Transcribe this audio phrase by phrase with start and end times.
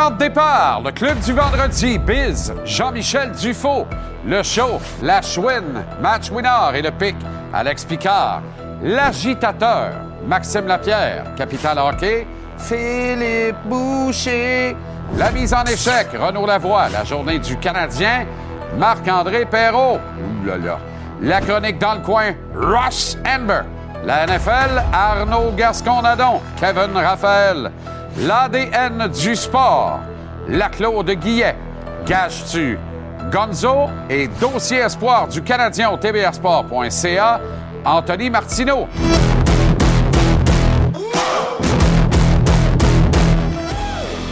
[0.00, 3.84] Le club du vendredi, Biz, Jean-Michel Dufaux,
[4.24, 7.16] le show, la chouine, match winner et le pic,
[7.52, 8.42] Alex Picard,
[8.80, 9.94] l'agitateur,
[10.24, 14.76] Maxime Lapierre, Capital Hockey, Philippe Boucher,
[15.16, 18.24] la mise en échec, Renaud Lavoie, la journée du Canadien,
[18.76, 19.98] Marc-André Perrault,
[21.20, 23.62] la chronique dans le coin, Ross Amber,
[24.04, 27.72] la NFL, Arnaud Gascon-Nadon, Kevin Raphaël,
[28.20, 30.00] l'ADN du sport,
[30.48, 31.56] la Claude Guillet,
[32.06, 32.78] Gage-tu,
[33.30, 37.40] Gonzo et dossier espoir du Canadien au tvrsport.ca,
[37.84, 38.88] Anthony Martineau.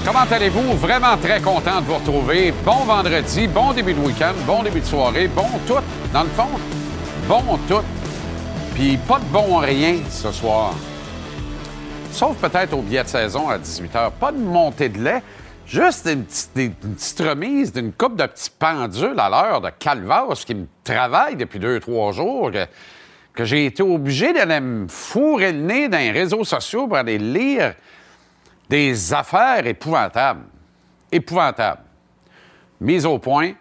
[0.04, 0.76] Comment allez-vous?
[0.76, 2.54] Vraiment très content de vous retrouver.
[2.64, 5.74] Bon vendredi, bon début de week-end, bon début de soirée, bon tout,
[6.12, 6.48] dans le fond.
[7.28, 7.82] Bon tout.
[8.74, 10.74] Puis pas de bon rien ce soir.
[12.16, 14.12] Sauf peut-être au billet de saison à 18h.
[14.12, 15.22] Pas de montée de lait.
[15.66, 20.66] Juste une petite, remise d'une coupe de petits pendules à l'heure de Calvas qui me
[20.82, 22.50] travaille depuis deux, trois jours.
[22.50, 22.66] Que,
[23.34, 27.18] que j'ai été obligé d'aller me fourrer le nez dans les réseaux sociaux pour aller
[27.18, 27.74] lire
[28.70, 30.44] des affaires épouvantables.
[31.12, 31.82] Épouvantables.
[32.80, 33.52] Mise au point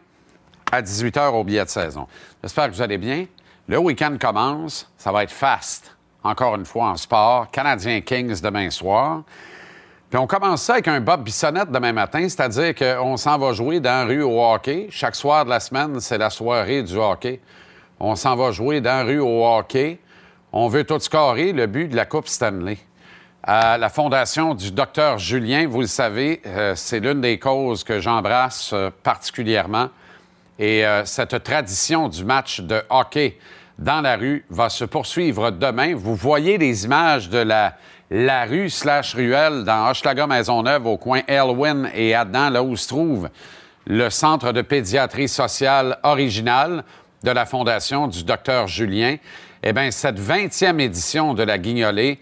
[0.71, 2.07] à 18h au billet de saison.
[2.41, 3.25] J'espère que vous allez bien.
[3.67, 4.89] Le week-end commence.
[4.97, 5.94] Ça va être fast.
[6.25, 7.49] Encore une fois en sport.
[7.51, 9.21] Canadien Kings demain soir.
[10.09, 13.79] Puis on commence ça avec un Bob Bissonnette demain matin, c'est-à-dire qu'on s'en va jouer
[13.79, 14.87] dans la rue au hockey.
[14.89, 17.39] Chaque soir de la semaine, c'est la soirée du hockey.
[17.99, 19.99] On s'en va jouer dans la rue au hockey.
[20.51, 22.77] On veut tout scorer le but de la Coupe Stanley
[23.47, 25.67] la fondation du docteur Julien.
[25.67, 29.89] Vous le savez, euh, c'est l'une des causes que j'embrasse euh, particulièrement.
[30.57, 33.37] Et euh, cette tradition du match de hockey
[33.77, 35.95] dans la rue va se poursuivre demain.
[35.95, 37.75] Vous voyez les images de la,
[38.09, 42.87] la rue slash ruelle dans Hochelaga Maisonneuve au coin Elwyn et Adam, là où se
[42.87, 43.29] trouve
[43.87, 46.83] le centre de pédiatrie sociale original
[47.23, 49.17] de la fondation du docteur Julien.
[49.63, 52.19] Eh bien, cette 20e édition de la Guignolée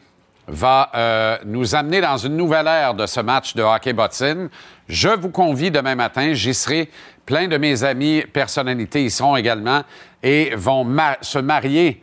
[0.47, 4.49] va euh, nous amener dans une nouvelle ère de ce match de hockey bottine.
[4.87, 6.89] Je vous convie demain matin, j'y serai.
[7.25, 9.83] Plein de mes amis personnalités y seront également
[10.21, 10.85] et vont
[11.21, 12.01] se marier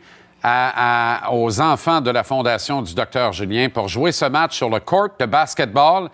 [1.31, 5.09] aux enfants de la Fondation du docteur Julien pour jouer ce match sur le court
[5.19, 6.09] de basketball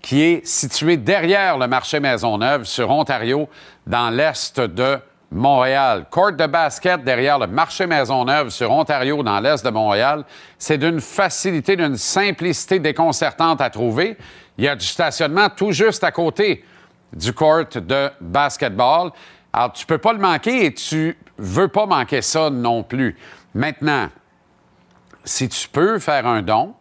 [0.00, 3.48] qui est situé derrière le marché Maisonneuve sur Ontario,
[3.86, 4.98] dans l'est de
[5.32, 6.04] Montréal.
[6.10, 10.24] Court de basket derrière le marché Maisonneuve sur Ontario, dans l'est de Montréal.
[10.58, 14.16] C'est d'une facilité, d'une simplicité déconcertante à trouver.
[14.58, 16.62] Il y a du stationnement tout juste à côté
[17.12, 19.10] du court de basketball.
[19.52, 23.16] Alors, tu peux pas le manquer et tu veux pas manquer ça non plus.
[23.54, 24.08] Maintenant,
[25.24, 26.74] si tu peux faire un don,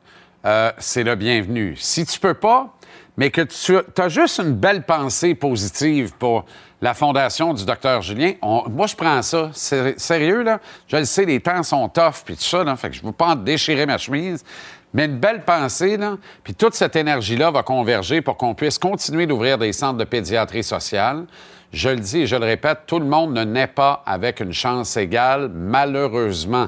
[0.45, 1.75] euh, c'est le bienvenu.
[1.77, 2.73] Si tu peux pas,
[3.15, 6.45] mais que tu as juste une belle pensée positive pour
[6.81, 9.51] la fondation du docteur Julien, moi, je prends ça.
[9.53, 10.59] Sérieux, là?
[10.87, 13.07] Je le sais, les temps sont tough, puis tout ça, là, fait que je ne
[13.07, 14.43] veux pas en déchirer ma chemise.
[14.93, 15.97] Mais une belle pensée,
[16.43, 20.63] puis toute cette énergie-là va converger pour qu'on puisse continuer d'ouvrir des centres de pédiatrie
[20.63, 21.25] sociale.
[21.71, 24.53] Je le dis et je le répète, tout le monde ne naît pas avec une
[24.53, 26.67] chance égale, malheureusement.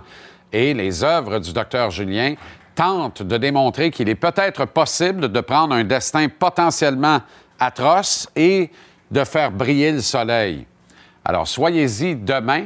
[0.51, 2.33] Et les œuvres du docteur Julien
[2.73, 7.21] tentent de démontrer qu'il est peut-être possible de prendre un destin potentiellement
[7.59, 8.71] atroce et
[9.11, 10.65] de faire briller le soleil.
[11.23, 12.65] Alors, soyez-y demain.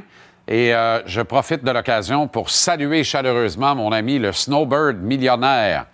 [0.52, 5.86] Et euh, je profite de l'occasion pour saluer chaleureusement mon ami le snowbird millionnaire,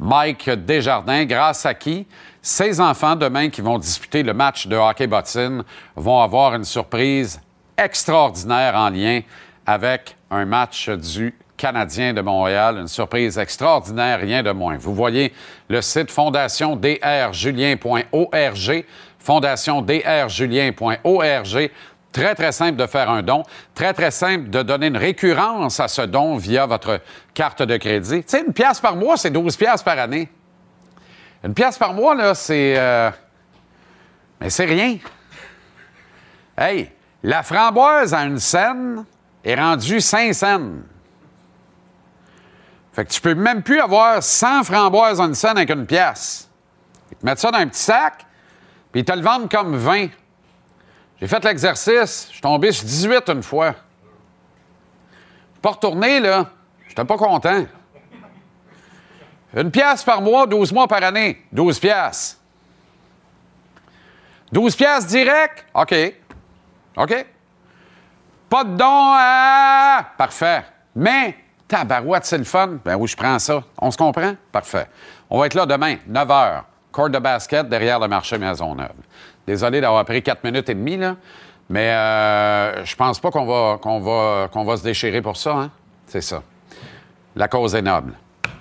[0.00, 2.08] Mike Desjardins, grâce à qui
[2.42, 5.62] ses enfants demain qui vont disputer le match de hockey bottine
[5.94, 7.40] vont avoir une surprise
[7.78, 9.20] extraordinaire en lien
[9.64, 12.78] avec un match du Canadien de Montréal.
[12.78, 14.76] Une surprise extraordinaire, rien de moins.
[14.76, 15.32] Vous voyez
[15.68, 18.84] le site fondationdrjulien.org
[19.20, 21.70] fondationdrjulien.org.
[22.12, 23.44] Très, très simple de faire un don.
[23.74, 27.00] Très, très simple de donner une récurrence à ce don via votre
[27.34, 28.22] carte de crédit.
[28.24, 30.28] Tu sais, une pièce par mois, c'est 12 pièces par année.
[31.44, 32.74] Une pièce par mois, là, c'est...
[32.76, 33.10] Euh,
[34.40, 34.98] mais c'est rien.
[36.58, 36.90] Hey,
[37.22, 39.04] la framboise à une scène
[39.44, 40.70] est rendue 5 cents.
[42.92, 46.48] Fait que tu peux même plus avoir 100 framboises à une scène avec une pièce.
[47.22, 48.26] Mettre ça dans un petit sac,
[48.90, 50.08] puis ils te le vendent comme 20.
[51.20, 53.74] J'ai fait l'exercice, je suis tombé sur 18 une fois.
[55.60, 56.46] Pas retourné, là.
[56.88, 57.66] J'étais pas content.
[59.54, 61.42] Une pièce par mois, 12 mois par année.
[61.52, 62.40] 12 pièces.
[64.52, 65.66] 12 pièces direct?
[65.74, 65.94] OK.
[66.96, 67.26] OK.
[68.48, 70.06] Pas de don à...
[70.16, 70.64] Parfait.
[70.96, 71.36] Mais,
[71.68, 72.78] tabarouette, c'est le fun.
[72.84, 73.62] Ben oui, je prends ça.
[73.78, 74.34] On se comprend?
[74.50, 74.88] Parfait.
[75.28, 78.90] On va être là demain, 9 h court de basket derrière le marché Maisonneuve.
[79.50, 80.96] Désolé d'avoir pris quatre minutes et demie,
[81.68, 85.54] mais euh, je pense pas qu'on va, qu'on va, qu'on va se déchirer pour ça.
[85.54, 85.70] Hein?
[86.06, 86.44] C'est ça.
[87.34, 88.12] La cause est noble.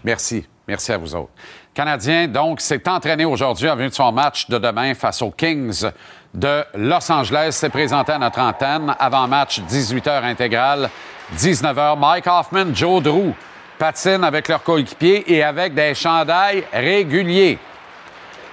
[0.04, 0.48] Merci.
[0.68, 1.30] Merci à vous autres.
[1.76, 5.86] Canadien, donc, s'est entraîné aujourd'hui en vue de son match de demain face aux Kings
[6.34, 7.52] de Los Angeles.
[7.52, 8.96] s'est présenté à notre antenne.
[8.98, 10.90] Avant-match, 18h intégrale,
[11.38, 12.00] 19h.
[12.00, 13.36] Mike Hoffman, Joe Drew
[13.78, 17.60] patinent avec leurs coéquipiers et avec des chandails réguliers.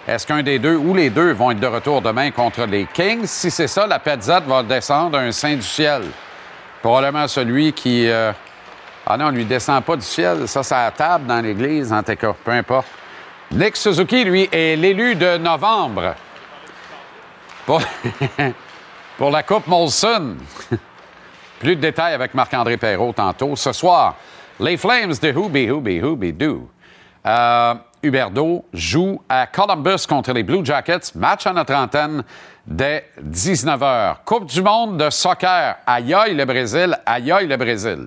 [0.06, 3.26] Est-ce qu'un des deux ou les deux vont être de retour demain contre les Kings?
[3.26, 6.03] Si c'est ça, la Petzat va descendre un saint du ciel.
[6.81, 8.08] Probablement celui qui.
[8.08, 8.32] Euh,
[9.05, 10.47] ah non, on lui descend pas du ciel.
[10.47, 12.32] Ça, c'est à table dans l'église, en tout cas.
[12.44, 12.87] Peu importe.
[13.50, 16.14] Nick Suzuki, lui, est l'élu de novembre
[17.64, 17.82] pour,
[19.19, 20.37] pour la Coupe Molson.
[21.59, 23.56] Plus de détails avec Marc-André Perrault tantôt.
[23.56, 24.14] Ce soir,
[24.61, 26.69] les Flames de Hooby, Hooby, Hooby Doo.
[27.26, 27.75] Euh,
[28.06, 31.12] Huberdo joue à Columbus contre les Blue Jackets.
[31.17, 32.23] Match à notre antenne
[32.64, 34.19] dès 19h.
[34.25, 35.76] Coupe du monde de soccer.
[35.87, 38.06] Aïe le Brésil, aïe le Brésil.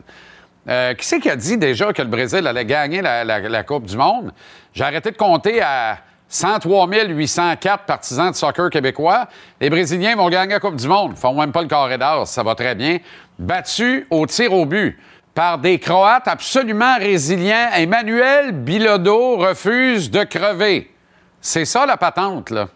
[0.69, 3.98] Euh, qui c'est qui a dit déjà que le Brésil allait gagner la, Coupe du
[3.98, 4.31] monde?
[4.74, 5.98] J'ai arrêté de compter à
[6.30, 9.28] 103 804 partisans de soccer québécois.
[9.60, 11.12] Les Brésiliens vont gagner la Coupe du monde.
[11.16, 13.00] Ils font même pas le carré ça va très bien.
[13.38, 14.98] Battu au tir au but
[15.34, 17.70] par des Croates absolument résilients.
[17.76, 20.92] Emmanuel Bilodeau refuse de crever.
[21.42, 22.68] C'est ça la patente, là.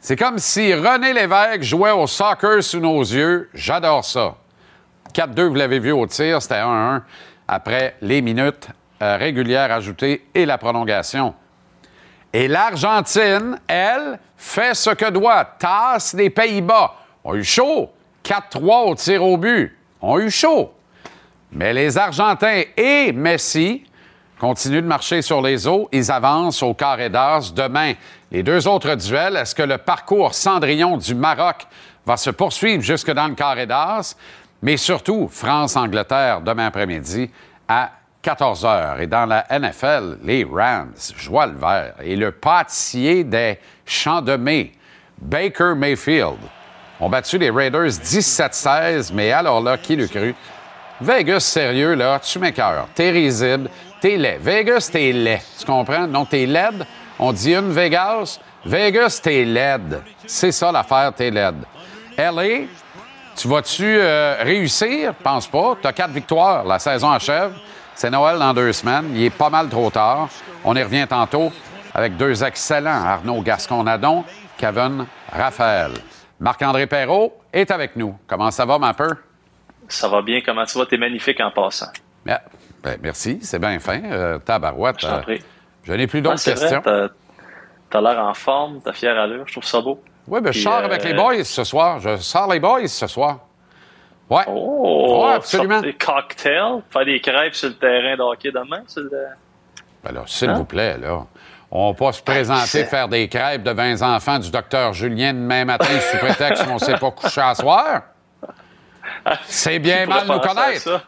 [0.00, 3.50] C'est comme si René Lévesque jouait au soccer sous nos yeux.
[3.52, 4.36] J'adore ça.
[5.12, 7.02] 4-2, vous l'avez vu au tir, c'était 1-1
[7.48, 8.68] après les minutes
[9.02, 11.34] euh, régulières ajoutées et la prolongation.
[12.32, 16.94] Et l'Argentine, elle, fait ce que doit, tasse les Pays-Bas.
[17.24, 17.90] On a eu chaud.
[18.24, 19.76] 4-3 au tir au but.
[20.00, 20.72] On a eu chaud.
[21.52, 23.84] Mais les Argentins et Messi
[24.38, 25.88] continuent de marcher sur les eaux.
[25.92, 27.52] Ils avancent au carré d'as.
[27.54, 27.94] Demain,
[28.30, 31.66] les deux autres duels, est-ce que le parcours Cendrillon du Maroc
[32.06, 34.14] va se poursuivre jusque dans le carré d'as?
[34.62, 37.30] Mais surtout, France-Angleterre demain après-midi
[37.66, 37.92] à
[38.22, 39.00] 14 h.
[39.00, 41.94] Et dans la NFL, les Rams, joie le vert.
[42.02, 44.72] Et le pâtissier des Champs de Mai,
[45.20, 46.38] Baker Mayfield,
[47.00, 49.12] ont battu les Raiders 17-16.
[49.14, 50.34] Mais alors là, qui le cru?
[51.00, 52.88] Vegas, sérieux, là, tu m'écœures.
[52.94, 54.40] T'es risible, t'es laid.
[54.40, 55.40] Vegas, t'es laid.
[55.58, 56.06] Tu comprends?
[56.06, 56.84] Non, t'es laid.
[57.18, 58.40] On dit une Vegas.
[58.64, 60.02] Vegas, t'es laid.
[60.26, 61.54] C'est ça l'affaire, t'es laid.
[62.16, 62.66] LA,
[63.36, 65.14] tu vas-tu euh, réussir?
[65.14, 65.76] Pense pas.
[65.80, 66.64] Tu as quatre victoires.
[66.64, 67.52] La saison achève.
[67.94, 69.12] C'est Noël dans deux semaines.
[69.14, 70.28] Il est pas mal trop tard.
[70.64, 71.52] On y revient tantôt
[71.94, 74.24] avec deux excellents Arnaud Gascon-Nadon,
[74.56, 75.92] Kevin Raphaël.
[76.40, 78.16] Marc-André Perrault est avec nous.
[78.26, 79.14] Comment ça va, ma peur?
[79.88, 80.40] Ça va bien.
[80.44, 80.86] Comment tu vas?
[80.86, 81.90] T'es magnifique en passant.
[82.24, 83.38] Ben, merci.
[83.42, 84.02] C'est bien fin.
[84.04, 85.00] Euh, tabarouette.
[85.00, 85.38] Je, euh,
[85.82, 86.82] je n'ai plus d'autres questions.
[86.82, 88.80] Tu as l'air en forme.
[88.82, 89.46] Tu as fière allure.
[89.46, 90.00] Je trouve ça beau.
[90.28, 91.98] Oui, ben, je sors avec les euh, boys ce soir.
[92.00, 93.40] Je sors les boys ce soir.
[94.28, 94.44] Ouais.
[94.46, 95.80] Oh, ouais, absolument.
[95.80, 98.82] Des cocktails, faire des crêpes sur le terrain de hockey demain.
[98.94, 99.26] Le...
[100.04, 100.54] Ben là, s'il hein?
[100.54, 101.24] vous plaît, là.
[101.70, 105.64] On va pas se présenter faire des crêpes de 20 enfants du docteur Julien demain
[105.66, 108.02] matin sous prétexte qu'on ne s'est pas couché à soir.
[109.46, 111.06] C'est bien mal nous connaître.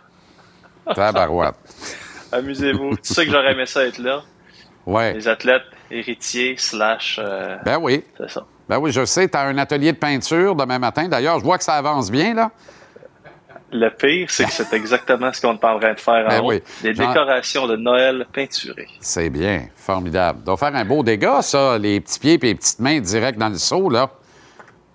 [0.95, 1.55] Tabarouette.
[2.33, 2.97] Amusez-vous.
[2.97, 4.23] tu sais que j'aurais aimé ça être là.
[4.87, 5.13] Ouais.
[5.13, 7.21] Les athlètes héritiers slash...
[7.23, 8.05] Euh, ben oui.
[8.17, 8.45] C'est ça.
[8.69, 11.09] Ben oui, je sais, tu as un atelier de peinture demain matin.
[11.09, 12.51] D'ailleurs, je vois que ça avance bien, là.
[13.73, 16.61] Le pire, c'est que c'est exactement ce qu'on est en train de faire en ben
[16.83, 18.89] Des décorations de Noël peinturées.
[19.01, 20.43] C'est bien, formidable.
[20.43, 23.49] doit faire un beau dégât, ça, les petits pieds et les petites mains direct dans
[23.49, 24.11] le seau, là.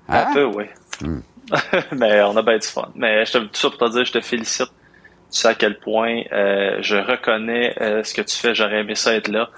[0.10, 0.28] Un hein?
[0.34, 0.66] peu, oui.
[1.02, 1.20] Hmm.
[1.92, 2.90] Mais on a bien du fun.
[2.96, 4.72] Mais je te, tout ça pour te dire, je te félicite.
[5.32, 8.56] Tu sais à quel point euh, je reconnais euh, ce que tu fais.
[8.56, 9.50] J'aurais aimé ça être là.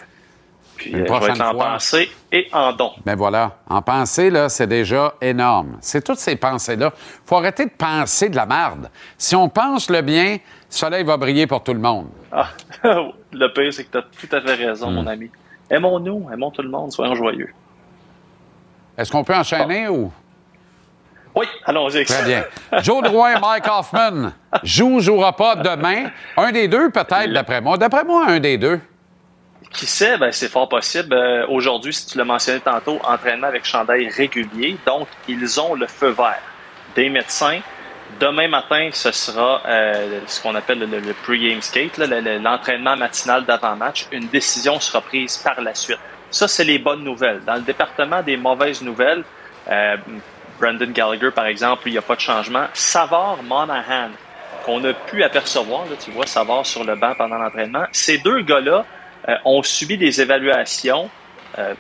[0.76, 2.92] Puis, Une euh, être en pensée et en don.
[3.04, 3.58] Ben voilà.
[3.68, 5.78] En pensée, là, c'est déjà énorme.
[5.82, 6.94] C'est toutes ces pensées-là.
[7.26, 8.90] faut arrêter de penser de la merde.
[9.18, 10.40] Si on pense le bien, le
[10.70, 12.08] soleil va briller pour tout le monde.
[12.32, 12.50] Ah,
[12.84, 15.08] le pire, c'est que tu as tout à fait raison, mon hmm.
[15.08, 15.32] ami.
[15.70, 17.50] Aimons-nous, aimons tout le monde, soyons joyeux.
[18.98, 20.12] Est-ce qu'on peut enchaîner ou...
[21.38, 22.04] Oui, allons-y.
[22.04, 22.46] Très bien.
[22.82, 24.32] Joe Drouin, Mike Hoffman,
[24.64, 26.10] joue ou jouera pas demain.
[26.36, 27.78] Un des deux, peut-être, d'après moi.
[27.78, 28.80] D'après moi, un des deux.
[29.72, 31.14] Qui sait, ben, c'est fort possible.
[31.14, 34.78] Euh, aujourd'hui, si tu l'as mentionné tantôt, entraînement avec chandail régulier.
[34.88, 36.42] Donc, ils ont le feu vert
[36.96, 37.60] des médecins.
[38.20, 42.00] Demain matin, ce sera euh, ce qu'on appelle le, pre-game skate,
[42.42, 44.08] l'entraînement matinal d'avant-match.
[44.12, 46.00] Une décision sera prise par la suite.
[46.32, 47.42] Ça, c'est les bonnes nouvelles.
[47.46, 49.24] Dans le département des mauvaises nouvelles,
[49.70, 49.98] euh,
[50.60, 52.66] Brandon Gallagher, par exemple, il n'y a pas de changement.
[52.74, 54.10] Savard, Monahan,
[54.66, 57.86] qu'on a pu apercevoir, là, tu vois Savard sur le banc pendant l'entraînement.
[57.92, 58.86] Ces deux gars-là,
[59.28, 61.10] euh, ont subi des évaluations.
[61.58, 61.74] Euh,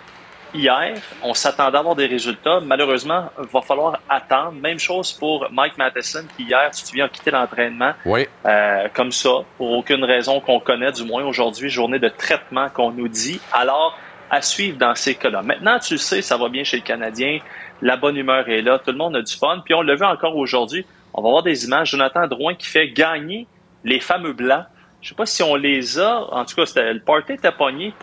[0.53, 2.59] hier, on s'attendait à avoir des résultats.
[2.59, 4.51] Malheureusement, il va falloir attendre.
[4.53, 7.93] Même chose pour Mike Matheson, qui hier, tu te souviens, a quitté l'entraînement.
[8.05, 8.27] Oui.
[8.45, 12.91] Euh, comme ça, pour aucune raison qu'on connaît, du moins aujourd'hui, journée de traitement qu'on
[12.91, 13.39] nous dit.
[13.53, 13.97] Alors,
[14.29, 15.41] à suivre dans ces cas-là.
[15.41, 17.39] Maintenant, tu le sais, ça va bien chez le Canadien.
[17.81, 18.79] La bonne humeur est là.
[18.79, 19.61] Tout le monde a du fun.
[19.63, 20.85] Puis on le vu encore aujourd'hui.
[21.13, 21.91] On va voir des images.
[21.91, 23.47] Jonathan Drouin qui fait gagner
[23.83, 24.65] les fameux blancs.
[25.01, 26.21] Je sais pas si on les a.
[26.31, 27.93] En tout cas, le party était pogné.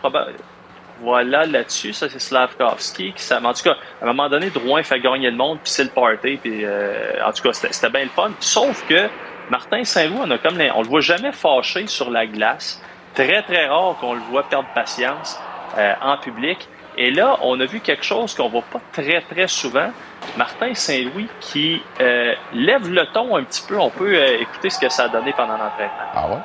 [1.01, 3.13] Voilà, là-dessus, ça c'est Slavkovski.
[3.13, 5.83] Qui, en tout cas, à un moment donné, Drouin fait gagner le monde, puis c'est
[5.83, 6.37] le party.
[6.37, 8.31] Puis, euh, en tout cas, c'était bien le fun.
[8.39, 9.09] Sauf que
[9.49, 12.81] Martin Saint-Louis, on a comme on le voit jamais fâché sur la glace.
[13.13, 15.39] Très, très rare qu'on le voit perdre patience
[15.77, 16.67] euh, en public.
[16.97, 19.89] Et là, on a vu quelque chose qu'on voit pas très, très souvent.
[20.37, 23.77] Martin Saint-Louis qui euh, lève le ton un petit peu.
[23.77, 26.09] On peut écouter ce que ça a donné pendant l'entraînement.
[26.13, 26.37] Ah ouais?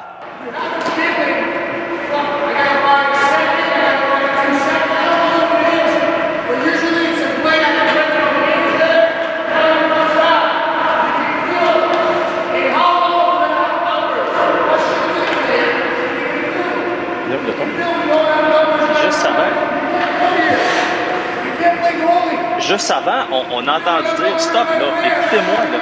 [22.71, 25.79] Juste avant, on, a entendu dire stop, là, écoutez-moi, là.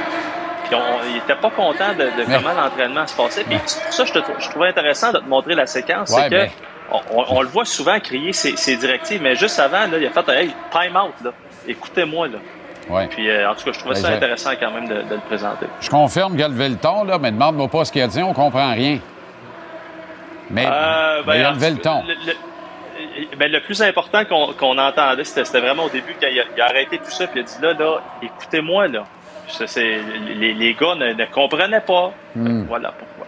[0.64, 3.45] Puis on, il n'était pas content de, comment l'entraînement se passait.
[3.45, 6.11] Puis pour ça, je, je, trouvais intéressant de te montrer la séquence.
[6.11, 6.50] c'est que
[7.11, 10.54] on, le voit souvent crier ses, directives, mais juste avant, là, il a fait hey,
[10.71, 11.30] time out, là.
[11.66, 12.38] Écoutez-moi, là.
[12.88, 13.07] Ouais.
[13.09, 15.66] Puis, euh, en tout cas, je trouvais ça intéressant quand même de, le présenter.
[15.80, 18.23] Je confirme qu'il a levé le ton, là, mais demande-moi pas ce qu'il a dit,
[18.23, 18.99] on comprend rien.
[20.50, 22.02] Mais, euh, ben, il a levé le ton.
[23.38, 27.10] Ben, le plus important qu'on entendait, c'était vraiment au début, quand il a, arrêté tout
[27.10, 29.04] ça, puis il a dit là, là, écoutez-moi, là.
[29.76, 32.12] Les, les, gars ne, comprenaient pas.
[32.37, 32.64] Hmm.
[32.68, 33.26] Voilà pourquoi.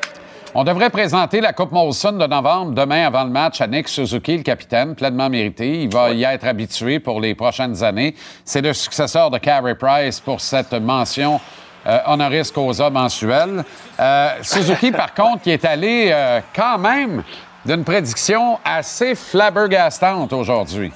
[0.52, 4.36] On devrait présenter la Coupe Molson de novembre demain avant le match à Nick Suzuki,
[4.36, 5.82] le capitaine, pleinement mérité.
[5.82, 8.14] Il va y être habitué pour les prochaines années.
[8.44, 11.40] C'est le successeur de Carey Price pour cette mention
[11.86, 13.64] euh, honoris causa mensuelle.
[13.98, 17.22] Euh, Suzuki, par contre, qui est allé euh, quand même
[17.64, 20.92] d'une prédiction assez flabbergastante aujourd'hui.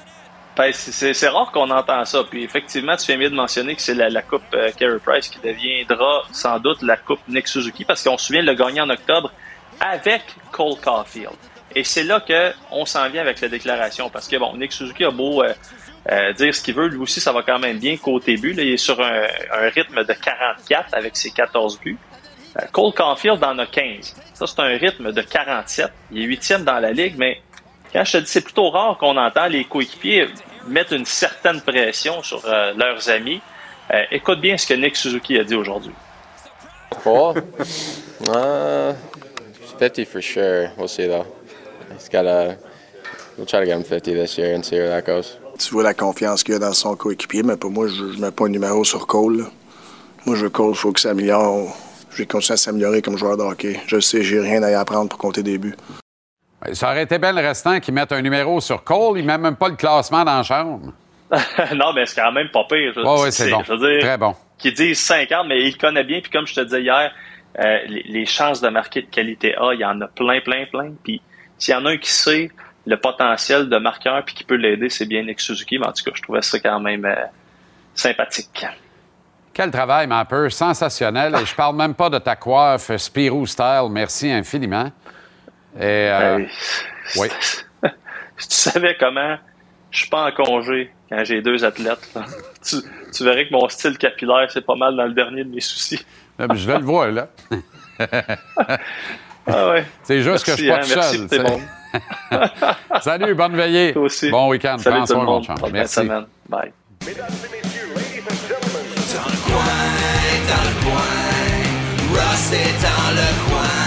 [0.57, 2.23] Ben, c'est rare qu'on entend ça.
[2.29, 5.39] Puis effectivement, tu fais bien de mentionner que c'est la, Coupe euh, Carey Price qui
[5.39, 8.89] deviendra sans doute la Coupe Nick Suzuki parce qu'on se souvient de le gagner en
[8.89, 9.31] octobre
[9.81, 11.35] avec Cole Caulfield.
[11.75, 15.11] Et c'est là qu'on s'en vient avec la déclaration parce que bon, Nick Suzuki a
[15.11, 15.53] beau euh,
[16.09, 18.53] euh, dire ce qu'il veut, lui aussi ça va quand même bien côté but.
[18.53, 21.97] Là, il est sur un rythme de 44 avec ses 14 buts.
[22.57, 24.15] Euh, Cole Caulfield en a 15.
[24.33, 25.87] Ça, c'est un rythme de 47.
[26.11, 27.41] Il est huitième dans la ligue, mais
[27.91, 30.27] quand je te dis, c'est plutôt rare qu'on entend les coéquipiers
[30.67, 33.41] mettre une certaine pression sur euh, leurs amis.
[33.91, 35.93] Euh, écoute bien ce que Nick Suzuki a dit aujourd'hui.
[37.05, 37.33] Oh,
[38.27, 38.93] uh,
[39.77, 40.71] 50 for sure.
[40.77, 41.25] We'll see though.
[41.93, 42.57] He's got a.
[43.37, 45.37] We'll try to get him 50 this year and see where that goes.
[45.59, 48.31] Tu vois la confiance qu'il a dans son coéquipier, mais pour moi, je ne mets
[48.31, 49.45] pas un numéro sur Cole.
[50.25, 51.75] Moi, je Cole, il faut que ça améliore
[52.15, 53.77] je vais continuer à s'améliorer comme joueur de hockey.
[53.87, 55.75] Je sais, j'ai rien à y apprendre pour compter des buts.
[56.71, 59.19] Ça aurait été bien le restant qu'ils mettent un numéro sur Cole.
[59.19, 60.93] Il met même pas le classement dans la chambre.
[61.75, 62.93] non, mais c'est quand même pas pire.
[62.95, 63.61] oui, c'est bon.
[63.63, 64.33] Très bon.
[64.57, 66.21] Qui dit 50, mais il connaît bien.
[66.21, 67.11] Puis comme je te disais hier,
[67.59, 70.93] euh, les, chances de marquer de qualité A, il y en a plein, plein, plein.
[71.03, 71.21] Puis
[71.57, 72.49] s'il y en a un qui sait
[72.85, 75.79] le potentiel de marqueur puis qui peut l'aider, c'est bien Nick Suzuki.
[75.79, 77.15] Mais en tout cas, je trouvais ça quand même euh,
[77.93, 78.65] sympathique.
[79.55, 81.33] Quel travail, ma peu sensationnel.
[81.41, 83.87] Et je parle même pas de ta coiffe Spirou Style.
[83.89, 84.91] Merci infiniment.
[85.77, 86.45] Et, euh,
[87.15, 87.29] oui.
[88.37, 89.37] si tu savais comment
[89.91, 92.13] je suis pas en congé quand j'ai deux athlètes,
[93.13, 96.05] tu, verrais que mon style capillaire, c'est pas mal dans le dernier de mes soucis.
[96.37, 97.29] je vais le voir, là.
[99.47, 99.85] ah ouais.
[100.03, 101.43] C'est juste que je suis pas hein, tout seul.
[101.43, 101.61] Bon.
[102.99, 103.93] Salut, bonne veillée.
[103.93, 104.29] Toi aussi.
[104.29, 104.77] Bon week-end.
[104.79, 105.47] Salut tout le monde.
[105.71, 106.09] Merci.
[106.49, 106.73] Bye.
[110.93, 113.85] Ross est dans le coin,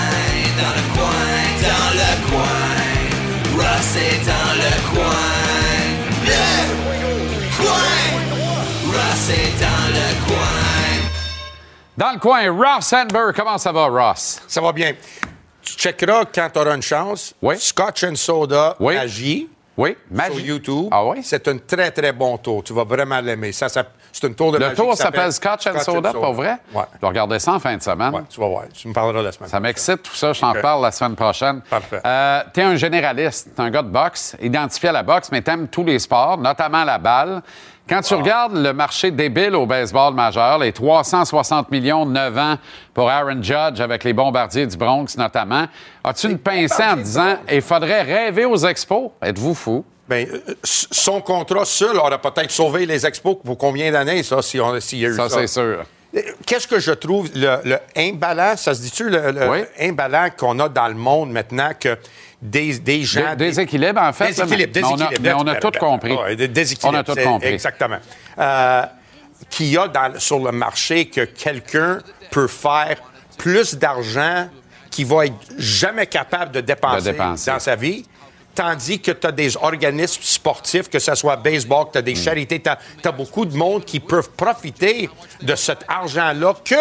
[0.58, 1.28] dans le coin,
[1.62, 2.66] dans le coin.
[3.56, 5.26] Ross est dans le coin,
[6.24, 6.44] le
[7.56, 7.98] coin.
[8.92, 10.58] Ross est dans le coin.
[11.96, 14.40] Dans le coin, Ross Sandberg, comment ça va, Ross?
[14.46, 14.92] Ça va bien.
[15.62, 17.34] Tu checkeras quand tu auras une chance.
[17.42, 17.56] Oui.
[17.58, 18.94] Scotch and Soda oui.
[18.94, 19.48] Magie.
[19.76, 20.36] Oui, Magie.
[20.36, 20.88] Sur YouTube.
[20.90, 21.20] Ah oui?
[21.22, 22.64] C'est un très, très bon tour.
[22.64, 23.52] Tu vas vraiment l'aimer.
[23.52, 23.84] Ça, ça
[24.20, 26.58] c'est une tour de Le tour s'appelle Scotch, and Soda, pas vrai?
[26.74, 26.82] Ouais.
[26.94, 28.14] Je vais regarder ça en fin de semaine.
[28.14, 28.64] Ouais, tu vas voir.
[28.72, 30.32] Tu me parleras la semaine Ça m'excite, tout ça.
[30.32, 31.60] Je t'en parle la semaine prochaine.
[31.68, 32.00] Parfait.
[32.04, 33.50] Euh, tu es un généraliste.
[33.54, 35.98] Tu es un gars de boxe, identifié à la boxe, mais tu aimes tous les
[35.98, 37.42] sports, notamment la balle.
[37.88, 42.56] Quand tu regardes le marché débile au baseball majeur, les 360 millions de 9 ans
[42.92, 45.64] pour Aaron Judge avec les bombardiers du Bronx notamment,
[46.04, 49.10] as-tu une pincée en disant il faudrait rêver aux expos?
[49.22, 49.84] Êtes-vous fou?
[50.08, 54.58] Ben, euh, son contrat seul aurait peut-être sauvé les expos pour combien d'années, ça, si
[54.60, 55.40] on, s'il y a eu Ça, ça?
[55.40, 55.62] c'est sûr.
[56.16, 57.76] Euh, Qu'est-ce que je trouve le, le
[58.56, 59.58] ça se dit-tu, le, le Oui.
[60.38, 61.98] qu'on a dans le monde maintenant que
[62.40, 63.30] des, des gens.
[63.34, 64.28] Des- déséquilibre, en fait.
[64.28, 65.22] Déséquilibre, mais on a- déséquilibre.
[65.22, 66.14] mais on a tout compris.
[66.16, 67.48] Ouais, dé- déséquilibre, On a tout compris.
[67.48, 67.98] Exactement.
[68.38, 68.82] Euh,
[69.50, 71.98] Qu'il y a dans- sur le marché que quelqu'un
[72.30, 72.96] peut faire
[73.36, 74.48] plus d'argent
[74.90, 77.50] qu'il va être jamais capable de dépenser, De dépenser.
[77.50, 78.04] dans sa vie.
[78.58, 82.14] Tandis que tu as des organismes sportifs, que ce soit baseball, que tu as des
[82.14, 82.24] Hmm.
[82.24, 82.68] charités, tu
[83.08, 85.08] as, beaucoup de monde qui peuvent profiter
[85.40, 86.74] de cet argent-là que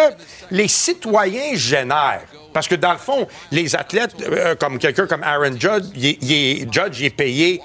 [0.50, 2.26] les citoyens génèrent.
[2.52, 6.18] Parce que dans le fond, les athlètes, euh, comme quelqu'un comme Aaron Judge, il est,
[6.20, 7.60] il est- Judge, il est payé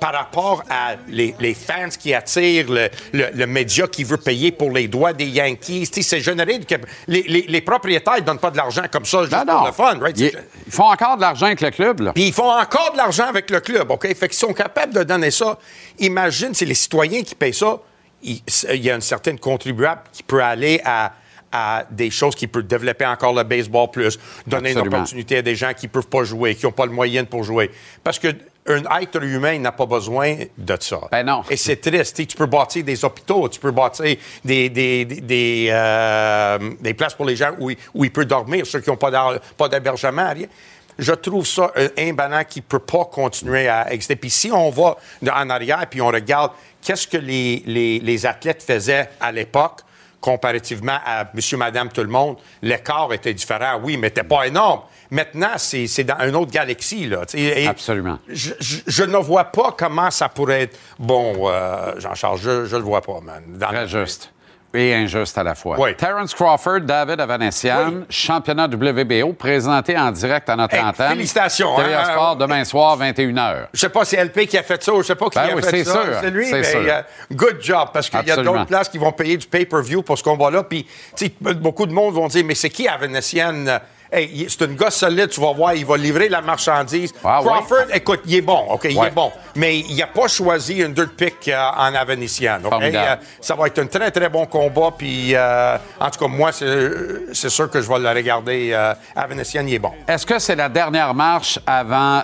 [0.00, 4.52] par rapport à les, les fans qui attirent, le, le- le média qui veut payer
[4.52, 5.88] pour les droits des Yankees.
[5.92, 6.60] Tu sais, C'est généré.
[7.06, 9.64] Les, les- les propriétaires ne donnent pas de l'argent comme ça juste pour non.
[9.66, 9.98] le fun.
[10.00, 10.18] Right?
[10.18, 10.32] Ils,
[10.72, 12.12] font encore de l'argent avec le club, là.
[12.12, 14.06] puis ils font encore de l'argent avec le club, OK?
[14.14, 15.58] Fait qu'ils sont capables de donner ça.
[15.98, 17.78] Imagine, c'est les citoyens qui payent ça.
[18.22, 18.40] Il,
[18.72, 21.12] il y a une certaine contribuable qui peut aller à,
[21.52, 25.54] à des choses qui peuvent développer encore le baseball plus, donner une opportunité à des
[25.54, 27.70] gens qui ne peuvent pas jouer, qui n'ont pas le moyen pour jouer.
[28.02, 28.28] Parce que
[28.66, 31.00] un être humain n'a pas besoin de ça.
[31.12, 31.42] Ben non.
[31.50, 32.26] Et c'est triste.
[32.26, 37.14] Tu peux bâtir des hôpitaux, tu peux bâtir des, des, des, des, euh, des places
[37.14, 40.46] pour les gens où, ils- où ils peuvent dormir, ceux qui n'ont pas d'hébergement, rien.
[40.98, 44.16] Je trouve ça un imbanant qui ne peut pas continuer à exister.
[44.16, 44.96] Puis si on va
[45.30, 49.80] en arrière puis on regarde qu'est-ce que les, les, les athlètes faisaient à l'époque,
[50.24, 54.80] comparativement à monsieur, madame, tout le monde, l'écart était différent, oui, mais n'était pas énorme.
[55.10, 57.06] Maintenant, c'est dans une autre galaxie.
[57.06, 58.18] Là, et Absolument.
[58.28, 62.38] Je, je- je ne vois pas comment ça pourrait être bon, euh, Jean-Charles.
[62.42, 63.42] Je, je le vois pas, man.
[63.48, 64.32] Dans Très juste.
[64.74, 65.76] Et injuste à la fois.
[65.78, 65.94] Oui.
[65.94, 68.04] Terence Crawford, David Avanessian, Oui.
[68.10, 71.10] championnat WBO, présenté en direct à notre Hey, antenne.
[71.10, 73.68] félicitations, TVA hein, Sport, euh, demain soir, 21h.
[73.72, 75.50] Je sais pas si LP qui a fait ça ou je sais pas qui Ben
[75.50, 76.02] a oui, fait ça.
[76.20, 76.80] C'est lui, mais sûr.
[76.80, 80.18] euh, good job parce qu'il y a d'autres places qui vont payer du pay-per-view pour
[80.18, 80.64] ce combat-là.
[80.64, 80.86] Puis,
[81.40, 83.64] beaucoup de monde vont dire, mais c'est qui Avanessian?
[84.14, 87.12] Hey, c'est une gars solide, tu vas voir, il va livrer la marchandise.
[87.24, 87.40] Ah.
[87.44, 89.08] Crawford, écoute, il est bon, OK, il Ouais.
[89.08, 89.32] est bon.
[89.56, 91.92] Mais il n'a pas choisi une dirt pick euh, en?
[92.68, 93.20] Formidable.
[93.20, 94.90] Euh, ça va être un très, très bon combat.
[94.96, 98.70] Puis, euh, en tout cas, moi, c'est sûr que je vais le regarder.
[98.72, 98.94] Euh,
[99.54, 99.92] il est bon.
[100.06, 102.22] Est-ce que c'est la dernière marche avant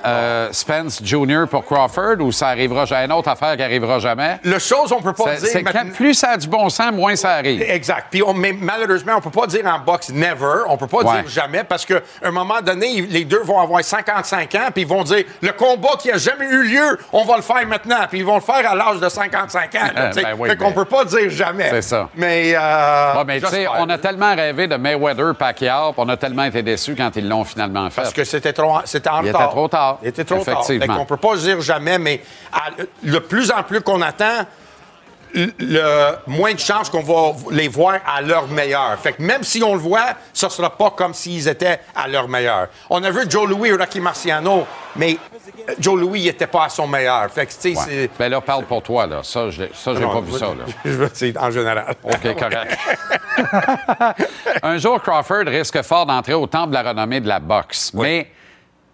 [0.53, 1.45] Spence Jr.
[1.51, 3.07] pour Crawford ou ça arrivera jamais?
[3.07, 4.39] Une autre affaire qui arrivera jamais?
[4.45, 5.49] Le chose, on peut pas dire...
[5.51, 7.63] c'est maintenant- plus ça a du bon sens, moins ça arrive.
[7.63, 8.07] Exact.
[8.11, 11.23] Puis on- mais malheureusement, on peut pas dire en boxe never, on peut pas Ouais.
[11.23, 14.89] dire jamais parce qu'à un moment donné, les deux vont avoir 55 ans puis ils
[14.89, 18.21] vont dire le combat qui a jamais eu lieu, on va le faire maintenant, puis
[18.21, 19.79] ils vont le faire à l'âge de 55 ans.
[19.95, 20.23] là, sais.
[20.23, 21.71] Ben oui, fait qu'on peut pas dire jamais.
[21.71, 22.09] C'est ça.
[22.15, 23.41] Mais euh, mais
[23.79, 27.29] on a tellement rêvé de Mayweather Pacquiao, puis on a tellement été déçus quand ils
[27.29, 28.03] l'ont finalement fait.
[28.03, 29.43] Parce que c'était trop, c'était en Il retard.
[29.43, 29.99] était trop tard.
[30.03, 30.87] Il était trop Effectivement.
[30.87, 30.95] tard.
[30.95, 32.71] Fait qu'on peut pas dire jamais, mais à-
[33.03, 34.45] le plus en plus qu'on attend,
[35.35, 38.99] le- moins de chances qu'on va les voir à leur meilleur.
[38.99, 42.29] Fait que même si on le voit, ce sera pas comme s'ils étaient à leur
[42.29, 42.69] meilleur.
[42.89, 44.67] On a vu Joe Louis et Rocky Marciano,
[44.97, 45.17] mais
[45.79, 47.31] Joe Louis, il était pas à son meilleur.
[47.31, 48.11] Fait que, tu sais, Ouais.
[48.19, 49.21] Ben là, parle pour toi, là.
[49.23, 49.63] Ça, je
[49.99, 50.65] Non, pas vu ça, là.
[50.85, 51.95] Je veux dire, en général.
[52.05, 52.79] OK, correct.
[54.63, 57.93] Un jour, Crawford risque fort d'entrer au temple de la renommée de la boxe.
[57.95, 58.29] Mais,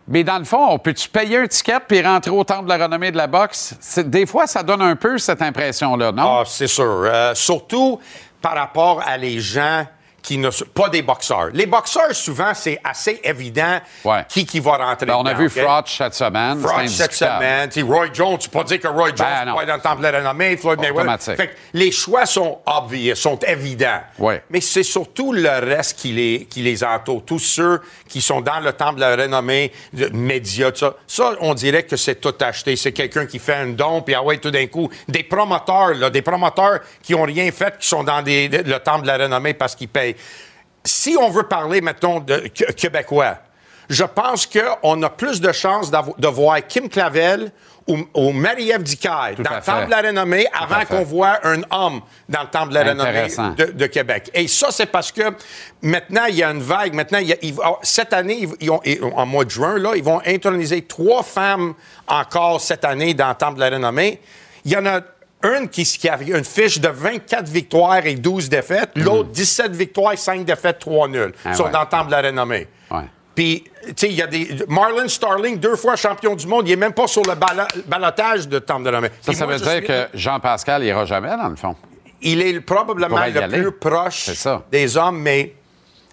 [0.08, 2.84] mais dans le fond, on peut-tu payer un ticket puis rentrer au temple de la
[2.84, 3.74] renommée de la boxe?
[4.04, 6.38] Des fois, ça donne un peu cette impression-là, non?
[6.38, 6.84] Ah, c'est sûr.
[6.84, 7.98] Euh, surtout
[8.40, 9.84] par rapport à les gens
[10.26, 11.50] qui ne sont pas des boxeurs.
[11.52, 14.24] Les boxeurs, souvent, c'est assez évident Ouais.
[14.28, 15.06] qui, qui va rentrer.
[15.06, 15.52] Ben, on a vu OK?
[15.52, 16.60] Froch cette semaine.
[16.82, 17.70] C'est cette semaine.
[17.84, 20.08] Roy Jones, tu peux pas dire que Roy Jones Ben, pas dans le temple de
[20.08, 20.98] la renommée, Floyd Mayweather.
[21.02, 21.36] Automatique.
[21.36, 24.00] Fait que les choix sont obvious, sont évidents.
[24.18, 24.42] Ouais.
[24.50, 27.24] Mais c'est surtout le reste qui les, qui les entoure.
[27.24, 30.94] Tous ceux qui sont dans le temple de la renommée, de médias, tout ça.
[31.06, 32.74] Ça, on dirait que c'est tout acheté.
[32.74, 36.10] C'est quelqu'un qui fait un don, puis ah ouais, tout d'un coup, des promoteurs, là,
[36.10, 39.54] des promoteurs qui ont rien fait, qui sont dans des- le temple de la renommée
[39.54, 40.15] parce qu'ils payent.
[40.84, 43.38] Si on veut parler, mettons, de Qu- Québécois,
[43.88, 47.50] je pense qu'on a plus de chances de voir Kim Clavel
[47.88, 52.00] ou, ou Marie-Ève Dicaille dans le temple de la renommée avant qu'on voit un homme
[52.28, 53.10] dans le temple de la renommée
[53.56, 54.28] de, de Québec.
[54.34, 55.22] Et ça, c'est parce que
[55.82, 56.94] maintenant, il y a une vague.
[56.94, 58.80] Maintenant, il y a- il va- cette année, ils- ont-
[59.14, 61.74] en mois de juin, là, ils vont introniser trois femmes
[62.08, 64.20] encore cette année dans le temple de la renommée.
[64.64, 65.00] Il y en a
[65.54, 68.90] une qui, qui a une fiche de 24 victoires et 12 défaites.
[68.96, 71.26] L'autre, 17 victoires, 5 défaites, 3 nuls.
[71.26, 71.32] Mhm.
[71.44, 71.70] Ah Ils sont ouais.
[71.70, 72.66] dans le temple de la renommée.
[72.90, 73.02] Ouais.
[73.34, 74.48] Puis, tu sais, il y a des.
[74.68, 77.34] Marlon Starling, deux fois champion du monde, il n'est même pas sur le
[77.86, 79.12] balotage de temple de la renommée.
[79.20, 81.76] Ça, Puis ça moi, veut dire suis- que Jean-Pascal ira jamais, dans le fond.
[82.22, 83.58] il est probablement le aller.
[83.58, 84.30] plus proche
[84.72, 85.54] des hommes, mais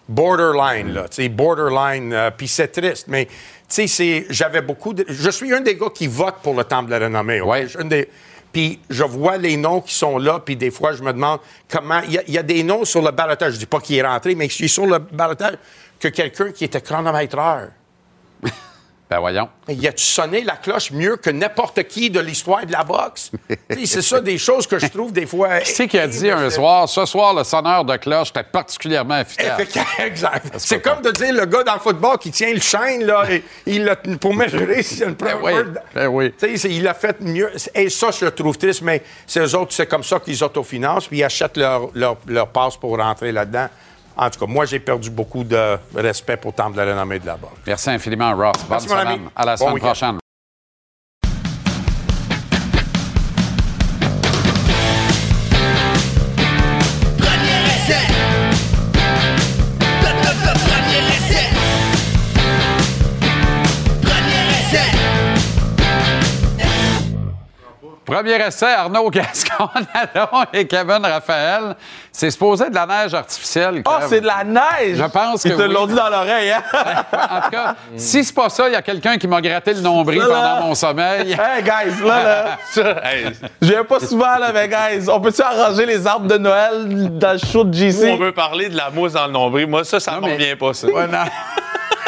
[0.10, 3.28] borderline, là, tu sais, borderline, euh, puis c'est triste, mais,
[3.74, 5.06] tu sais, j'avais beaucoup de...
[5.08, 7.42] Je suis un des gars qui vote pour le Temple de la Renommée?
[7.42, 7.68] Ouais.
[7.80, 8.10] Un des-
[8.54, 12.02] Puis je vois les noms qui sont là, puis des fois, je me demande comment...
[12.08, 14.48] Il y, a- des noms sur le balotage, je dis pas qui est rentré, mais
[14.48, 15.56] qui est sur le balotage,
[16.00, 17.70] que quelqu'un qui était chronomètreur.
[19.14, 19.48] Ben voyons.
[19.68, 23.30] Mais y a-tu sonné la cloche mieux que n'importe qui de l'histoire de la boxe?
[23.86, 25.60] C'est ça des choses que je trouve des fois.
[25.60, 29.20] Qui c'est qui a dit un soir, ce soir, le sonneur de cloche était particulièrement
[29.20, 29.62] efficace?
[30.00, 30.56] Exact.
[30.58, 33.44] C'est comme de dire le gars dans le football qui tient le chaîne, là, et
[33.68, 36.34] il l'a pour mesurer s'il y a une Ben oui, première- ben oui.
[36.64, 37.52] Il a fait mieux.
[37.76, 41.06] Et ça, je le trouve triste, mais c'est eux autres, c'est comme ça qu'ils autofinancent,
[41.06, 43.68] puis ils achètent leur, leur, leur passe pour rentrer là-dedans.
[44.16, 47.20] En tout cas, moi, j'ai perdu beaucoup de respect pour le Temple de la renommée
[47.20, 47.54] de la boxe.
[47.66, 48.54] Merci infiniment, Ross.
[48.60, 49.08] Bonne Merci, mon semaine.
[49.08, 49.22] ami.
[49.36, 50.23] À la semaine prochaine.
[68.24, 71.76] Premier essai, Arnaud Gascon, Nadon et Kevin Raphaël.
[72.10, 73.82] C'est supposé de la neige artificielle.
[73.86, 74.08] Ah, Kev.
[74.08, 74.96] c'est de la neige!
[74.98, 75.74] Je pense Ils que te oui.
[75.74, 76.64] l'ont dit dans l'oreille, hein?
[77.12, 79.82] En tout cas, si c'est pas ça, il y a quelqu'un qui m'a gratté le
[79.82, 80.28] nombril là.
[80.28, 81.32] pendant mon sommeil.
[81.34, 82.58] hey, guys, là, là.
[83.62, 87.34] Je viens pas souvent, là, mais guys, on peut-tu arranger les arbres de Noël dans
[87.34, 88.10] le show de Nous, JC?
[88.14, 89.68] on veut parler de la mousse dans le nombril.
[89.68, 90.88] Moi, ça, ça ne mais- revient pas, ça.
[90.88, 91.18] Ouais, non.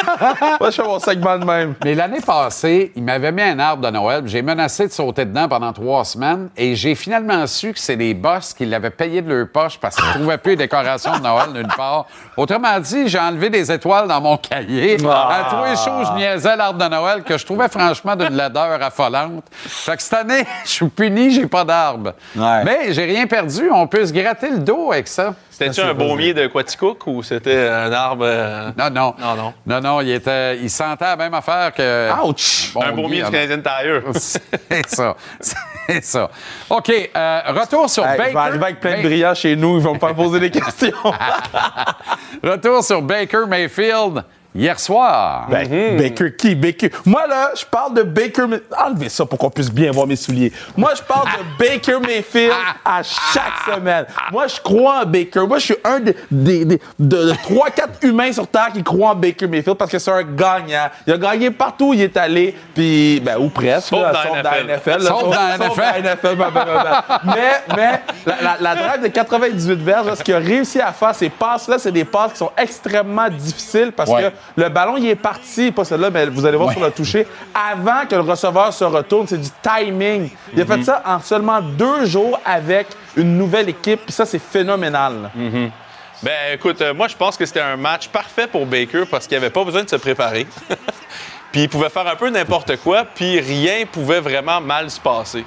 [0.60, 1.74] Moi, je fais mon segment de même.
[1.84, 4.22] Mais l'année passée, il m'avait mis un arbre de Noël.
[4.26, 6.48] J'ai menacé de sauter dedans pendant trois semaines.
[6.56, 9.96] Et j'ai finalement su que c'est les boss qui l'avaient payé de leur poche parce
[9.96, 12.06] qu'ils ne trouvaient plus les décorations de Noël nulle part.
[12.36, 14.96] Autrement dit, j'ai enlevé des étoiles dans mon cahier.
[15.08, 15.28] Ah.
[15.30, 18.82] À tous les shows, je niaisais l'arbre de Noël que je trouvais franchement d'une laideur
[18.82, 19.44] affolante.
[19.52, 22.12] Fait que cette année, je suis puni, j'ai pas d'arbre.
[22.34, 22.64] Ouais.
[22.64, 23.70] Mais j'ai rien perdu.
[23.72, 25.34] On peut se gratter le dos avec ça.
[25.58, 28.24] C'était-tu un baumier de Quaticook ou c'était un arbre.
[28.26, 29.14] euh, Non, non.
[29.18, 29.54] Non, non.
[29.66, 32.10] Non, non, il, était, il sentait la même affaire que...
[32.24, 32.72] Ouch!
[32.74, 33.30] Bon, un baumier du.
[33.30, 34.02] Canadian Tire.
[34.14, 35.16] C'est ça.
[35.40, 36.30] C'est ça.
[36.68, 36.90] OK.
[37.16, 38.28] euh, retour sur Hey, Baker.
[38.30, 40.40] je vais arriver avec plein de May- brillants chez nous, ils vont me faire poser
[40.40, 40.92] des questions.
[42.42, 44.24] Retour sur Baker Mayfield
[44.56, 45.46] hier soir.
[45.50, 46.54] Ben, Baker qui?
[46.54, 46.90] Baker?
[47.04, 48.44] Moi, là, je parle de Baker.
[48.84, 50.52] Enlevez ça pour qu'on puisse bien voir mes souliers.
[50.76, 52.52] Moi, je parle de Baker Mayfield
[52.84, 54.06] à chaque semaine.
[54.32, 55.46] Moi, je crois en Baker.
[55.46, 59.14] Moi, je suis un des, des, des- de, 3-4 humains sur Terre qui croient en
[59.14, 60.88] Baker Mayfield parce que c'est un gagnant.
[61.06, 63.88] Il a gagné partout où il est allé, puis, ben, ou presque.
[63.88, 64.72] Sauf là, dans sauf la dans NFL.
[64.72, 65.02] NFL.
[65.02, 66.02] là, Sauf dans la NFL.
[66.02, 67.02] NFL, ben, ben.
[67.24, 70.92] mais, mais la, la, la drive de 98 verges, là, ce qu'il a réussi à
[70.92, 74.30] faire, ces passes-là, c'est des passes qui sont extrêmement difficiles parce Ouais.
[74.30, 76.74] que le ballon, il est parti, pas celle-là, mais vous allez voir Ouais.
[76.74, 79.26] sur le toucher, avant que le receveur se retourne.
[79.26, 80.30] C'est du timing.
[80.54, 84.38] Il a fait ça en seulement deux jours avec une nouvelle équipe, puis ça, c'est
[84.38, 85.22] phénoménal.
[85.24, 85.30] là.
[86.22, 89.36] Ben, écoute, euh, moi, je pense que c'était un match parfait pour Baker parce qu'il
[89.36, 90.46] avait pas besoin de se préparer.
[91.52, 95.44] puis il pouvait faire un peu n'importe quoi, puis rien pouvait vraiment mal se passer.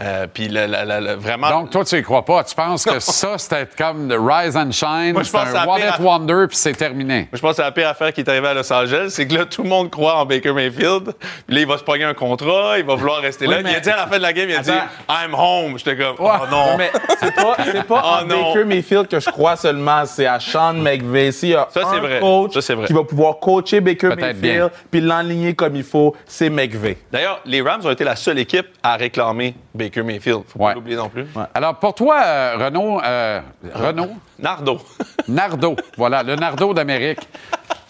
[0.00, 1.50] Euh, puis le- le- le- le- vraiment.
[1.50, 2.42] Donc, toi, tu y crois pas.
[2.44, 6.56] Tu penses que ça, c'était comme the Rise and Shine, c'est un One Wonder, puis
[6.56, 7.28] c'est terminé.
[7.32, 9.44] Je pense que la pire affaire qui est arrivée à Los Angeles, c'est que là,
[9.44, 11.12] tout le monde croit en Baker Mayfield.
[11.46, 13.60] Puis là, il va se pogner un contrat, il va vouloir rester là.
[13.60, 14.70] Il a dit à la fin de la game, il a dit.
[15.08, 15.76] I'm home.
[15.78, 16.76] J'étais comme, oh non.
[16.78, 18.52] Mais c'est pas, pas Oh en non.
[18.54, 21.30] Baker Mayfield que je crois seulement, c'est à Sean McVay.
[21.32, 22.20] S'il y a Ça, un vrai.
[22.20, 22.86] coach Ça, c'est vrai.
[22.86, 24.14] qui va pouvoir coacher Baker.
[24.16, 26.96] Mayfield puis l'enligner comme il faut, c'est McVay.
[27.12, 30.42] D'ailleurs, les Rams ont été la seule équipe à réclamer Baker Mayfield.
[30.46, 30.68] Faut Ouais.
[30.72, 31.26] pas l'oublier non plus.
[31.54, 33.40] Alors, pour toi, euh, Renaud, euh,
[33.74, 34.80] Renaud, Nardo.
[35.28, 37.20] Nardo, voilà, le Nardo d'Amérique.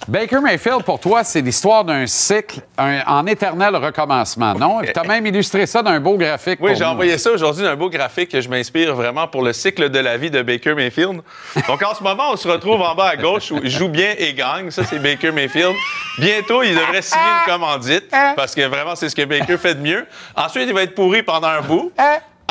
[0.08, 4.80] Baker Mayfield, pour toi, c'est l'histoire d'un cycle un- en éternel recommencement, non?
[4.82, 6.58] Tu as même illustré ça d'un beau graphique.
[6.60, 9.90] Oui, j'ai envoyé ça aujourd'hui d'un beau graphique que je m'inspire vraiment pour le cycle
[9.90, 11.20] de la vie de Baker Mayfield.
[11.68, 14.14] Donc en ce moment, on se retrouve en bas à gauche où il joue bien
[14.18, 14.70] et gagne.
[14.70, 15.74] Ça, c'est Baker Mayfield.
[16.18, 19.80] Bientôt, il devrait signer une commandite parce que vraiment, c'est ce que Baker fait de
[19.80, 20.06] mieux.
[20.34, 21.92] Ensuite, il va être pourri pendant un bout.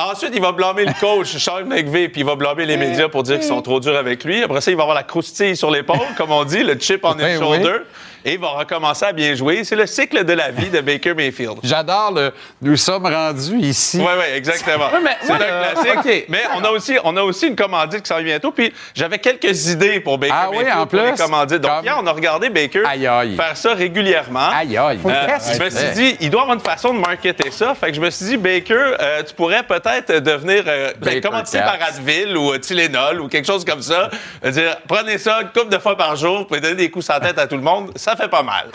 [0.02, 3.24] Ensuite, il va blâmer le coach, Sean McVay, puis il va blâmer les médias pour
[3.24, 4.42] dire qu'ils sont trop durs avec lui.
[4.44, 7.14] Après ça, il va avoir la croustille sur l'épaule, comme on dit, le chip on
[7.18, 7.72] his Oui, shoulder.
[7.80, 7.86] oui.
[8.26, 9.64] Et il va recommencer à bien jouer.
[9.64, 11.58] C'est le cycle de la vie de Baker Mayfield.
[11.64, 14.90] J'adore le «nous sommes rendus ici Oui, oui, exactement.
[15.24, 16.26] c'est un classique.
[16.30, 18.52] Mais on a, aussi, on a aussi une commandite qui s'en vient bientôt.
[18.52, 21.22] Puis j'avais quelques idées pour Baker Ah oui, Mayfield en pour les plus?
[21.24, 21.62] commandites.
[21.62, 21.86] Donc Comme?
[21.86, 23.36] hier, on a regardé Baker Aïe, aïe.
[23.36, 24.50] faire ça régulièrement.
[24.54, 25.00] Aïe, aïe.
[25.06, 27.74] Euh, je me suis dit, il doit avoir une façon de marketer ça.
[27.76, 31.30] Fait que je me suis dit, Baker, euh, tu pourrais peut-être devenir euh, ben, Cats.
[31.30, 34.10] par Advil ou euh, Tylenol ou quelque chose comme ça.
[34.46, 37.38] Dire, prenez ça une couple de fois par jour pour donner des coups sans tête
[37.40, 37.92] à tout le monde.
[37.96, 38.68] Ça fait pas mal.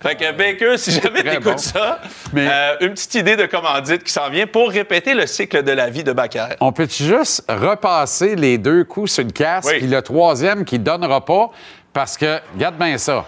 [0.00, 1.56] Fait que Baker, si jamais t'écoutes bon.
[1.58, 2.00] ça,
[2.32, 5.72] Mais- euh, une petite idée de commandite qui s'en vient pour répéter le cycle de
[5.72, 6.56] la vie de Baker.
[6.60, 9.78] On peut juste repasser les deux coups sur une casse, Oui.
[9.78, 11.50] puis le troisième qui donnera pas?
[11.92, 13.26] Parce que, regarde bien ça.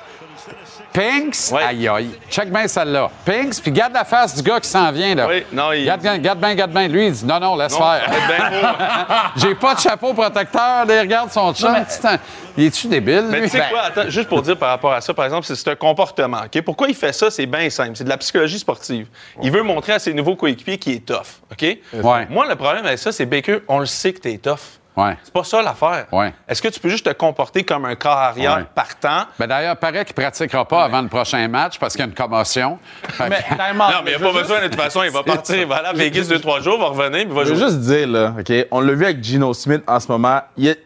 [0.94, 3.10] Pinks, aïe aïe, check bien celle-là.
[3.26, 5.26] Pinks, puis garde la face du gars qui s'en vient, là.
[5.28, 6.86] Oui, non, il- Garde, bien, garde bien, garde bien.
[6.86, 8.08] Lui, il dit non, non, laisse Non, faire.
[9.36, 11.74] J'ai pas de chapeau protecteur, là, il regarde son chum.
[11.84, 12.18] Putain,
[12.56, 15.00] Il est-tu débile, Mais tu sais Ben, quoi, attends, juste pour dire par rapport à
[15.00, 16.42] ça, par exemple, c'est un comportement.
[16.44, 16.62] OK?
[16.62, 17.28] Pourquoi il fait ça?
[17.28, 17.92] C'est bien simple.
[17.96, 19.08] C'est de la psychologie sportive.
[19.42, 21.40] Il veut montrer à ses nouveaux coéquipiers qu'il est tough.
[21.50, 21.62] OK?
[21.92, 22.26] Ouais.
[22.30, 24.78] Moi, le problème avec ça, c'est Baker, on le sait que tu es tough.
[24.96, 25.16] Ouais.
[25.24, 26.06] C'est pas ça l'affaire.
[26.12, 26.32] Ouais.
[26.48, 28.64] Est-ce que tu peux juste te comporter comme un corps arrière Ouais.
[28.74, 29.24] partant?
[29.38, 32.14] Ben d'ailleurs, paraît qu'il pratiquera pas avant le prochain match parce qu'il y a une
[32.14, 32.78] commotion.
[33.02, 33.58] Que- Mais, out.
[33.58, 35.02] Non, mais il n'y a pas besoin de toute façon.
[35.02, 35.56] Il va partir.
[35.56, 37.54] Il va aller à Vegas deux, trois jours, va revenir, puis il va Je veux
[37.56, 37.66] jouer.
[37.66, 40.40] juste dire, là, OK, on l'a vu avec Gino Smith en ce moment.
[40.56, 40.80] il est-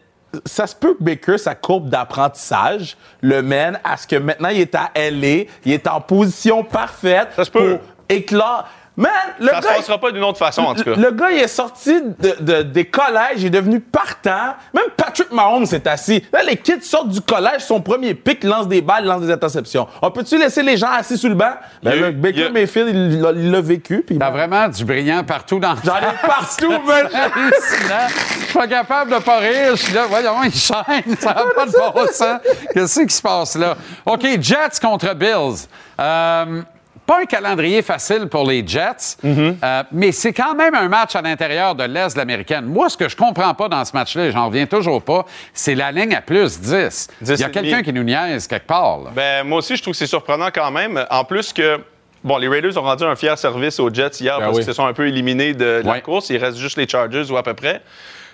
[0.45, 4.59] ça se peut que Baker, sa courbe d'apprentissage, le mène à ce que maintenant il
[4.61, 7.77] est à LA, il est en position parfaite Ça se peut.
[7.77, 8.67] pour éclore.
[8.99, 9.09] Man,
[9.39, 10.93] le Ça se gars, passera pas d'une autre façon, en tout cas.
[10.95, 14.55] le gars, il est sorti de, de- des collèges, il est devenu partant.
[14.73, 16.21] Même Patrick Mahomes s'est assis.
[16.33, 19.87] Là, les kids sortent du collège, son premier pic, lance des balles, lance des interceptions.
[20.01, 21.53] On peut-tu laisser les gens assis sur le banc?
[21.81, 24.03] Ben, eu- Baker il y a- Mayfield, il l'a- il l'a vécu.
[24.05, 27.07] puis T'as vraiment du brillant partout dans le J'en ai partout, man!
[27.59, 29.75] Je suis pas capable de pas rire.
[29.77, 31.15] Je suis là, voyons, il chaîne.
[31.19, 32.39] Ça n'a pas de bon sens.
[32.73, 33.77] Qu'est-ce qui se passe là?
[34.05, 35.67] OK, Jets contre Bills.
[36.01, 36.61] Euh,
[37.09, 41.21] pas un calendrier facile pour les Jets, euh, mais c'est quand même un match à
[41.23, 42.65] l'intérieur de l'Est de l'américaine.
[42.65, 45.73] Moi, ce que je comprends pas dans ce match-là, et j'en reviens toujours pas, c'est
[45.73, 47.07] la ligne à plus 10.
[47.21, 48.99] Il y a 10 et quelqu'un qui nous niaise quelque part.
[48.99, 49.09] là.
[49.15, 51.03] Ben, moi aussi, je trouve que c'est surprenant quand même.
[51.09, 51.79] En plus que,
[52.23, 54.55] bon, les Raiders ont rendu un fier service aux Jets hier parce oui.
[54.57, 55.95] qu'ils se sont un peu éliminés de, de Ouais.
[55.95, 56.29] la course.
[56.29, 57.81] Il reste juste les Chargers ou à peu près.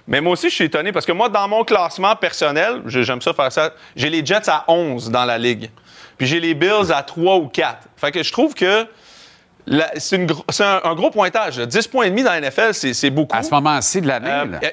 [0.07, 3.33] Mais moi aussi, je suis étonné parce que moi, dans mon classement personnel, j'aime ça
[3.33, 5.71] faire ça, j'ai les Jets à 11 dans la ligue.
[6.17, 7.77] Puis j'ai les Bills à 3 ou 4.
[7.97, 8.85] Fait que je trouve que
[9.67, 11.57] la- c'est une gro- c'est un, un gros pointage.
[11.59, 11.65] là.
[11.65, 13.35] 10 points et demi dans la NFL, c'est c'est beaucoup.
[13.35, 14.29] À ce moment-ci de l'année,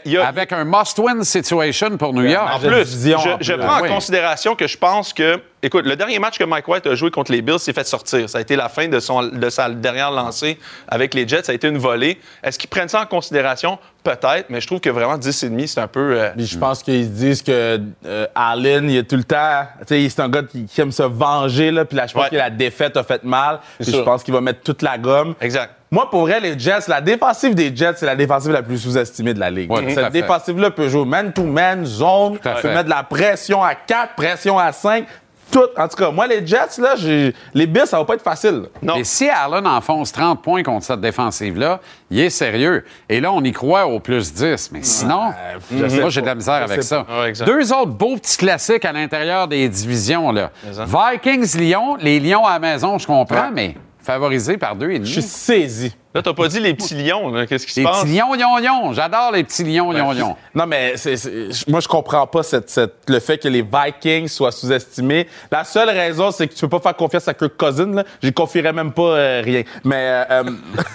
[0.07, 2.49] Euh, avec un must-win situation pour New York.
[2.55, 3.03] En plus,
[3.41, 3.89] je, prends Oui.
[3.91, 7.11] en considération que je pense que, écoute, le dernier match que Mike White a joué
[7.11, 8.29] contre les Bills s'est fait sortir.
[8.29, 11.45] Ça a été la fin de, son, de sa dernière lancée avec les Jets.
[11.45, 12.19] Ça a été une volée.
[12.43, 13.79] Est-ce qu'ils prennent ça en considération?
[14.05, 16.19] Peut-être, mais je trouve que vraiment 10,5, c'est un peu.
[16.19, 19.65] euh, Puis je pense qu'ils se disent que euh, Allen, il est tout le temps.
[19.87, 21.85] Tu sais, c'est un gars qui, qui aime se venger, là.
[21.85, 22.31] Puis là, je pense Ouais.
[22.31, 23.61] que la défaite a fait mal.
[23.81, 25.35] Puis je pense qu'il va mettre toute la gomme.
[25.41, 25.71] Exact.
[25.93, 29.35] Moi, pour vrai, les Jets, la défensive des Jets, c'est la défensive la plus sous-estimée
[29.35, 29.71] de la Ligue.
[29.71, 32.69] Ouais, Cette défensive-là peut jouer man-to-man, zone, Tout à peut fait.
[32.75, 35.05] mettre de la pression à 4, pression à 5.
[35.53, 35.61] Tout.
[35.77, 38.65] En tout cas, moi, les Jets, là, j'ai- les Bills, ça va pas être facile.
[38.83, 38.97] Non.
[38.97, 41.79] Et si Allen enfonce 30 points contre cette défensive-là,
[42.11, 42.85] il est sérieux.
[43.09, 44.71] Et là, on y croit au plus 10.
[44.73, 45.33] Mais sinon,
[45.71, 47.07] je sais moi, j'ai de la misère Je avec ça.
[47.21, 47.33] Ouais.
[47.45, 50.33] Deux autres beaux petits classiques à l'intérieur des divisions.
[50.33, 50.51] Là.
[50.65, 51.97] Vikings-Lyon.
[52.01, 55.07] Les Lions à la maison, je comprends, mais favorisés par deux et demi.
[55.09, 55.95] Je suis saisi.
[56.15, 57.31] Là, t'as pas dit les petits lions.
[57.31, 57.47] là.
[57.47, 58.03] Qu'est-ce qui se Les passe?
[58.03, 58.93] petits lions, lions, lions.
[58.93, 60.37] J'adore les petits lions, lions, lions.
[60.55, 64.29] Non, mais c'est, c'est- moi, je comprends pas cette, cette- le fait que les Vikings
[64.29, 65.27] soient sous-estimés.
[65.51, 67.93] La seule raison, c'est que tu peux pas faire confiance à Kirk Cousin.
[67.95, 68.05] Là.
[68.23, 69.63] J'y confierais même pas euh, rien.
[69.85, 70.25] Mais euh,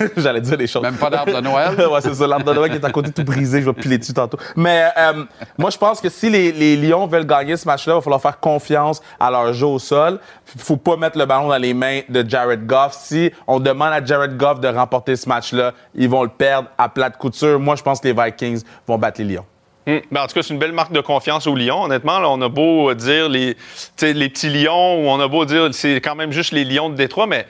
[0.01, 0.83] euh, j'allais dire des choses.
[0.83, 1.75] Même pas d'arbre de Noël?
[1.91, 2.27] ouais, c'est ça.
[2.27, 3.61] L'arbre de Noël qui est à côté tout brisé.
[3.61, 4.37] Je vais piler dessus tantôt.
[4.55, 5.23] Mais euh,
[5.57, 8.21] moi, je pense que si les, les Lions veulent gagner ce match-là, il va falloir
[8.21, 10.19] faire confiance à leur jeu au sol.
[10.57, 12.93] faut pas mettre le ballon dans les mains de Jared Goff.
[12.93, 16.89] Si on demande à Jared Goff de remporter ce match-là, ils vont le perdre à
[16.89, 17.59] plate couture.
[17.59, 19.45] Moi, je pense que les Vikings vont battre les Lions.
[19.87, 20.01] Hum.
[20.11, 21.83] Ben, en tout cas, c'est une belle marque de confiance aux Lions.
[21.83, 23.55] Honnêtement, là, on a beau dire les,
[23.95, 27.25] petits Lions ou on a beau dire c'est quand même juste les Lions de Détroit,
[27.27, 27.45] mais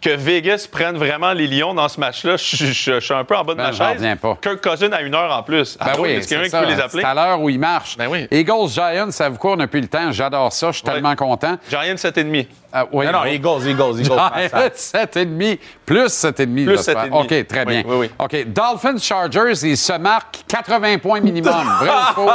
[0.00, 3.24] que Vegas prenne vraiment les Lions dans ce match-là, je, je- je- je suis un
[3.24, 3.96] peu en bas de Ben, ma j'en chaise.
[3.96, 4.38] reviens pas.
[4.40, 5.76] Kirk Cousin à une heure en plus.
[5.76, 6.68] Ben Ah oui, Est-ce qu'il y a quelqu'un qui ça.
[6.68, 7.02] peut les appeler?
[7.02, 7.96] C'est à l'heure où ils marchent.
[7.96, 8.28] Ben oui.
[8.30, 10.12] Eagles Giants, ça vous court depuis le temps.
[10.12, 10.70] J'adore ça.
[10.70, 10.92] Je suis Ouais.
[10.92, 11.56] tellement content.
[11.68, 12.46] Giants 7,5.
[12.72, 13.24] Ah, oui, Non, non.
[13.24, 14.04] Eagles, Eagles, Eagles.
[14.04, 16.64] Giants, 7,5 plus 7,5.
[16.66, 17.06] Plus j'espère.
[17.06, 17.12] 7,5.
[17.22, 17.82] OK, très Oui, bien.
[17.86, 18.10] oui, oui.
[18.18, 21.52] OK, Dolphins Chargers, ils se marquent 80 points minimum.
[21.80, 22.30] Vrai ou faux?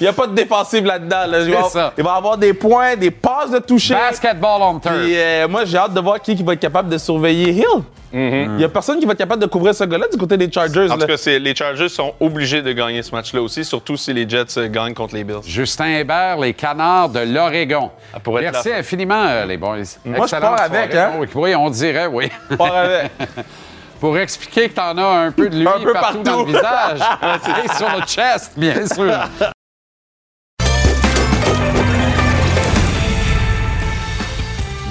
[0.00, 1.26] Il n'y a pas de défensive là-dedans.
[1.28, 1.40] là.
[1.40, 1.92] Il, va, C'est ça.
[1.96, 3.94] il va avoir des points, des passes de toucher.
[3.94, 4.94] Basketball on turf.
[4.94, 7.82] Puis, euh, moi, j'ai hâte de voir qui, qui va être capable de surveiller Hill.
[8.16, 10.48] Il y a personne qui va être capable de couvrir ce gars-là du côté des
[10.50, 10.88] Chargers.
[10.88, 10.98] En là.
[10.98, 14.28] tout cas, c'est- les Chargers sont obligés de gagner ce match-là aussi, surtout si les
[14.28, 15.40] Jets euh, gagnent contre les Bills.
[15.44, 17.90] Justin Hébert, les canards de l'Oregon.
[18.12, 19.76] Ça pourrait être Merci infiniment, euh, les boys.
[20.04, 21.12] Moi, je pars avec, hein?
[21.34, 22.30] Oui, on dirait, oui.
[22.56, 23.12] Part avec.
[24.00, 26.96] Pour expliquer que t'en as un peu de lui Un peu partout, dans le partout.
[26.98, 27.64] visage.
[27.64, 29.12] Et sur le chest, bien sûr.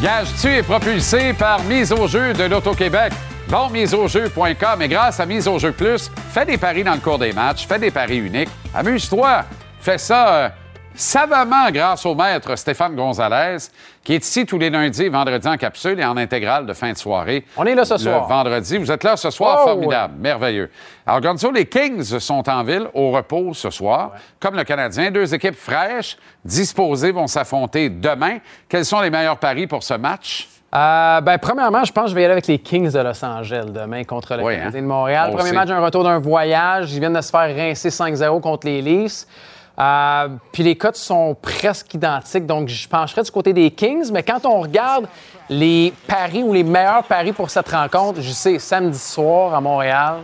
[0.02, 3.13] Gage-tu est propulsé par Mise au jeu de l'Auto-Québec.
[3.48, 7.20] Bon, miseaujeu.com et grâce à Mise au jeu plus, fais des paris dans le cours
[7.20, 9.44] des matchs, fais des paris uniques, amuse-toi,
[9.80, 10.50] fais ça euh,
[10.95, 13.58] savamment grâce au maître Stéphane Gonzalez,
[14.03, 16.91] qui est ici tous les lundis et vendredis en capsule et en intégrale de fin
[16.91, 17.45] de soirée.
[17.58, 18.27] On est là ce Le soir.
[18.27, 18.77] vendredi.
[18.77, 20.69] Vous êtes là ce soir, Oh, formidable, merveilleux.
[21.06, 25.10] Alors, Gonzo, les Kings sont en ville au repos ce soir, comme le Canadien.
[25.12, 28.38] Deux équipes fraîches, disposées, vont s'affronter demain.
[28.69, 30.49] Quels sont les meilleurs paris pour ce match?
[30.75, 33.23] Euh, ben, premièrement, je pense que je vais y aller avec les Kings de Los
[33.23, 34.82] Angeles demain contre le Oui, Canadien hein?
[34.82, 35.29] de Montréal.
[35.32, 35.56] On Premier sait.
[35.56, 36.91] match, un retour d'un voyage.
[36.93, 39.27] Ils viennent de se faire rincer 5-0 contre les Leafs.
[39.79, 44.12] Euh, puis les cotes sont presque identiques, donc je pencherais du côté des Kings.
[44.12, 45.07] Mais quand on regarde
[45.49, 50.17] les paris ou les meilleurs paris pour cette rencontre, je sais, samedi soir à Montréal,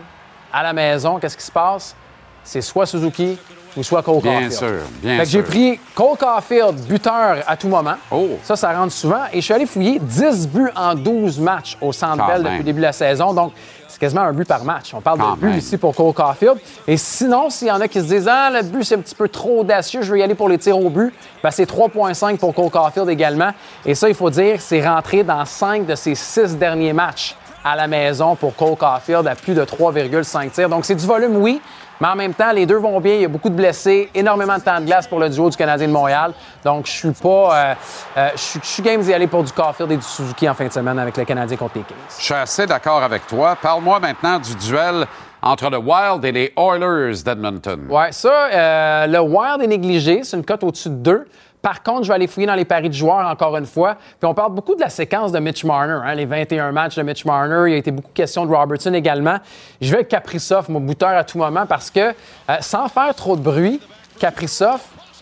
[0.52, 1.96] à la maison, qu'est-ce qui se passe?
[2.44, 3.36] C'est soit Suzuki
[3.76, 4.52] ou soit Cole Bien Caulfield.
[4.52, 5.48] sûr, bien Fait que j'ai sûr.
[5.48, 7.94] pris Cole Caulfield, buteur à tout moment.
[8.10, 8.30] Oh.
[8.42, 9.24] Ça, ça rentre souvent.
[9.32, 12.64] Et je suis allé fouiller 10 buts en 12 matchs au Centre Bell depuis le
[12.64, 13.32] début de la saison.
[13.32, 13.52] Donc,
[14.00, 14.94] c'est quasiment un but par match.
[14.94, 15.58] On parle Quand de but même.
[15.58, 16.56] ici pour Cole Caulfield.
[16.86, 19.14] Et sinon, s'il y en a qui se disent «Ah, le but, c'est un petit
[19.14, 22.38] peu trop audacieux, je vais y aller pour les tirs au but ben, c'est 3,5
[22.38, 23.50] pour Cole Caulfield également.
[23.84, 27.76] Et ça, il faut dire, c'est rentré dans 5 de ses 6 derniers matchs à
[27.76, 30.68] la maison pour Cole Caulfield à plus de 3,5 tirs.
[30.70, 31.60] Donc, c'est du volume, oui,
[32.00, 33.14] mais en même temps, les deux vont bien.
[33.14, 35.56] Il y a beaucoup de blessés, énormément de temps de glace pour le duo du
[35.56, 36.32] Canadien de Montréal.
[36.64, 37.28] Donc, je suis pas.
[37.28, 37.74] euh,
[38.16, 40.54] euh, je suis- je suis game d'y aller pour du Caulfield et du Suzuki en
[40.54, 41.96] fin de semaine avec le Canadien contre les Kings.
[42.18, 43.56] Je suis assez d'accord avec toi.
[43.60, 45.06] Parle-moi maintenant du duel
[45.42, 47.86] entre le Wild et les Oilers d'Edmonton.
[47.88, 50.22] Ouais, ça, euh, le Wild est négligé.
[50.22, 51.26] C'est une cote au-dessus de 2.
[51.62, 53.96] Par contre, je vais aller fouiller dans les paris de joueurs encore une fois.
[54.18, 57.02] Puis on parle beaucoup de la séquence de Mitch Marner, hein, les 21 matchs de
[57.02, 57.68] Mitch Marner.
[57.68, 59.36] Il y a été beaucoup question de Robertson également.
[59.80, 62.12] Je vais avec Kaprizov, mon buteur à tout moment, parce que euh,
[62.60, 63.80] sans faire trop de bruit,
[64.18, 64.80] Kaprizov,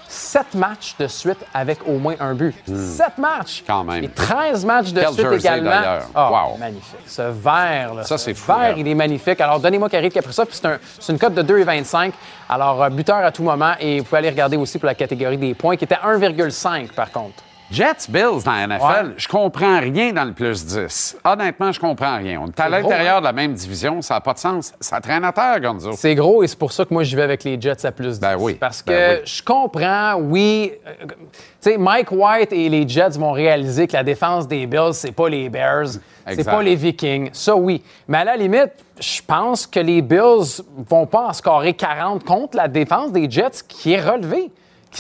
[0.09, 2.55] 7 matchs de suite avec au moins un but.
[2.67, 3.61] 7 matchs!
[3.63, 3.67] Hmm.
[3.67, 4.05] Quand même.
[4.05, 6.01] Et 13 matchs de Quel suite jersey, également.
[6.15, 6.57] Ah, Wow.
[6.59, 7.01] magnifique.
[7.07, 9.41] Ce vert, là, Ça, ce c'est fou, vert, il est magnifique.
[9.41, 12.13] Alors, donnez-moi de Kaprizov, puis c'est un- c'est une cote de 2,25.
[12.49, 13.73] Alors, euh, buteur à tout moment.
[13.81, 17.11] Et vous pouvez aller regarder aussi pour la catégorie des points, qui était 1,5 par
[17.13, 17.43] contre.
[17.71, 19.15] Jets Bills dans la NFL, Ouais.
[19.19, 21.19] je comprends rien dans le plus 10.
[21.23, 22.41] Honnêtement, je comprends rien.
[22.43, 24.73] On est à l'intérieur gros, de la même division, ça n'a pas de sens.
[24.81, 25.93] Ça traîne à terre, Gonzo.
[25.93, 28.19] C'est gros et c'est pour ça que moi, je vais avec les Jets à plus
[28.19, 28.21] 10.
[28.21, 29.23] Ben oui, Parce que ben oui.
[29.27, 30.73] je comprends, oui.
[30.87, 31.15] euh, tu
[31.61, 35.29] sais, Mike White et les Jets vont réaliser que la défense des Bills, c'est pas
[35.29, 35.89] les Bears,
[36.27, 37.31] c'est pas les Vikings.
[37.35, 37.83] Ça, oui.
[38.07, 42.57] Mais à la limite, je pense que les Bills vont pas en scorer 40 contre
[42.57, 44.51] la défense des Jets qui est relevée.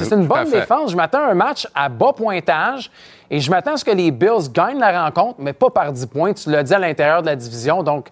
[0.04, 0.90] C'est une bonne défense.
[0.90, 2.90] Je m'attends à un match à bas pointage
[3.30, 6.06] et je m'attends à ce que les Bills gagnent la rencontre, mais pas par 10
[6.06, 6.32] points.
[6.32, 7.82] Tu l'as dit à l'intérieur de la division.
[7.82, 8.08] Donc,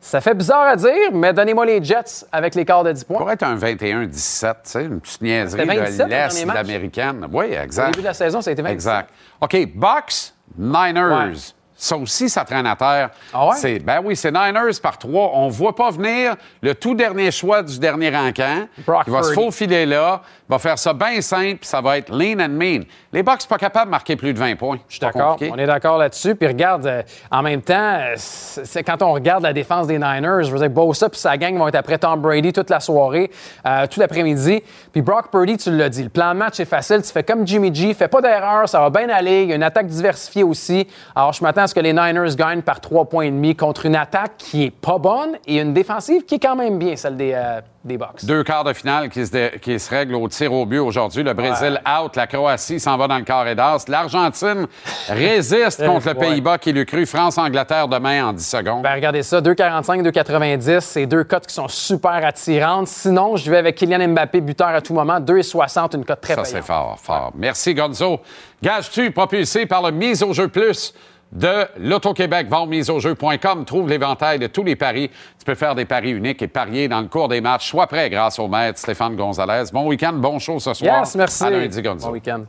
[0.00, 3.16] ça fait bizarre à dire, mais donnez-moi les Jets avec l'écart de 10 points.
[3.16, 7.26] Ça pourrait être un 21-17, tu sais, une petite niaiserie C'était 27 de l'Est l'américaine.
[7.32, 7.90] Oui, Au exact.
[7.90, 8.74] début de la saison, ça a été 27.
[8.74, 9.10] Exact.
[9.40, 11.30] OK, Bucks, Niners.
[11.30, 11.59] Ouais.
[11.80, 13.08] Ça aussi, ça traîne à terre.
[13.32, 13.54] Ah ouais?
[13.56, 15.30] C'est, ben oui, c'est Niners par trois.
[15.32, 18.68] On ne voit pas venir le tout dernier choix du dernier encamp.
[18.86, 22.38] Brock qui va se faufiler là, va faire ça bien simple, ça va être lean
[22.38, 22.82] and mean.
[23.14, 24.78] Les Bucks pas capables de marquer plus de 20 points.
[24.88, 25.38] Je suis d'accord.
[25.40, 26.34] On est d'accord là-dessus.
[26.34, 30.52] Puis regarde, euh, en même temps, c'est quand on regarde la défense des Niners, je
[30.52, 33.30] veux dire, Bosa puis sa gang vont être après Tom Brady toute la soirée,
[33.66, 34.62] euh, tout l'après-midi.
[34.92, 37.00] Puis Brock Purdy, tu l'as dit, le plan de match est facile.
[37.00, 39.44] Tu fais comme Jimmy G, fais pas d'erreur, ça va bien aller.
[39.44, 40.86] Il y a une attaque diversifiée aussi.
[41.16, 43.96] Alors, je m'attends ce que les Niners gagnent par trois points et demi contre une
[43.96, 47.32] attaque qui est pas bonne et une défensive qui est quand même bien, celle des,
[47.34, 48.24] euh, des Bucks.
[48.24, 51.22] Deux quarts de finale qui se, dé- qui se règlent au tir au but aujourd'hui.
[51.22, 53.84] Le Brésil out, la Croatie s'en va dans le carré d'as.
[53.88, 54.66] L'Argentine
[55.08, 56.28] résiste contre le Ouais.
[56.28, 57.06] Pays-Bas qui lui cru.
[57.06, 58.82] France-Angleterre demain en 10 secondes.
[58.82, 60.80] Ben, regardez ça, 2,45, 2,90.
[60.80, 62.88] C'est deux cotes qui sont super attirantes.
[62.88, 66.44] Sinon, je vais avec Kylian Mbappé, buteur à tout moment, 2,60, une cote très Ça,
[66.44, 67.32] c'est fort, fort.
[67.36, 68.20] Merci, Gonzo.
[68.62, 70.92] Gage-tu, propulsé par le Mise au jeu plus
[71.32, 72.48] de l'Auto-Québec.
[72.48, 75.10] Va au miseaujeu.com, trouve l'éventail de tous les paris.
[75.38, 77.68] Tu peux faire des paris uniques et parier dans le cours des matchs.
[77.68, 79.70] Sois prêt grâce au maître Stéphane Gonzalez.
[79.72, 81.00] Bon week-end, bon show ce soir.
[81.00, 81.44] Yes, merci.
[81.44, 82.06] À lundi, Gonzo.
[82.06, 82.44] Bon week-end.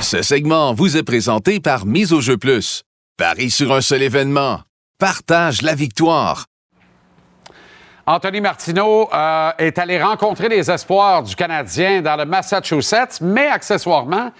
[0.00, 2.82] Ce segment vous est présenté par Mise au jeu plus.
[3.16, 4.60] Paris sur un seul événement.
[4.98, 6.46] Partage la victoire.
[8.04, 14.32] Anthony Martineau euh, est allé rencontrer les espoirs du Canadien dans le Massachusetts, mais accessoirement,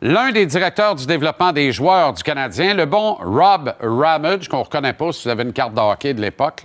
[0.00, 4.64] l'un des directeurs du développement des joueurs du Canadien, le bon Rob Ramage, qu'on ne
[4.64, 6.62] reconnaît pas si vous avez une carte de hockey de l'époque.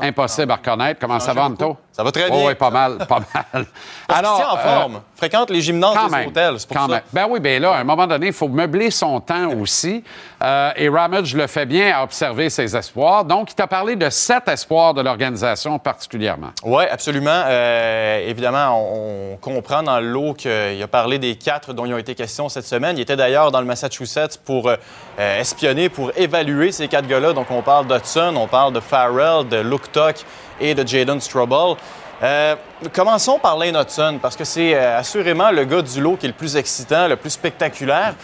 [0.00, 1.00] Impossible à reconnaître.
[1.00, 1.76] Comment ça va, Anto?
[2.00, 3.20] Ça va très Oh, oui, pas mal, pas
[3.52, 3.66] mal.
[4.08, 5.00] Alors, en euh, forme.
[5.14, 6.28] Fréquente les gymnases quand des même.
[6.28, 6.94] hôtels, c'est pour quand ça.
[6.94, 7.02] même.
[7.12, 10.02] Ben oui, ben là, à un moment donné, il faut meubler son temps aussi.
[10.42, 13.26] Euh, et Ramage le fait bien à observer ses espoirs.
[13.26, 16.52] Donc, il t'a parlé de sept espoirs de l'organisation particulièrement.
[16.64, 17.42] Oui, absolument.
[17.46, 21.92] Euh, évidemment, on, on comprend dans le lot qu'il a parlé des quatre dont il
[21.92, 22.96] a été question cette semaine.
[22.96, 24.72] Il était d'ailleurs dans le Massachusetts pour
[25.18, 27.34] espionner, pour évaluer ces quatre gars-là.
[27.34, 30.24] Donc, on parle d'Hudson, on parle de Farrell, de Luke Tuck
[30.60, 31.76] et de Jaden Strobel.
[32.22, 32.54] Euh,
[32.92, 36.28] commençons par Lane Hudson, parce que c'est euh, assurément le gars du lot qui est
[36.28, 38.14] le plus excitant, le plus spectaculaire.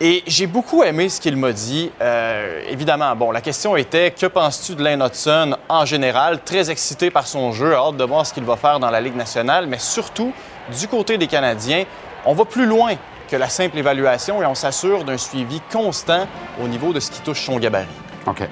[0.00, 1.90] Et j'ai beaucoup aimé ce qu'il m'a dit.
[2.00, 6.40] Euh, évidemment, bon, la question était que penses-tu de Lane Hudson en général?
[6.44, 9.16] Très excité par son jeu, hâte de voir ce qu'il va faire dans la Ligue
[9.16, 10.32] nationale, mais surtout,
[10.78, 11.84] du côté des Canadiens,
[12.24, 12.92] on va plus loin
[13.28, 16.28] que la simple évaluation et on s'assure d'un suivi constant
[16.62, 17.86] au niveau de ce qui touche son gabarit.
[18.26, 18.48] OK.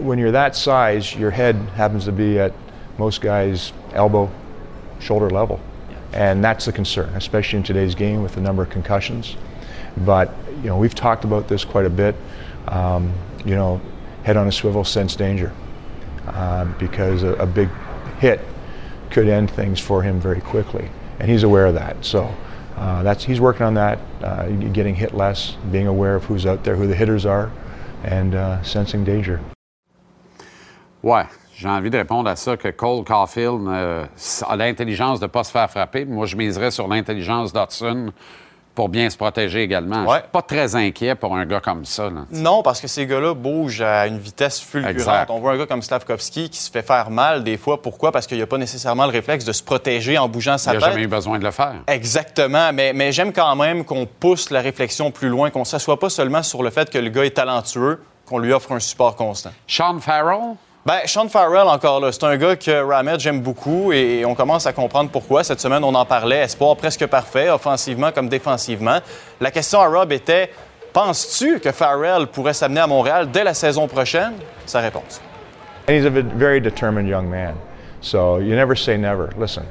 [0.00, 2.52] When you're that size, your head happens to be at
[2.98, 4.30] most guys' elbow,
[4.98, 5.60] shoulder level.
[6.12, 9.36] And that's the concern, especially in today's game with the number of concussions.
[9.98, 10.32] But,
[10.62, 12.14] you know, we've talked about this quite a bit.
[12.68, 13.12] Um,
[13.44, 13.80] you know,
[14.24, 15.52] head on a swivel, sense danger.
[16.26, 17.68] Um, because a, a big
[18.18, 18.40] hit
[19.10, 20.90] could end things for him very quickly.
[21.18, 22.04] And he's aware of that.
[22.04, 22.32] So
[22.76, 26.64] uh, that's, he's working on that, uh, getting hit less, being aware of who's out
[26.64, 27.50] there, who the hitters are,
[28.04, 29.40] and uh, sensing danger.
[31.02, 31.24] Ouais,
[31.56, 34.04] j'ai envie de répondre à ça que Cole Caulfield euh,
[34.48, 36.04] a l'intelligence de ne pas se faire frapper.
[36.04, 38.12] Moi, je miserais sur l'intelligence d'Hudson
[38.74, 40.04] pour bien se protéger également.
[40.04, 40.18] Je Ouais.
[40.20, 42.04] suis pas très inquiet pour un gars comme ça.
[42.10, 42.26] là.
[42.30, 44.94] Non, parce que ces gars-là bougent à une vitesse fulgurante.
[44.94, 45.30] Exact.
[45.30, 47.82] On voit un gars comme Slavkovski qui se fait faire mal des fois.
[47.82, 48.12] Pourquoi?
[48.12, 50.80] Parce qu'il n'a pas nécessairement le réflexe de se protéger en bougeant sa Il n'a
[50.80, 50.90] tête.
[50.92, 51.74] jamais eu besoin de le faire.
[51.88, 55.98] Exactement, mais, mais j'aime quand même qu'on pousse la réflexion plus loin, qu'on ne s'assoit
[55.98, 59.16] pas seulement sur le fait que le gars est talentueux, qu'on lui offre un support
[59.16, 59.50] constant.
[59.66, 60.54] Sean Farrell,
[60.88, 64.64] Ben, Sean Farrell, encore là, c'est un gars que Ramet j'aime beaucoup et on commence
[64.64, 65.44] à comprendre pourquoi.
[65.44, 66.38] Cette semaine, on en parlait.
[66.38, 68.96] Espoir presque parfait, offensivement comme défensivement.
[69.38, 70.50] La question à Rob était
[70.94, 74.32] Penses-tu que Farrell pourrait s'amener à Montréal dès la saison prochaine?
[74.64, 75.20] Sa réponse.
[75.86, 77.56] And he's a very determined young man.
[78.00, 79.28] So you never say never.
[79.36, 79.64] Listen,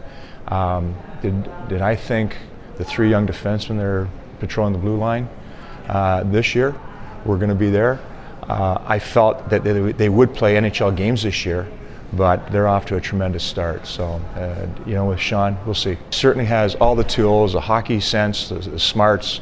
[0.50, 0.94] um,
[1.24, 1.34] did,
[1.68, 2.38] did I think
[2.78, 4.08] the three young defensemen that are
[4.40, 5.28] patrolling the blue line
[5.90, 6.76] uh, this year
[7.26, 7.98] were going to be there?
[8.48, 11.68] Uh, I felt that they, they would play NHL games this year,
[12.14, 13.86] but they're off to a tremendous start.
[13.86, 15.98] So, uh, you know, with Sean, we'll see.
[16.12, 19.42] Certainly has all the tools, the hockey sense, the, the smarts.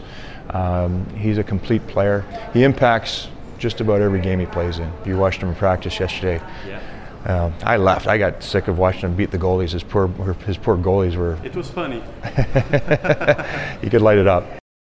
[0.50, 2.26] Um, he's a complete player.
[2.54, 3.28] He impacts
[3.58, 4.92] just about every game he plays in.
[5.06, 6.42] You watched him in practice yesterday.
[7.26, 8.08] Um, I left.
[8.08, 9.72] I got sick of watching him beat the goalies.
[9.72, 10.08] His poor,
[10.46, 11.40] his poor goalies were.
[11.44, 12.04] It was funny.
[13.82, 14.46] he could light it up.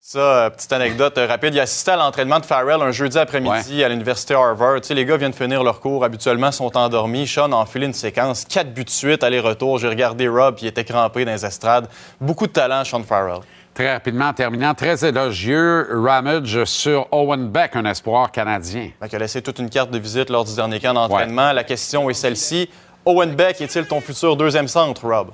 [0.08, 1.52] Ça, euh, petite anecdote euh, rapide.
[1.52, 4.80] Il assistait à l'entraînement de Farrell un jeudi après-midi à l'université Harvard.
[4.80, 7.26] Tu sais, les gars viennent finir leur cours, habituellement sont endormis.
[7.26, 9.78] Sean a enfilé une séquence, quatre buts de suite, aller-retour.
[9.78, 11.88] J'ai regardé Rob, puis il était crampé dans les estrades.
[12.20, 13.40] Beaucoup de talent, Sean Farrell.
[13.74, 18.90] très rapidement en terminant, très élogieux, Ramage sur Owen Beck, un espoir canadien.
[19.08, 21.50] Qu'il a laissé toute une carte de visite lors du dernier camp d'entraînement.
[21.50, 22.70] La question est celle-ci.
[23.04, 25.32] Owen Beck est-il ton futur deuxième centre, Rob?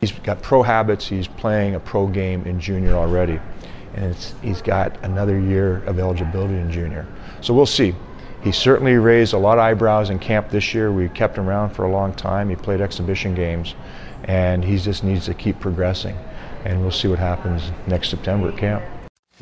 [0.00, 1.08] He's got pro habits.
[1.08, 3.38] He's playing a pro game in junior already,
[3.96, 7.06] and he's got another year of eligibility in junior.
[7.40, 7.94] So we'll see.
[8.42, 10.92] He certainly raised a lot of eyebrows in camp this year.
[10.92, 12.48] We kept him around for a long time.
[12.48, 13.74] He played exhibition games,
[14.24, 16.16] and he just needs to keep progressing.
[16.64, 18.84] And we'll see what happens next September at camp.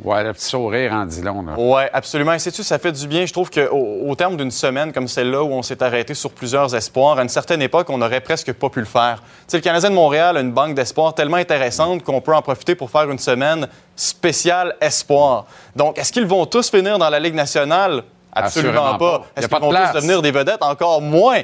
[0.02, 1.42] Ouais, le petit sourire en dit long.
[1.42, 1.52] Là.
[1.56, 2.32] Oui, absolument.
[2.32, 3.26] Et sais-tu, ça fait du bien.
[3.26, 6.74] Je trouve qu'au au terme d'une semaine comme celle-là, où on s'est arrêté sur plusieurs
[6.74, 9.22] espoirs, à une certaine époque, on n'aurait presque pas pu le faire.
[9.22, 12.42] Tu sais, le Canadien de Montréal a une banque d'espoirs tellement intéressante qu'on peut en
[12.42, 15.44] profiter pour faire une semaine spéciale espoir.
[15.76, 18.02] Donc, est-ce qu'ils vont tous finir dans la Ligue nationale?
[18.32, 19.22] Absolument, pas.
[19.36, 20.62] Est-ce qu'ils de vont tous devenir des vedettes?
[20.62, 21.42] Encore moins.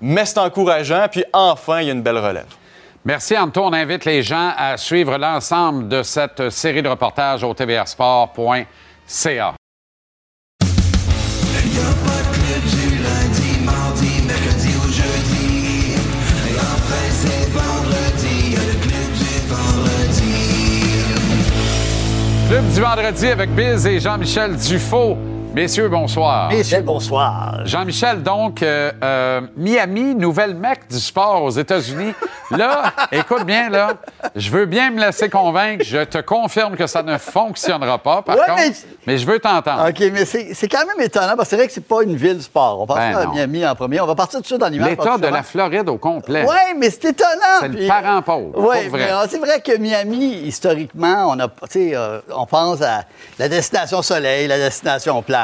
[0.00, 1.06] Mais c'est encourageant.
[1.08, 2.46] Puis enfin, il y a une belle relève.
[3.04, 3.64] Merci, Anto.
[3.64, 9.54] On invite les gens à suivre l'ensemble de cette série de reportages au tvrsport.ca.
[22.48, 25.16] Club du vendredi, avec Biz et Jean-Michel Dufaux.
[25.54, 26.48] Messieurs, bonsoir.
[26.48, 27.60] Messieurs, bonsoir.
[27.66, 32.14] Jean-Michel, donc, euh, euh, Miami, nouvelle mecque du sport aux États-Unis.
[32.50, 33.94] Là, écoute bien, là,
[34.36, 35.82] je veux bien me laisser convaincre.
[35.86, 38.72] Je te confirme que ça ne fonctionnera pas, par Ouais, contre, mais-
[39.06, 39.16] mais...
[39.18, 39.88] je veux t'entendre.
[39.88, 42.14] OK, mais c'est c'est quand même étonnant parce que c'est vrai que c'est pas une
[42.14, 42.78] ville sport.
[42.82, 43.26] On passe Ben à.
[43.32, 44.02] Miami en premier.
[44.02, 44.90] On va partir tout de suite dans l'image.
[44.90, 46.44] L'État de la Floride au complet.
[46.46, 47.30] Oui, mais c'est étonnant.
[47.62, 49.08] C'est le parent pauvre, Oui, vrai.
[49.30, 53.04] c'est vrai que Miami, historiquement, on, a, tu sais, euh, on pense à
[53.38, 55.41] la destination soleil, la destination plage.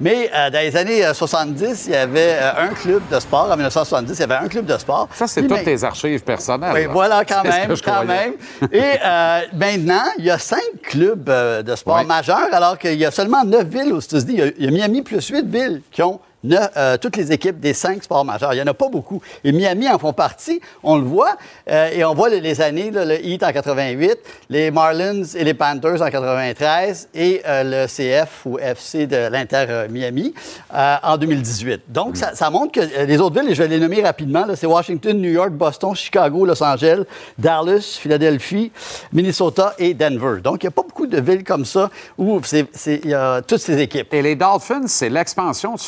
[0.00, 3.44] Mais euh, dans les années euh, 70, il y avait euh, un club de sport.
[3.50, 5.08] En 1970, il y avait un club de sport.
[5.14, 6.72] Ça, c'est toutes mais- tes archives personnelles.
[6.74, 6.88] oui, là.
[6.92, 8.06] voilà, quand même, quand croyais.
[8.06, 8.32] même.
[8.72, 12.06] Et euh, maintenant, il y a cinq clubs euh, de sport Oui.
[12.06, 14.40] majeurs, alors qu'il y a seulement neuf villes aux États-Unis.
[14.40, 17.58] Il Il y, a Miami plus huit villes qui ont ne- euh, toutes les équipes
[17.58, 18.52] des cinq sports majeurs.
[18.52, 19.20] Il n'y en a pas beaucoup.
[19.42, 21.36] Et Miami en font partie, on le voit.
[21.68, 24.18] Euh, et on voit les, années, là, le Heat en 88,
[24.50, 29.86] les Marlins et les Panthers en 93 et euh, le CF ou FC de l'Inter
[29.90, 30.34] Miami
[30.72, 31.82] en 2018.
[31.88, 34.66] Donc, ça, ça montre que les autres villes, et je vais les nommer rapidement, c'est
[34.66, 37.04] Washington, New York, Boston, Chicago, Los Angeles,
[37.38, 38.70] Dallas, Philadelphie,
[39.12, 40.40] Minnesota et Denver.
[40.42, 43.60] Donc, il n'y a pas beaucoup de villes comme ça où il y a toutes
[43.60, 44.12] ces équipes.
[44.12, 45.80] Et les Dolphins, c'est l'expansion de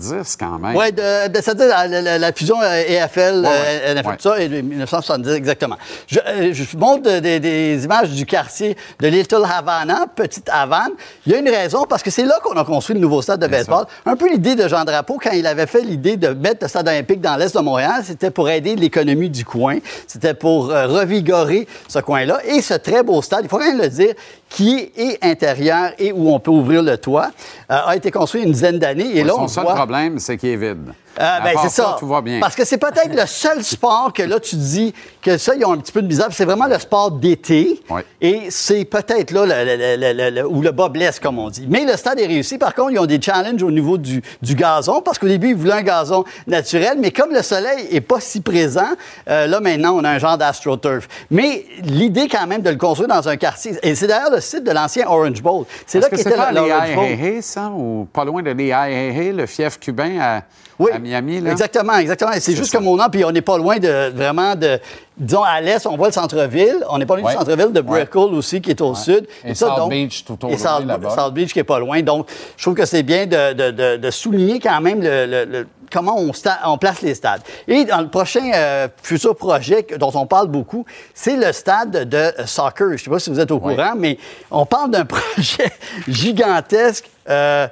[0.00, 0.76] 70 quand même.
[0.76, 0.86] Oui,
[1.34, 3.94] c'est-à-dire la, la- la fusion euh, EFL, Ouais, euh, ouais.
[3.94, 4.16] NFL, Ouais.
[4.16, 5.76] tout ça, et de 1970 exactement.
[6.06, 10.48] Je, euh, je vous montre de- des- des images du quartier de Little Havana, Petite
[10.52, 10.90] Havane.
[11.26, 13.40] Il y a une raison, parce que c'est là qu'on a construit le nouveau stade
[13.40, 13.84] de baseball.
[14.06, 16.88] Un peu l'idée de Jean Drapeau, quand il avait fait l'idée de mettre le stade
[16.88, 21.66] olympique dans l'est de Montréal, c'était pour aider l'économie du coin, c'était pour euh, revigorer
[21.88, 22.38] ce coin-là.
[22.46, 24.14] Et ce très beau stade, il faut quand même le dire,
[24.54, 27.32] qui est intérieur et où on peut ouvrir le toit,
[27.72, 29.16] euh, a été construit une dizaine d'années.
[29.16, 29.74] Et là, Son on seul voit...
[29.74, 30.92] problème, c'est qu'il est vide.
[31.16, 31.96] À ben, c'est ça.
[31.98, 32.40] Tout va bien.
[32.40, 34.92] Parce que c'est peut-être le seul sport que là, tu dis
[35.22, 36.28] que ça, ils ont un petit peu de misère.
[36.30, 37.80] C'est vraiment le sport d'été.
[37.88, 38.04] Ouais.
[38.20, 41.50] Et c'est peut-être là le- le- le- le- le- où le bas blesse, comme on
[41.50, 41.66] dit.
[41.68, 42.58] Mais le stade est réussi.
[42.58, 45.54] Par contre, ils ont des challenges au niveau du, du gazon, parce qu'au début, ils
[45.56, 46.98] voulaient un gazon naturel.
[47.00, 48.88] Mais comme le soleil est pas si présent,
[49.28, 51.08] euh, là, maintenant, on a un genre d'astroturf.
[51.30, 54.64] Mais l'idée, quand même, de le construire dans un quartier, et c'est d'ailleurs le site
[54.64, 55.64] de l'ancien Orange Bowl.
[55.86, 57.42] C'est là qu'était l'Orange Bowl.
[57.42, 60.42] Ça, ou pas loin de les Hey le fief cubain à,
[60.78, 61.50] Oui, à Miami, là?
[61.52, 62.32] Exactement, exactement.
[62.38, 62.78] C'est juste ça.
[62.78, 64.78] comme au nord, puis on n'est pas loin de vraiment de.
[65.16, 66.84] Disons, à l'est, on voit le centre-ville.
[66.90, 67.32] On n'est pas loin Ouais.
[67.32, 68.04] du centre-ville de Ouais.
[68.04, 69.26] Brickell aussi, qui est au sud.
[69.44, 70.82] Et ça, South Beach, tout au Et South.
[71.14, 72.02] South Beach, qui est pas loin.
[72.02, 75.44] Donc, je trouve que c'est bien de, de- de- de souligner quand même le- le-
[75.44, 77.42] le- comment on, place les stades.
[77.68, 82.32] Et dans le prochain euh, futur projet dont on parle beaucoup, c'est le stade de
[82.46, 82.88] soccer.
[82.88, 84.18] Je ne sais pas si vous êtes au courant, mais
[84.50, 85.70] on parle d'un projet
[86.08, 87.08] gigantesque.
[87.28, 87.66] Euh,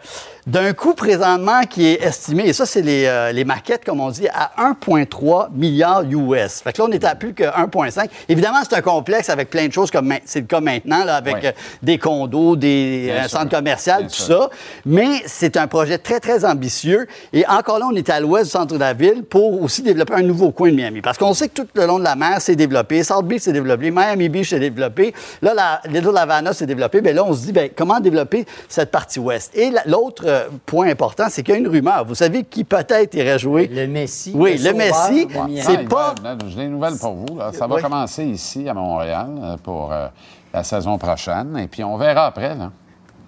[0.47, 4.11] d'un coût présentement qui est estimé, et ça, c'est les, euh, les maquettes, comme on
[4.11, 6.61] dit, à 1,3 milliard US.
[6.63, 8.09] Fait que là, on est à plus que 1,5.
[8.29, 11.35] Évidemment, c'est un complexe avec plein de choses, comme c'est le cas maintenant, là, avec
[11.35, 11.41] Oui.
[11.47, 14.25] euh, des condos, des centres commerciaux, tout sûr.
[14.43, 14.51] ça.
[14.85, 17.07] Mais c'est un projet très, très ambitieux.
[17.33, 20.15] Et encore là, on est à l'ouest du centre de la ville pour aussi développer
[20.15, 21.03] un nouveau coin de Miami.
[21.03, 23.03] Parce qu'on sait que tout le long de la mer, c'est développé.
[23.05, 23.91] South Beach, c'est développé.
[23.91, 25.15] Miami Beach, c'est développé.
[25.41, 27.01] Là, la, Little Havana, c'est développé.
[27.01, 29.42] Bien là, on se dit, bien, comment développer cette partie ouest?
[29.55, 32.05] Et la- l'autre euh, point important, c'est qu'il y a une rumeur.
[32.05, 33.67] Vous savez qui peut-être irait jouer?
[33.69, 34.33] Le Messi.
[34.35, 35.29] Oui, le Messi,
[35.63, 37.37] c'est pas- là, J'ai des nouvelles pour vous.
[37.39, 37.51] là.
[37.53, 37.83] Ça va Oui.
[37.83, 40.09] commencer ici, à Montréal, euh, pour euh,
[40.53, 41.57] la saison prochaine.
[41.59, 42.57] Et puis, on verra après.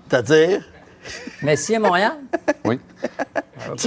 [0.09, 0.63] C'est-à-dire?
[1.43, 2.13] Messi à Montréal?
[2.65, 2.81] Oui.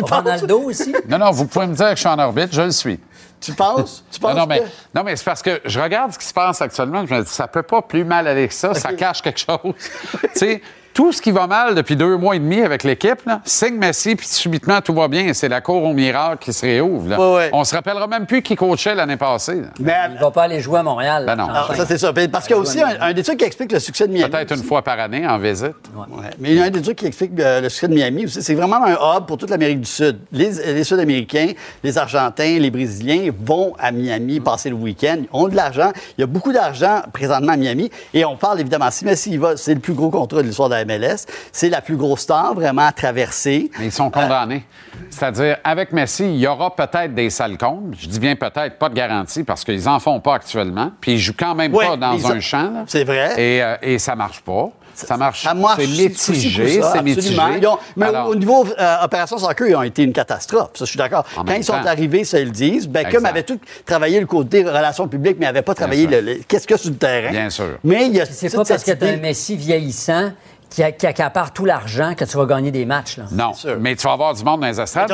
[0.03, 0.93] Ronaldo aussi?
[1.07, 2.99] Non, non, vous pouvez me dire que je suis en orbite, je le suis.
[3.39, 4.03] Tu penses?
[4.11, 4.65] Tu penses Non, non, mais, que-
[4.95, 7.05] non, mais c'est parce que je regarde ce qui se passe actuellement.
[7.05, 8.73] Je me dis, ça peut pas plus mal aller que ça.
[8.73, 9.59] Ça cache quelque chose.
[10.21, 10.61] tu sais,
[10.97, 14.25] tout ce qui va mal depuis deux mois et demi avec l'équipe, signe Messi, puis
[14.25, 15.31] subitement, tout va bien.
[15.31, 17.07] C'est la cour au miracle qui se réouvre.
[17.07, 17.19] là.
[17.19, 17.49] Ouais, ouais.
[17.53, 19.61] On se rappellera même plus qui coachait l'année passée.
[19.61, 19.67] là.
[19.79, 21.25] Mais Il va pas aller jouer à Montréal.
[21.27, 21.49] Ben non.
[21.53, 22.11] Ah, ça, c'est ça.
[22.31, 24.31] Parce qu'il y a aussi un, un des trucs qui explique le succès de Miami.
[24.31, 25.75] Peut-être une fois par année en visite.
[25.95, 26.05] Ouais.
[26.39, 28.41] Mais il y a un des trucs qui explique euh, le succès de Miami aussi.
[28.41, 30.17] C'est vraiment un hub pour toute l'Amérique du Sud.
[30.31, 31.51] Les, les Sud-Américains,
[31.83, 35.17] les Argentins, les Brésiliens vont à Miami passer le week-end.
[35.21, 35.91] Ils ont de l'argent.
[36.17, 37.91] Il y a beaucoup d'argent présentement à Miami.
[38.15, 40.69] Et on parle évidemment, si Messi y va, c'est le plus gros contrat de l'histoire
[40.69, 41.25] de la MLS.
[41.51, 43.69] C'est la plus grosse star vraiment à traverser.
[43.79, 44.63] Mais ils sont condamnés.
[45.09, 47.93] C'est-à-dire, avec Messi, il y aura peut-être des sales comptes.
[47.99, 50.91] Je dis bien peut-être, pas de garantie, parce qu'ils n'en font pas actuellement.
[50.99, 52.85] Puis ils jouent quand même Ouais, pas dans un champ.
[52.87, 53.33] c'est vrai.
[53.39, 54.69] Et, euh, et ça marche pas.
[54.95, 55.43] Ça marche.
[55.43, 55.79] Ça marche.
[55.79, 56.81] C'est mitigé.
[56.81, 57.37] C'est mitigé.
[57.39, 57.55] absolument.
[57.61, 60.71] Ils ont- mais Alors, au, au niveau euh, Opération Soccer, ils ont été une catastrophe.
[60.73, 61.23] Ça, je suis d'accord.
[61.35, 61.85] Quand ils sont temps.
[61.85, 62.87] arrivés, ça, ils le disent.
[62.87, 66.65] Beckham avait tout travaillé le côté relations publiques, mais n'avait pas travaillé le, le- qu'est-ce
[66.65, 67.29] que sur le terrain.
[67.29, 67.77] Bien sûr.
[67.83, 70.31] Mais il y a C'est pas parce que tu as un Messi vieillissant
[70.69, 73.17] qui, a- qui accapare tout l'argent que tu vas gagner des matchs.
[73.17, 73.25] Là.
[73.31, 75.07] non, mais tu vas avoir du monde dans les estrades.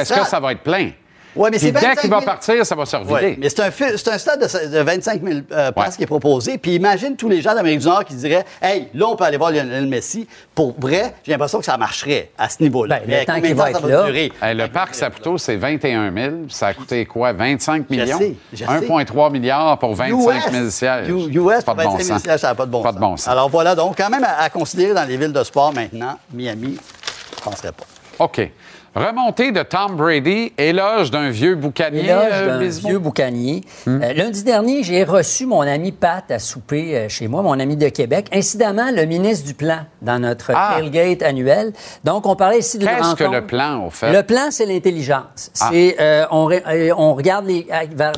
[0.00, 0.90] Est-ce que ça va être plein?
[1.36, 3.12] Ouais, mais c'est dès 25 qu'il va 000 partir, ça va se revider.
[3.14, 3.66] Ouais, mais c'est un,
[4.14, 5.96] un stade de, de 25 000 euh, places Ouais.
[5.96, 6.58] qui est proposé.
[6.58, 9.36] Puis imagine tous les gens d'Amérique du Nord qui diraient Hey, là, on peut aller
[9.36, 10.26] voir Lionel Messi.
[10.54, 13.00] Pour vrai, j'ai l'impression que ça marcherait à ce niveau-là.
[13.00, 14.04] Ben, le Mais combien qu'il de va ça là?
[14.06, 14.32] durer?
[14.42, 16.34] Hey, le parc Saputo, c'est 21 000.
[16.48, 17.32] Ça a coûté quoi?
[17.32, 18.18] 25 millions?
[18.18, 18.64] sais, je sais.
[18.64, 21.08] 1,3 milliard pour 25 000 US, sièges.
[21.08, 22.22] U- US pas pour de bon 25 000 sens.
[22.22, 22.94] sièges, ça n'a pas de bon Pas sens.
[22.96, 23.28] de bon sens.
[23.28, 26.76] Alors voilà, donc quand même à, à considérer dans les villes de sport maintenant, Miami,
[26.78, 27.84] je ne penserais pas.
[28.24, 28.48] OK.
[28.96, 32.04] Remontée de Tom Brady, éloge d'un vieux boucanier.
[32.06, 32.88] Éloge euh, d'un Bismo?
[32.88, 33.60] vieux boucanier.
[33.86, 34.00] Hmm.
[34.02, 37.76] Euh, lundi dernier, j'ai reçu mon ami Pat à souper euh, chez moi, mon ami
[37.76, 38.28] de Québec.
[38.32, 40.76] Incidemment, le ministre du Plan dans notre Ah.
[40.78, 41.74] tailgate annuel.
[42.04, 44.10] Donc, on parlait ici d'une Qu'est-ce que le plan, au fait?
[44.14, 45.50] Le plan, c'est l'intelligence.
[45.60, 45.68] Ah.
[45.70, 47.66] C'est euh, on, euh, regarde les,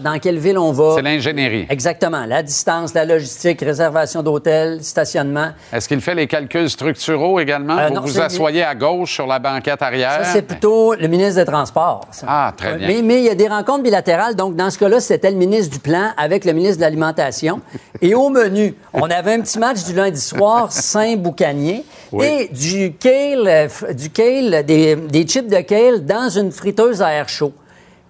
[0.01, 0.93] dans quelle ville on va.
[0.95, 1.67] C'est l'ingénierie.
[1.71, 2.25] Exactement.
[2.25, 5.49] La distance, la logistique, réservation d'hôtel, stationnement.
[5.73, 7.77] Est-ce qu'il fait les calculs structuraux également?
[7.77, 10.25] Euh, vous non, vous asseyez à gauche sur la banquette arrière?
[10.25, 12.03] Ça, c'est plutôt plutôt le ministre des Transports.
[12.11, 12.27] ça.
[12.29, 12.87] Ah, très bien.
[12.89, 14.35] Mais, mais il y a des rencontres bilatérales.
[14.35, 17.61] Donc, dans ce cas-là, c'était le ministre du Plan avec le ministre de l'Alimentation.
[18.03, 22.27] Et au menu, on avait un petit match du lundi soir, Saint-Boucanier, Oui.
[22.27, 27.13] et du kale, euh, du kale des, des chips de kale dans une friteuse à
[27.13, 27.53] air chaud.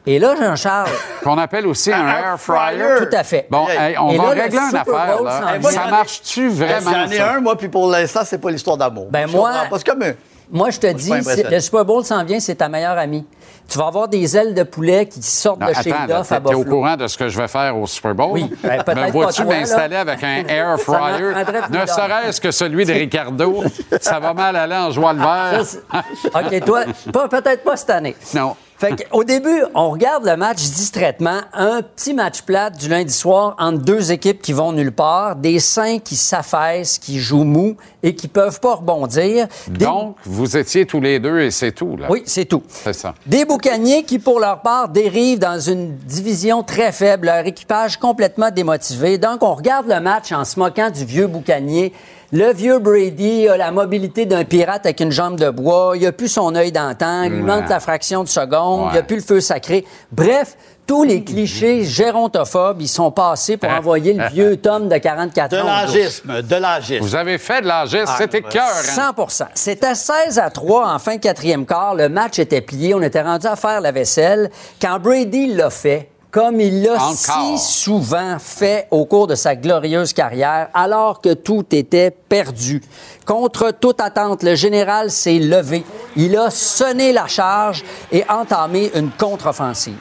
[0.06, 0.88] Et là, Jean-Charles,
[1.22, 2.82] Qu'on appelle aussi un air fryer.
[2.98, 3.46] tout à fait.
[3.50, 5.60] Bon, hey, on Et va là, le régler une affaire, là.
[5.70, 9.08] Ça marche-tu vraiment, J'en ai un, moi, puis pour l'instant, c'est pas l'histoire d'amour.
[9.10, 9.52] Ben moi-
[9.84, 10.12] comme un-
[10.50, 11.10] Moi, je te dis,
[11.50, 13.26] le Super Bowl s'en vient, c'est ta meilleure amie.
[13.68, 15.92] Tu vas avoir des ailes de poulet qui sortent Non, de chez Duff
[16.32, 16.64] à t'es- t'es au Buffalo.
[16.64, 18.30] courant de ce que je vais faire au Super Bowl?
[18.32, 21.34] Oui, ben, peut-être Me vois-tu m'installer avec un air fryer?
[21.70, 23.62] Ne serait-ce que celui de Ricardo.
[24.00, 25.64] Ça va mal aller en jouant le vert.
[25.66, 28.16] Ça, c'est- OK, toi, peut-être pas cette année.
[28.34, 28.56] Non.
[28.78, 33.56] Fait au début, on regarde le match distraitement, un petit match plate du lundi soir
[33.58, 38.14] entre deux équipes qui vont nulle part, des saints qui s'affaissent, qui jouent mou et
[38.14, 39.48] qui peuvent pas rebondir.
[39.66, 42.06] Des- Donc, vous étiez tous les deux et c'est tout, là.
[42.08, 42.62] Oui, c'est tout.
[42.68, 43.14] C'est ça.
[43.26, 48.50] Des boucaniers qui, pour leur part, dérivent dans une division très faible, leur équipage complètement
[48.52, 49.18] démotivé.
[49.18, 51.92] Donc, on regarde le match en se moquant du vieux boucanier.
[52.30, 55.94] Le vieux Brady a la mobilité d'un pirate avec une jambe de bois.
[55.96, 57.22] Il a plus son œil d'antan.
[57.22, 57.42] Il lui Ouais.
[57.46, 58.90] manque la fraction de seconde.
[58.92, 59.86] Il a plus le feu sacré.
[60.12, 60.54] Bref,
[60.86, 65.56] tous les clichés gérontophobes, ils sont passés pour envoyer le vieux Tom de 44 De
[65.56, 65.60] ans.
[65.60, 65.68] au dos.
[65.94, 67.02] l'agisme, de l'agisme.
[67.02, 68.04] Vous avez fait de l'âgisme.
[68.08, 68.74] Ah, C'était cœur.
[68.74, 71.94] 100% C'était 16 à 3 en fin de quatrième quart.
[71.94, 72.94] Le match était plié.
[72.94, 74.50] On était rendu à faire la vaisselle.
[74.82, 80.12] Quand Brady l'a fait, comme il l'a si souvent fait au cours de sa glorieuse
[80.12, 82.80] carrière, alors que tout était perdu.
[83.26, 85.84] Contre toute attente, le général s'est levé.
[86.14, 87.82] Il a sonné la charge
[88.12, 89.96] et entamé une contre-offensive.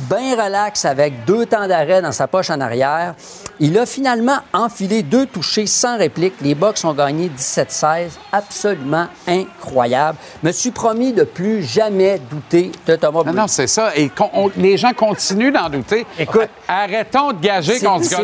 [0.00, 3.14] Bien relax avec deux temps d'arrêt dans sa poche en arrière.
[3.60, 6.34] Il a finalement enfilé deux touchés sans réplique.
[6.42, 8.10] Les Bucks ont gagné 17-16.
[8.30, 10.18] Absolument incroyable.
[10.42, 13.38] Me suis promis de plus jamais douter de Thomas Non, Brady.
[13.38, 13.96] non, c'est ça.
[13.96, 16.04] Et on- les gens continuent d'en douter.
[16.18, 16.48] Écoute.
[16.68, 18.16] Arrêtons de gager contre ce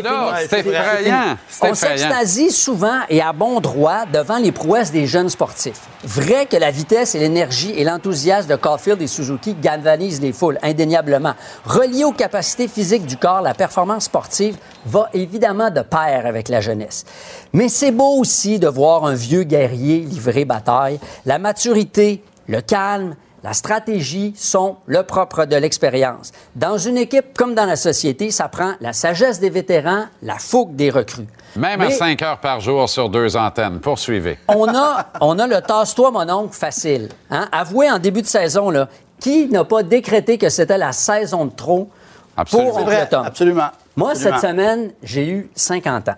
[0.49, 1.37] c'est effrayant.
[1.61, 5.81] On s'extasie souvent et à bon droit devant les prouesses des jeunes sportifs.
[6.03, 10.59] Vrai que la vitesse et l'énergie et l'enthousiasme de Caulfield et Suzuki galvanisent les foules,
[10.61, 11.33] indéniablement.
[11.65, 16.59] Relié aux capacités physiques du corps, la performance sportive va évidemment de pair avec la
[16.59, 17.05] jeunesse.
[17.53, 20.99] Mais c'est beau aussi de voir un vieux guerrier livrer bataille.
[21.25, 26.31] La maturité, le calme, la stratégie sont le propre de l'expérience.
[26.55, 30.75] Dans une équipe comme dans la société, ça prend la sagesse des vétérans, la fougue
[30.75, 31.27] des recrues.
[31.57, 33.79] Même à Mais 5 heures par jour sur deux antennes.
[33.79, 34.39] Poursuivez.
[34.47, 37.09] on a, on a le tasse-toi, mon oncle, facile.
[37.29, 37.47] Hein?
[37.51, 38.87] Avouez en début de saison, là,
[39.23, 41.89] qui n'a pas décrété que c'était la saison de trop
[42.35, 42.71] Absolument.
[42.71, 43.25] pour vrai, Tom?
[43.25, 43.69] absolument.
[43.95, 44.37] Moi, Absolument.
[44.39, 46.15] cette semaine, j'ai eu 50 ans.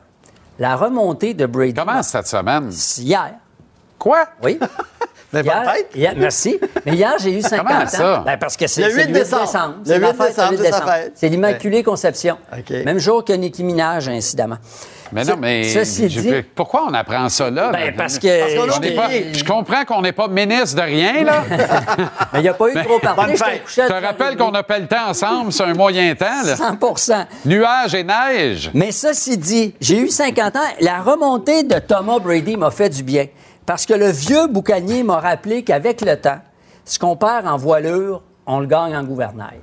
[0.58, 1.74] La remontée de Brady.
[1.76, 2.72] Comment cette semaine?
[2.98, 3.34] Hier.
[4.00, 4.26] Quoi?
[4.42, 4.58] Oui.
[5.34, 5.90] Mais bonne Hier, fête.
[5.94, 6.60] hier- merci.
[6.86, 7.88] Mais hier, j'ai eu 50 Comment ans.
[7.88, 8.24] ça?
[8.26, 9.76] Ben, parce que c'est Le c'est 8 décembre.
[9.80, 11.32] Le C'est ma 8 fête, décembre, le 8 c'est décembre.
[11.32, 12.38] l'Immaculée Conception.
[12.86, 14.58] Même jour que Nicki Minaj, incidemment.
[15.16, 15.64] Mais non, mais.
[15.70, 17.72] Ceci je- dit- pourquoi on apprend ça là?
[17.72, 17.92] Ben, là?
[17.98, 21.24] parce que- Parce qu'on On n'est pas- je comprends qu'on n'est pas ministre de rien,
[21.24, 21.44] là.
[22.34, 24.88] Mais il n'y a pas eu trop à Je te rappelle qu'on a pas le
[24.88, 26.56] temps ensemble, c'est un moyen temps, là?
[26.56, 28.72] 100% Nuages et neige.
[28.74, 30.60] Mais ceci dit, j'ai eu 50 ans.
[30.82, 33.28] La remontée de Thomas Brady m'a fait du bien.
[33.66, 36.40] Parce que le vieux boucanier m'a rappelé qu'avec le temps,
[36.84, 39.60] ce qu'on perd en voilure, on le gagne en gouvernail.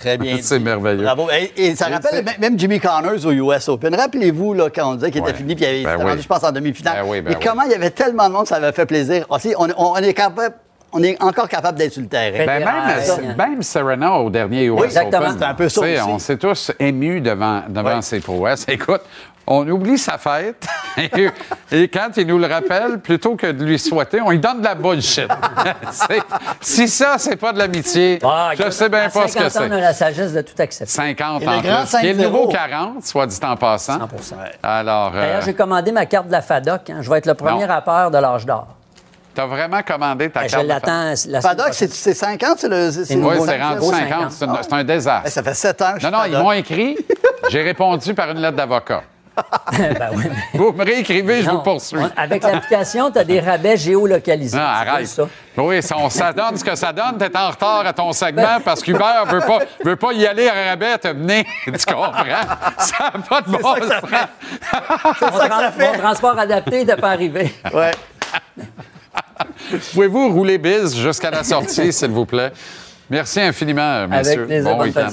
[0.00, 0.38] Très bien.
[0.42, 1.04] C'est merveilleux.
[1.04, 1.28] Bravo.
[1.30, 3.94] Et, et ça rappelle même Jimmy Connors au US Open.
[3.94, 5.28] Rappelez-vous, là, quand on disait qu'il Ouais.
[5.30, 6.10] était fini, puis il avait Ben été oui.
[6.10, 7.02] rendu, je pense, en demi-finale.
[7.02, 7.42] Ben oui, ben Et oui.
[7.46, 9.26] comment il y avait tellement de monde, ça avait fait plaisir.
[9.28, 10.54] Aussi, on, on- on est capable,
[10.92, 12.44] on est encore capable d'être sur le terrain.
[12.46, 15.22] Ben, même, même Serena au dernier US exactement.
[15.26, 15.36] Open.
[15.38, 16.00] C'est un peu ça aussi.
[16.08, 18.02] On s'est tous émus devant, devant Ouais.
[18.02, 18.64] ses prouesses.
[18.68, 19.02] Écoute,
[19.46, 20.64] on oublie sa fête
[20.96, 21.28] et,
[21.72, 24.64] et quand il nous le rappelle, plutôt que de lui souhaiter, on lui donne de
[24.64, 25.26] la bullshit.
[25.90, 26.22] C'est-
[26.60, 29.60] si ça, c'est pas de l'amitié, Ah, je sais bien pas ce que 50 ans,
[29.68, 29.80] on a c'est.
[29.80, 30.92] la sagesse de tout accepter.
[30.92, 31.98] 50 Et le en grand plus.
[32.00, 32.22] Qui est le 5-0.
[32.26, 33.98] nouveau 40, soit dit en passant.
[34.20, 36.90] 100 Alors, euh, D'ailleurs, j'ai commandé ma carte de la FADOC.
[36.90, 36.98] hein.
[37.00, 37.72] Je vais être le premier Non.
[37.74, 38.68] rappeur de l'âge d'or.
[39.34, 40.62] T'as vraiment commandé ta Ben, Je carte.
[40.64, 42.88] de l'attends la semaine Paddock, c'est c'est 50, c'est le.
[43.16, 44.08] Oui, c'est rendu nouveau 50.
[44.10, 44.32] 50.
[44.32, 45.22] C'est un, c'est un désastre.
[45.26, 46.96] Eh, Ça fait 7 ans que je Non, suis non, ils m'ont écrit.
[47.50, 49.02] J'ai répondu par une lettre d'avocat.
[49.72, 51.98] Ben oui, mais- Vous me réécrivez, je vous poursuis.
[51.98, 54.56] On- Avec l'application, tu as des rabais géolocalisés.
[54.58, 55.06] Non, Tu arrête.
[55.06, 55.22] ça?
[55.56, 57.16] Oui, ça, on- ça donne ce que ça donne.
[57.16, 60.70] T'es en retard à ton segment parce qu'Hubert veut pas, veut pas y aller à
[60.70, 61.46] rabais te mener.
[61.64, 62.22] Tu comprends?
[62.78, 64.02] Ça n'a pas de bon sens.
[65.78, 67.54] Mon transport adapté n'était pas arrivé.
[67.72, 67.92] Ouais.
[69.92, 72.52] Pouvez-vous rouler bise jusqu'à la sortie, s'il vous plaît?
[73.08, 74.32] Merci infiniment, messieurs.
[74.32, 75.10] Avec plaisir, bon week-end.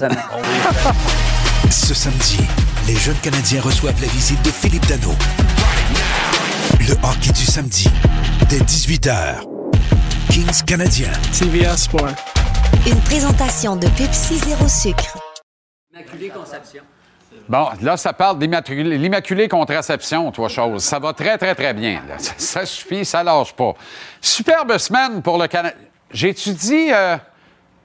[1.69, 2.39] Ce samedi,
[2.87, 5.13] les jeunes Canadiens reçoivent la visite de Philippe Dano.
[6.79, 7.89] Le hockey du samedi,
[8.49, 9.41] dès 18h.
[10.29, 11.11] Kings canadien.
[11.37, 12.09] TVA Sport.
[12.85, 15.17] Une présentation de Pepsi Zéro Sucre.
[15.93, 16.83] Immaculée Conception.
[17.49, 20.83] Bon, là, ça parle d'immaculée l'immaculée contraception, trois choses.
[20.83, 22.01] Ça va très, très, très bien.
[22.07, 22.15] là.
[22.17, 23.73] Ça, ça suffit, ça lâche pas.
[24.19, 25.75] Superbe semaine pour le Canada.
[26.11, 26.89] J'étudie.
[26.91, 27.17] euh,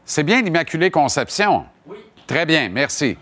[0.05, 1.65] c'est bien l'immaculée conception?
[1.87, 1.97] Oui.
[2.27, 3.17] Très bien, merci.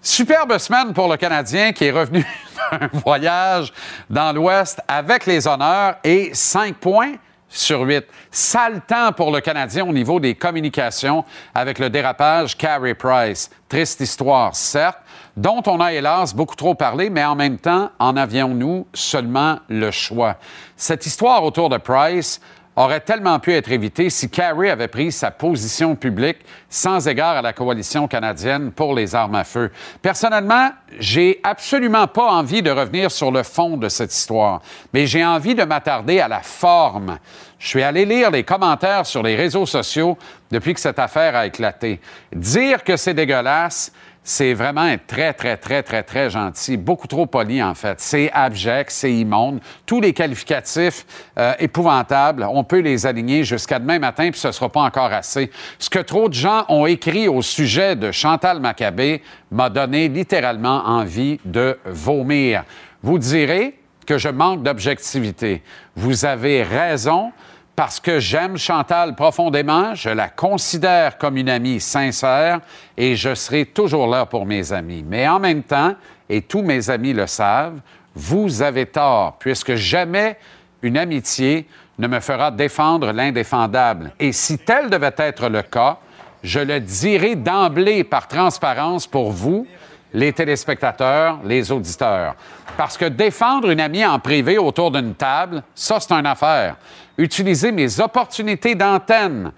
[0.00, 2.24] Superbe semaine pour le Canadien qui est revenu
[2.72, 3.72] d'un voyage
[4.08, 7.14] dans l'Ouest avec les honneurs et 5 points
[7.48, 8.04] sur 8.
[8.30, 13.50] Sale temps pour le Canadien au niveau des communications avec le dérapage Carey Price.
[13.68, 14.98] Triste histoire, certes,
[15.36, 19.90] dont on a hélas beaucoup trop parlé, mais en même temps, en avions-nous seulement le
[19.90, 20.36] choix?
[20.76, 22.40] Cette histoire autour de Price
[22.76, 27.42] aurait tellement pu être évitée si Carey avait pris sa position publique sans égard à
[27.42, 29.70] la coalition canadienne pour les armes à feu.
[30.02, 34.60] Personnellement, j'ai absolument pas envie de revenir sur le fond de cette histoire,
[34.92, 37.18] mais j'ai envie de m'attarder à la forme.
[37.58, 40.18] Je suis allé lire les commentaires sur les réseaux sociaux
[40.50, 42.00] depuis que cette affaire a éclaté.
[42.34, 43.92] Dire que c'est dégueulasse,
[44.26, 46.78] c'est vraiment très, très, très, très, très gentil.
[46.78, 48.00] Beaucoup trop poli, en fait.
[48.00, 49.60] C'est abject, c'est immonde.
[49.84, 51.04] Tous les qualificatifs
[51.38, 55.12] euh, épouvantables, on peut les aligner jusqu'à demain matin, puis ce ne sera pas encore
[55.12, 55.50] assez.
[55.78, 60.82] Ce que trop de gens ont écrit au sujet de Chantal Maccabé m'a donné littéralement
[60.86, 62.64] envie de vomir.
[63.02, 65.62] Vous direz que je manque d'objectivité.
[65.96, 67.32] Vous avez raison
[67.76, 72.60] parce que j'aime Chantal profondément, je la considère comme une amie sincère
[72.96, 75.04] et je serai toujours là pour mes amis.
[75.06, 75.94] Mais en même temps,
[76.28, 77.80] et tous mes amis le savent,
[78.14, 80.38] vous avez tort, puisque jamais
[80.82, 81.66] une amitié
[81.98, 84.12] ne me fera défendre l'indéfendable.
[84.20, 85.98] Et si tel devait être le cas,
[86.42, 89.66] je le dirai d'emblée par transparence pour vous,
[90.14, 92.36] les téléspectateurs, les auditeurs.
[92.76, 96.76] Parce que défendre une amie en privé autour d'une table, ça, c'est une affaire.
[97.18, 99.52] Utiliser mes opportunités d'antenne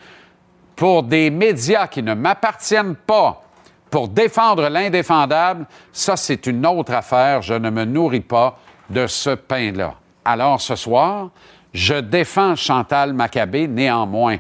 [0.75, 3.43] pour des médias qui ne m'appartiennent pas,
[3.91, 7.43] pour défendre l'indéfendable, ça, c'est une autre affaire.
[7.43, 8.59] Je ne me nourris pas
[8.91, 9.95] de ce pain-là.
[10.25, 11.31] Alors, ce soir,
[11.73, 14.39] je défends Chantal Maccabé néanmoins.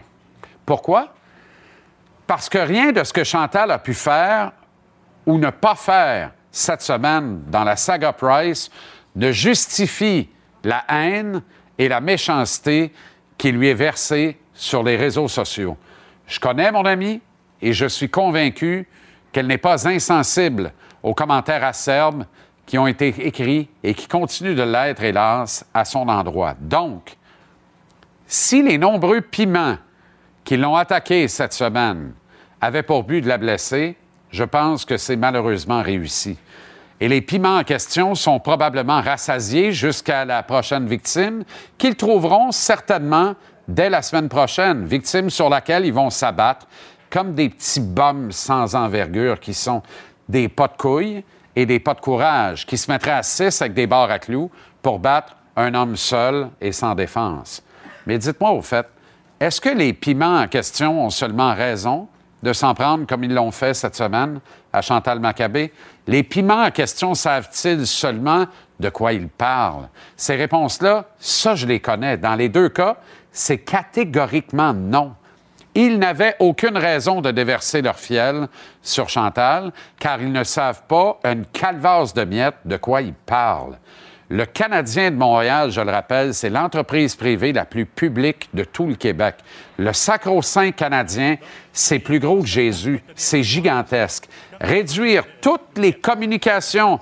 [0.64, 1.08] Pourquoi?
[2.26, 4.52] Parce que rien de ce que Chantal a pu faire
[5.26, 8.70] ou ne pas faire cette semaine dans la saga Price
[9.14, 10.28] ne justifie
[10.64, 11.42] la haine
[11.78, 12.92] et la méchanceté
[13.36, 15.76] qui lui est versée sur les réseaux sociaux.
[16.26, 17.20] Je connais mon ami
[17.60, 18.88] et je suis convaincu
[19.32, 20.72] qu'elle n'est pas insensible
[21.02, 22.24] aux commentaires acerbes
[22.64, 26.54] qui ont été écrits et qui continuent de l'être, hélas, à son endroit.
[26.58, 27.16] Donc,
[28.26, 29.76] si les nombreux piments
[30.42, 32.12] qui l'ont attaqué cette semaine
[32.60, 33.96] avaient pour but de la blesser,
[34.30, 36.36] je pense que c'est malheureusement réussi.
[37.00, 41.44] Et les piments en question sont probablement rassasiés jusqu'à la prochaine victime,
[41.76, 43.34] qu'ils trouveront certainement
[43.68, 46.66] dès la semaine prochaine, victime sur laquelle ils vont s'abattre
[47.10, 49.82] comme des petits bums sans envergure qui sont
[50.28, 51.24] des pas de couilles
[51.54, 54.50] et des pas de courage, qui se mettraient à six avec des barres à clous
[54.82, 57.62] pour battre un homme seul et sans défense.
[58.06, 58.86] Mais dites-moi au fait,
[59.40, 62.08] est-ce que les piments en question ont seulement raison
[62.42, 64.40] de s'en prendre comme ils l'ont fait cette semaine
[64.72, 65.72] à Chantal Maccabé?
[66.06, 68.46] Les piments en question savent-ils seulement
[68.78, 69.88] de quoi ils parlent?
[70.16, 72.16] Ces réponses-là, ça, je les connais.
[72.16, 72.96] Dans les deux cas,
[73.32, 75.14] c'est catégoriquement non.
[75.74, 78.48] Ils n'avaient aucune raison de déverser leur fiel
[78.80, 83.78] sur Chantal, car ils ne savent pas une calvasse de miettes de quoi ils parlent.
[84.28, 88.86] Le Canadien de Montréal, je le rappelle, c'est l'entreprise privée la plus publique de tout
[88.86, 89.36] le Québec.
[89.78, 91.36] Le sacro-saint canadien,
[91.72, 93.00] c'est plus gros que Jésus.
[93.14, 94.24] C'est gigantesque.
[94.60, 96.98] Réduire toutes les communications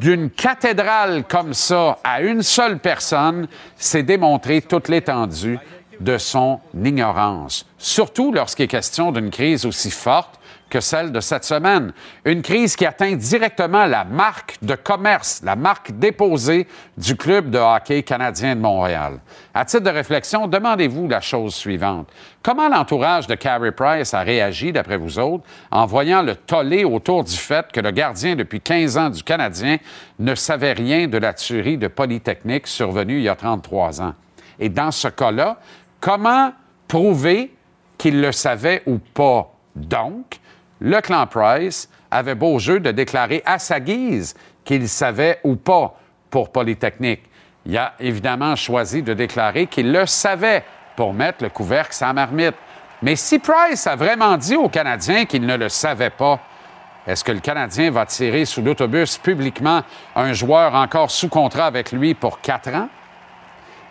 [0.00, 5.58] d'une cathédrale comme ça à une seule personne, c'est démontrer toute l'étendue
[5.98, 7.66] de son ignorance.
[7.78, 10.38] Surtout lorsqu'il est question d'une crise aussi forte
[10.68, 11.92] que celle de cette semaine.
[12.24, 17.58] Une crise qui atteint directement la marque de commerce, la marque déposée du Club de
[17.58, 19.20] hockey canadien de Montréal.
[19.52, 22.08] À titre de réflexion, demandez-vous la chose suivante.
[22.42, 27.24] Comment l'entourage de Carey Price a réagi, d'après vous autres, en voyant le tollé autour
[27.24, 29.78] du fait que le gardien depuis 15 ans du Canadien
[30.18, 34.14] ne savait rien de la tuerie de Polytechnique survenue il y a 33 ans?
[34.58, 35.58] Et dans ce cas-là,
[36.00, 36.52] comment
[36.88, 37.54] prouver
[37.96, 39.50] qu'il le savait ou pas?
[39.74, 40.38] Donc,
[40.84, 45.94] le clan Price avait beau jeu de déclarer à sa guise qu'il savait ou pas
[46.30, 47.22] pour Polytechnique.
[47.64, 50.62] Il a évidemment choisi de déclarer qu'il le savait
[50.94, 52.54] pour mettre le couvercle sans marmite.
[53.00, 56.38] Mais si Price a vraiment dit aux Canadiens qu'il ne le savait pas,
[57.06, 59.82] est-ce que le Canadien va tirer sous l'autobus publiquement
[60.14, 62.90] un joueur encore sous contrat avec lui pour quatre ans?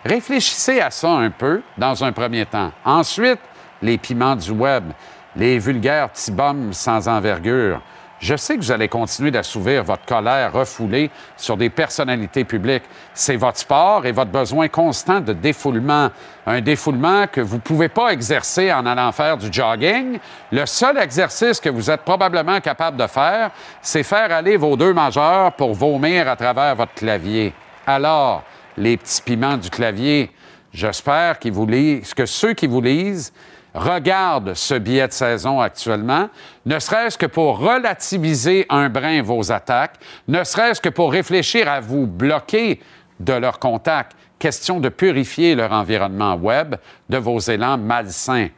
[0.06, 2.72] Réfléchissez à ça un peu dans un premier temps.
[2.86, 3.40] Ensuite,
[3.82, 4.92] les piments du web,
[5.36, 7.82] les vulgaires petits bums sans envergure.
[8.24, 12.84] Je sais que vous allez continuer d'assouvir votre colère refoulée sur des personnalités publiques.
[13.14, 16.10] C'est votre sport et votre besoin constant de défoulement.
[16.46, 20.20] Un défoulement que vous ne pouvez pas exercer en allant faire du jogging.
[20.54, 24.94] Le seul exercice que vous êtes probablement capable de faire, c'est faire aller vos deux
[24.94, 27.54] majeurs pour vomir à travers votre clavier.
[27.86, 28.44] Alors,
[28.78, 30.32] les petits piments du clavier,
[30.74, 33.34] j'espère lisent, que ceux qui vous lisent
[33.74, 36.30] regardent ce billet de saison actuellement,
[36.66, 39.96] ne serait-ce que pour relativiser un brin vos attaques,
[40.28, 42.80] ne serait-ce que pour réfléchir à vous bloquer
[43.20, 44.16] de leur contact.
[44.40, 46.76] Question de purifier leur environnement web
[47.10, 48.50] de vos élans malsains.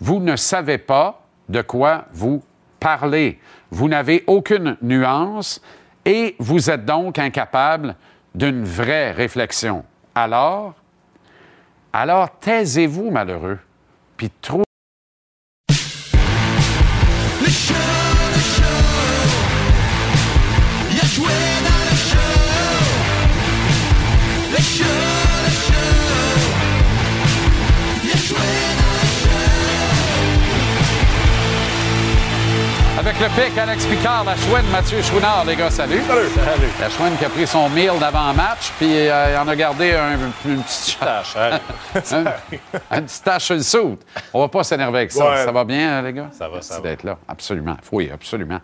[0.00, 2.42] Vous ne savez pas de quoi vous
[2.80, 3.38] parlez.
[3.70, 5.62] Vous n'avez aucune nuance
[6.04, 7.94] et vous êtes donc incapable
[8.34, 9.84] d'une vraie réflexion.
[10.14, 10.74] Alors,
[11.92, 13.58] alors taisez-vous, malheureux,
[14.28, 14.64] puis
[33.24, 36.02] le pic, Alex Picard, la chouine, Mathieu Chouinard, les gars, salut.
[36.06, 36.28] Salut.
[36.80, 40.18] La chouine qui a pris son meal d'avant-match, puis euh, il en a gardé un-
[40.44, 41.34] une petite tache.
[42.92, 43.98] une petite tache sur le soude.
[44.32, 45.24] On va pas s'énerver avec ça.
[45.30, 45.44] Ouais.
[45.44, 46.28] Ça va bien, euh, les gars?
[46.32, 46.80] Ça va, Merci ça va.
[46.82, 47.16] d'être là.
[47.26, 47.76] Absolument.
[47.92, 48.58] Oui, absolument.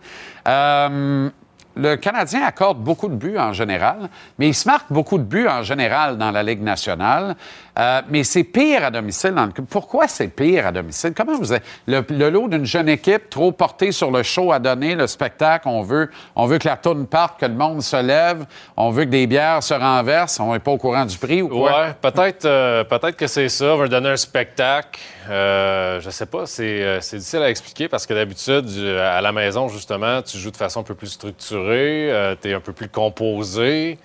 [0.47, 1.29] Euh,
[1.75, 5.47] le Canadien accorde beaucoup de buts en général, mais il se marque beaucoup de buts
[5.47, 7.35] en général dans la Ligue nationale.
[7.79, 9.31] Euh, mais c'est pire à domicile.
[9.31, 11.13] dans le- Pourquoi c'est pire à domicile?
[11.15, 11.63] Comment vous êtes...
[11.87, 15.81] Le, lot d'une jeune équipe trop portée sur le show à donner, le spectacle, on
[15.81, 18.45] veut, on veut que la tourne parte, que le monde se lève,
[18.75, 21.47] on veut que des bières se renversent, on n'est pas au courant du prix ou
[21.49, 21.71] quoi?
[21.81, 23.73] Ouais, peut-être euh, peut-être que c'est ça.
[23.73, 24.99] On veut donner un spectacle.
[25.29, 26.45] Euh, je sais pas.
[26.45, 28.67] C'est euh, c'est difficile à expliquer parce que d'habitude,
[28.99, 32.59] à la maison, justement, tu joues de façon un peu plus structurée, tu es un
[32.59, 33.97] peu plus composé,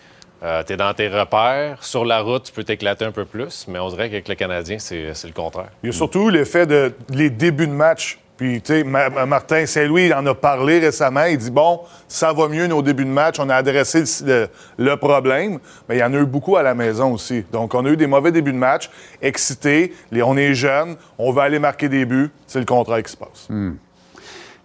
[0.67, 1.83] tu es dans tes repères.
[1.85, 4.79] Sur la route, tu peux t'éclater un peu plus, mais on dirait qu'avec le Canadien,
[4.79, 5.71] c'est le contraire.
[5.83, 8.19] Il y a surtout l'effet de les débuts de match.
[8.37, 11.25] Puis, tu sais, Ma- Ma- Martin Saint-Louis il en a parlé récemment.
[11.25, 13.37] Il dit, bon, ça va mieux nos débuts de match.
[13.41, 14.49] On a adressé le, le-
[14.85, 15.59] le problème.
[15.89, 17.47] Mais il y en a eu beaucoup à la maison aussi.
[17.51, 18.91] Donc, on a eu des mauvais débuts de match,
[19.23, 19.95] excités.
[20.11, 20.97] Les- on est jeunes.
[21.17, 22.31] On va aller marquer des buts.
[22.47, 23.49] C'est le contraire qui se passe.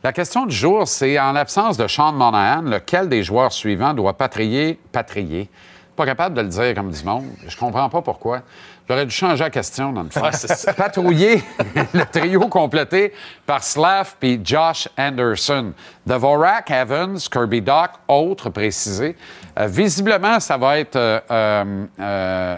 [0.03, 4.13] La question du jour, c'est en l'absence de Sean Monahan, lequel des joueurs suivants doit
[4.17, 5.47] patrier, patrier?
[6.01, 7.25] Pas capable de le dire comme du monde.
[7.47, 8.41] Je comprends pas pourquoi.
[8.91, 10.19] J'aurais dû changer la question dans le fond.
[10.75, 11.41] Patrouiller
[11.93, 13.13] le trio complété
[13.45, 15.71] par Slav puis Josh Anderson.
[16.05, 19.15] Dvorak, Evans, Kirby Doc, autres précisés.
[19.57, 22.57] Euh, visiblement, ça va être euh, euh,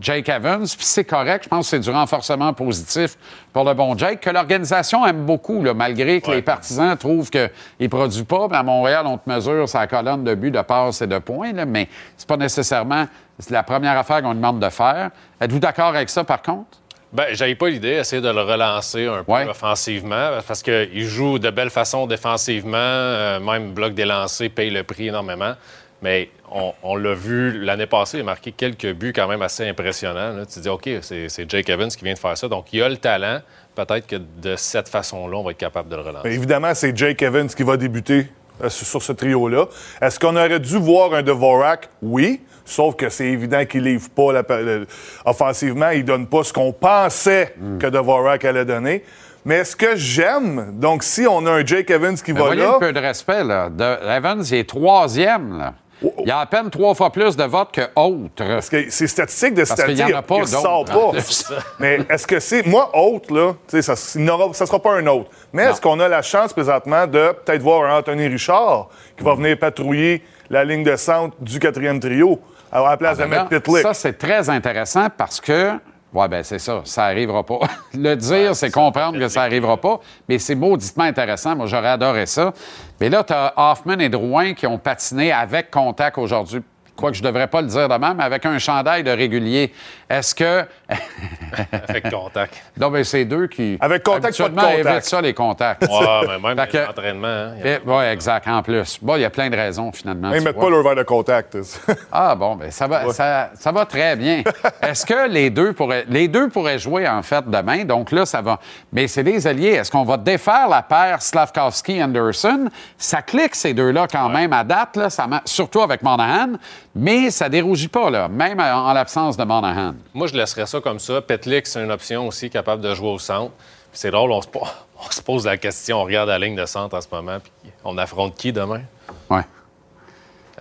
[0.00, 1.44] Jake Evans, puis c'est correct.
[1.44, 3.16] Je pense que c'est du renforcement positif
[3.52, 7.50] pour le bon Jake, que l'organisation aime beaucoup, là, malgré que les partisans trouvent qu'il
[7.80, 8.46] ne produit pas.
[8.46, 11.52] Puis à Montréal, on te mesure sa colonne de buts, de passes et de points,
[11.52, 13.06] là, mais c'est pas nécessairement
[13.50, 15.10] la première affaire qu'on lui demande de faire.
[15.40, 16.78] Êtes-vous d'accord avec ça, par contre?
[17.12, 21.50] Ben, j'avais pas l'idée, essayer de le relancer un peu offensivement, parce qu'il joue de
[21.50, 25.52] belle façon défensivement, euh, même bloc des lancers, paye le prix énormément.
[26.00, 29.68] Mais on, on l'a vu l'année passée, il a marqué quelques buts quand même assez
[29.68, 30.32] impressionnants.
[30.32, 30.46] là.
[30.46, 32.48] Tu te dis, OK, c'est c'est Jake Evans qui vient de faire ça.
[32.48, 33.40] Donc, il a le talent.
[33.74, 36.28] Peut-être que de cette façon-là, on va être capable de le relancer.
[36.28, 38.26] Mais évidemment, c'est Jake Evans qui va débuter
[38.62, 39.66] euh, sur sur ce trio-là.
[40.00, 41.88] Est-ce qu'on aurait dû voir un Dvorak?
[42.02, 42.40] Oui.
[42.64, 44.86] Sauf que c'est évident qu'il livre pas la- le-
[45.24, 45.90] offensivement.
[45.90, 49.02] Il donne pas ce qu'on pensait que Dvorak allait donner.
[49.44, 50.70] Mais est-ce que j'aime?
[50.74, 52.76] Donc, si on a un Jake Evans qui Mais va voyez là...
[52.76, 53.68] un peu de respect, là.
[53.70, 55.74] De- Evans, il est troisième, là.
[56.18, 58.32] Il y a à peine trois fois plus de votes que autres.
[58.44, 60.56] Parce que c'est statistique de Parce qu'il n'y en a pas il d'autres.
[60.56, 61.62] ressort pas.
[61.78, 62.66] Mais est-ce que c'est.
[62.66, 65.30] Moi, autre, là, tu sais, ça ne sera pas un autre.
[65.52, 69.34] Mais est-ce qu'on a la chance présentement de peut-être voir un Anthony Richard qui va
[69.36, 72.40] venir patrouiller la ligne de centre du quatrième trio?
[72.72, 73.82] À la place Ah, de ben mettre là, Pitlick?
[73.82, 75.72] Ça, c'est très intéressant parce que.
[76.14, 77.60] Oui, ben c'est ça, ça arrivera pas.
[77.94, 79.98] Le dire, c'est comprendre que ça arrivera pas,
[80.28, 81.56] mais c'est mauditement intéressant.
[81.56, 82.52] Moi, j'aurais adoré ça.
[83.00, 86.60] Mais là, tu as Hoffman et Drouin qui ont patiné avec contact aujourd'hui.
[87.02, 89.72] Quoique je devrais pas le dire de même, mais avec un chandail de régulier.
[90.08, 90.64] Est-ce que.
[91.88, 92.54] Avec contact.
[92.78, 93.76] non, mais c'est deux qui.
[93.80, 94.78] Avec contact, pas de contact.
[94.86, 95.82] évitent ça, les contacts.
[95.82, 97.26] Ouais, mais même que- l'entraînement.
[97.26, 98.98] hein, a- Oui, exact, en plus.
[99.02, 100.30] Bon, il y a plein de raisons, finalement.
[100.32, 100.64] Ils tu mettent vois.
[100.64, 101.56] pas leur verre de contact.
[102.12, 104.42] Ah bon, ben ça va, ça, ça va très bien.
[104.82, 107.84] Est-ce que les deux pourraient, les deux pourraient jouer en fait demain?
[107.84, 108.58] Donc là, ça va.
[108.92, 109.70] Mais c'est des alliés.
[109.70, 112.68] Est-ce qu'on va défaire la paire Slavkovski-Anderson?
[112.98, 116.52] Ça clique ces deux-là quand même à date là, ça surtout avec Monahan.
[116.94, 119.94] Mais ça dérougit pas, là, même en, en l'absence de Monahan.
[120.12, 121.22] Moi, je laisserais ça comme ça.
[121.22, 123.52] Petlick, c'est une option aussi capable de jouer au centre.
[123.90, 126.66] Puis c'est drôle, on se, on se pose la question, on regarde la ligne de
[126.66, 128.82] centre en ce moment, puis on affronte qui demain?
[129.30, 129.42] Ouais.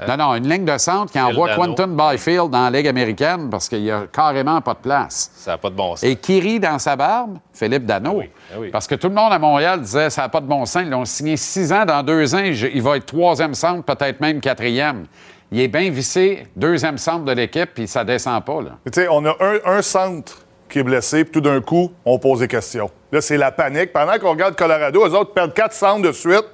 [0.08, 1.54] non, non, une ligne de centre qui envoie.
[1.56, 5.32] Quentin Byfield dans la Ligue américaine parce qu'il n'y a carrément pas de place.
[5.36, 6.04] Ça n'a pas de bon sens.
[6.04, 7.38] Et qui rit dans sa barbe?
[7.54, 8.22] Philippe Dano.
[8.22, 8.70] ah oui.
[8.72, 10.84] Parce que tout le monde à Montréal disait ça n'a pas de bon sens.
[10.84, 11.84] Ils l'ont signé six ans.
[11.86, 15.06] Dans deux ans, il va être troisième centre, peut-être même quatrième.
[15.52, 18.62] Il est bien vissé, deuxième centre de l'équipe, puis ça descend pas.
[18.62, 18.72] Là.
[18.86, 20.38] Tu sais, on a un, un centre
[20.70, 22.90] qui est blessé, puis tout d'un coup, on pose des questions.
[23.12, 23.92] Là, c'est la panique.
[23.92, 26.46] Pendant qu'on regarde Colorado, eux autres perdent quatre centres de suite.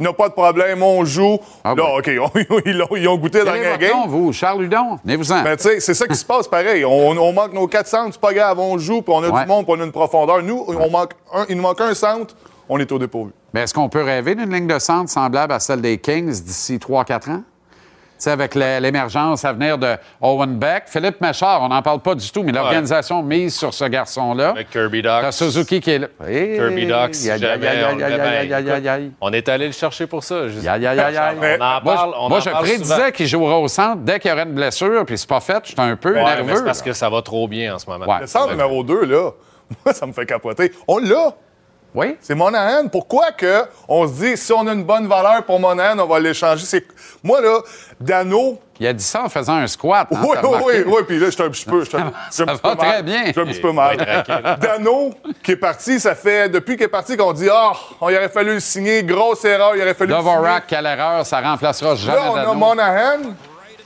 [0.00, 1.38] Ils n'ont pas de problème, on joue.
[1.64, 3.90] là, OK, ils, ont, ils ont goûté dans la game.
[3.92, 4.32] nom, vous?
[4.32, 4.98] Charles Hudon?
[5.04, 5.42] Venez-vous-en.
[5.42, 6.84] Ben, tu sais, c'est ça qui se passe pareil.
[6.86, 9.42] On, on manque nos quatre centres, c'est pas grave, on joue, puis on a Ouais.
[9.42, 10.42] du monde, puis on a une profondeur.
[10.42, 12.34] Nous, on manque un, il nous manque un centre,
[12.68, 13.30] on est au dépourvu.
[13.52, 16.78] Mais est-ce qu'on peut rêver d'une ligne de centre semblable à celle des Kings d'ici
[16.78, 17.42] 3-4 ans?
[18.20, 20.84] Sais, avec l'émergence à venir de Owen Beck.
[20.86, 24.50] Philippe Méchard, on n'en parle pas du tout, mais l'organisation mise sur ce garçon-là.
[24.50, 25.02] Avec Kirby.
[25.02, 26.08] T'as Suzuki qui est là.
[26.26, 30.48] Hey, Kirby Docs, si aïe, aïe, jamais aïe, on est allé le chercher pour ça.
[30.48, 31.36] juste- Aïe, aïe, aïe, aïe.
[31.40, 34.18] On en Moi, parle, on moi, en je parle prédisais qu'il jouera au centre dès
[34.20, 35.62] qu'il y aurait une blessure, puis c'est pas fait.
[35.64, 36.56] J'étais un peu Ouais, nerveux.
[36.56, 36.84] c'est parce là.
[36.84, 38.18] que ça va trop bien en ce moment.
[38.20, 39.30] Le centre numéro 2, là,
[39.84, 40.72] moi, ça me fait capoter.
[40.86, 41.32] On l'a.
[41.94, 42.16] Oui.
[42.20, 42.88] C'est Monahan.
[42.88, 46.20] Pourquoi que on se dit, si on a une bonne valeur pour Monahan, on va
[46.20, 46.64] l'échanger?
[46.64, 46.84] C'est...
[47.22, 47.58] Moi, là,
[48.00, 48.58] Dano...
[48.78, 50.08] Il a dit ça en faisant un squat.
[50.10, 51.84] hein, Oui, oui, oui, oui, puis là, j'étais un petit peu.
[51.84, 51.98] j'étais
[52.30, 52.76] Ça va peu mal.
[52.78, 53.26] très bien.
[53.26, 53.96] J'étais un petit peu mal.
[54.58, 55.10] Dano,
[55.42, 56.48] qui est parti, ça fait.
[56.48, 59.76] Depuis qu'il est parti, qu'on dit, ah, on il aurait fallu le signer, grosse erreur,
[59.76, 60.32] il aurait fallu le signer.
[60.32, 62.54] Dvorak, quelle erreur, ça remplacera jamais Là, on a.
[62.54, 63.18] Monahan.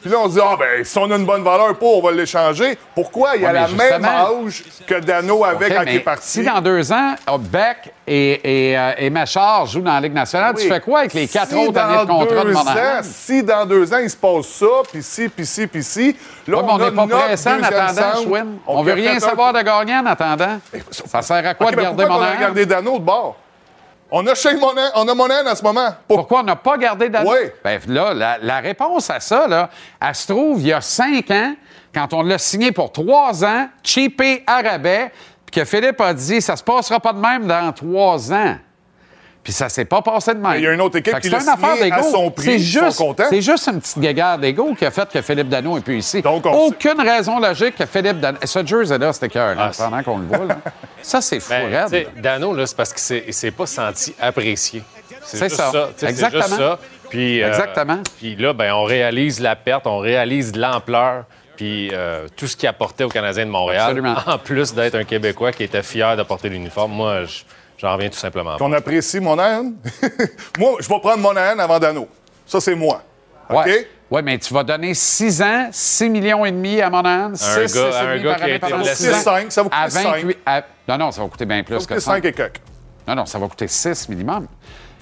[0.05, 2.07] Puis là, on se dit, ah, ben, si on a une bonne valeur pour, on
[2.07, 2.77] va l'échanger.
[2.95, 3.37] Pourquoi?
[3.37, 6.29] Il a Ouais, mais la même âge que Dano avait quand il est parti?
[6.29, 10.13] Si dans deux ans, oh, Beck et, et, euh, et Machard jouent dans la Ligue
[10.13, 10.63] nationale, Oui.
[10.65, 13.01] tu fais quoi avec les quatre Si autres années de contrat de Monahan?
[13.03, 16.15] Si dans deux ans, il se passe ça, puis ci, puis ci, puis ci,
[16.47, 18.23] là, Ouais, on a n'est pas pressé en attendant.
[18.23, 18.59] Schwinn.
[18.67, 20.59] On qui veut a rien savoir de gagnant en attendant.
[21.07, 22.41] Ça sert à quoi de garder pourquoi on a Monahan?
[22.41, 23.37] gardé Dano de bord?
[24.11, 25.89] On a Shane Monahan, on a Monahan en ce moment.
[26.07, 27.31] Pourquoi on n'a pas gardé Dano?
[27.31, 27.51] Oui.
[27.65, 31.31] Ben, là, la, la réponse à ça, là, elle se trouve il y a cinq
[31.31, 31.55] ans,
[31.93, 35.11] quand on l'a signé pour trois ans, cheapé à rabais,
[35.47, 38.57] puis que Philippe a dit ça se passera pas de même dans trois ans.
[39.45, 40.55] Puis ça s'est pas passé de même.
[40.57, 42.67] Il y a une autre équipe qui c'est l'a signé à son prix, C'est ils
[42.73, 43.25] sont juste, contents.
[43.29, 46.23] c'est juste une petite guéguerre d'ego qui a fait que Philippe Dano est plus ici.
[46.23, 48.39] Donc, on Aucune raison logique que Philippe Dano...
[48.43, 50.47] Ce jersey-là, c'était cœur, Ah, c'est- pendant qu'on le voit.
[50.47, 50.57] là.
[51.03, 52.09] Ça, c'est fou, Ben, raide.
[52.17, 54.83] Dano, là, c'est parce qu'il s'est, il s'est pas senti apprécié.
[55.23, 55.71] C'est ça.
[55.97, 56.43] C'est Exactement.
[56.45, 56.79] juste ça.
[57.11, 57.99] Puis, euh, Exactement.
[58.19, 61.25] Puis là, ben, on réalise la perte, on réalise l'ampleur,
[61.57, 63.83] puis euh, tout ce qu'il apportait aux Canadiens de Montréal.
[63.83, 64.17] Absolument.
[64.27, 67.43] En plus d'être un Québécois qui était fier de porter l'uniforme, moi, je-
[67.85, 68.57] j'en reviens tout simplement.
[68.57, 69.73] Qu'on apprécie Monahan.
[70.59, 72.09] moi, je vais prendre Monahan avant Dano.
[72.47, 73.03] Ça, c'est moi.
[73.51, 73.67] OK?
[73.67, 73.89] Ouais.
[74.11, 78.01] Ouais, mais tu vas donner 6 ans, 6 millions et demi à Monahan, 6, gars-
[78.01, 79.11] un gars qui a été blessé.
[79.13, 80.37] 6-5, ça va coûter à 28 5.
[80.47, 82.13] à- Non, non, ça va coûter bien plus Ça va que coûter 5.
[82.17, 82.61] 5 et quelques.
[83.09, 84.47] Non, non, ça va coûter 6 minimum.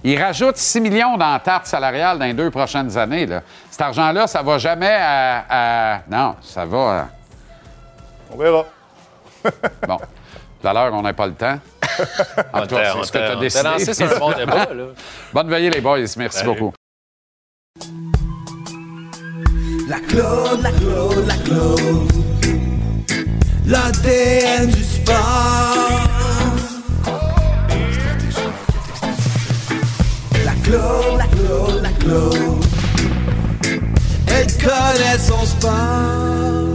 [0.05, 3.27] Il rajoute 6 millions dans la tarte salariale dans les deux prochaines années.
[3.27, 3.43] Là.
[3.71, 5.45] Cet argent-là, ça va jamais à,
[5.97, 6.79] à- Non, ça va...
[7.01, 7.09] à-
[8.33, 8.65] On verra.
[9.87, 9.99] Bon.
[10.63, 11.59] Tout à l'heure, on n'a pas le temps.
[12.55, 13.65] En tout cas, c'est ce que tu as décidé.
[13.65, 14.85] lancé sur un bon débat, là.
[15.35, 15.99] Bonne veillée, les boys.
[16.17, 16.51] Merci Salut.
[16.51, 16.73] beaucoup.
[19.89, 22.13] La Claude, la Claude, la Claude.
[23.67, 26.01] L'ADN du sport.
[30.45, 32.65] La Claude, la Claude, la Claude.
[34.29, 36.72] Elle connaît son sport.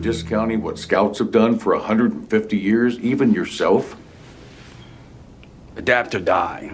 [0.00, 3.96] Discounting what scouts have done for 150 years, even yourself?
[5.76, 6.72] Adapt or die.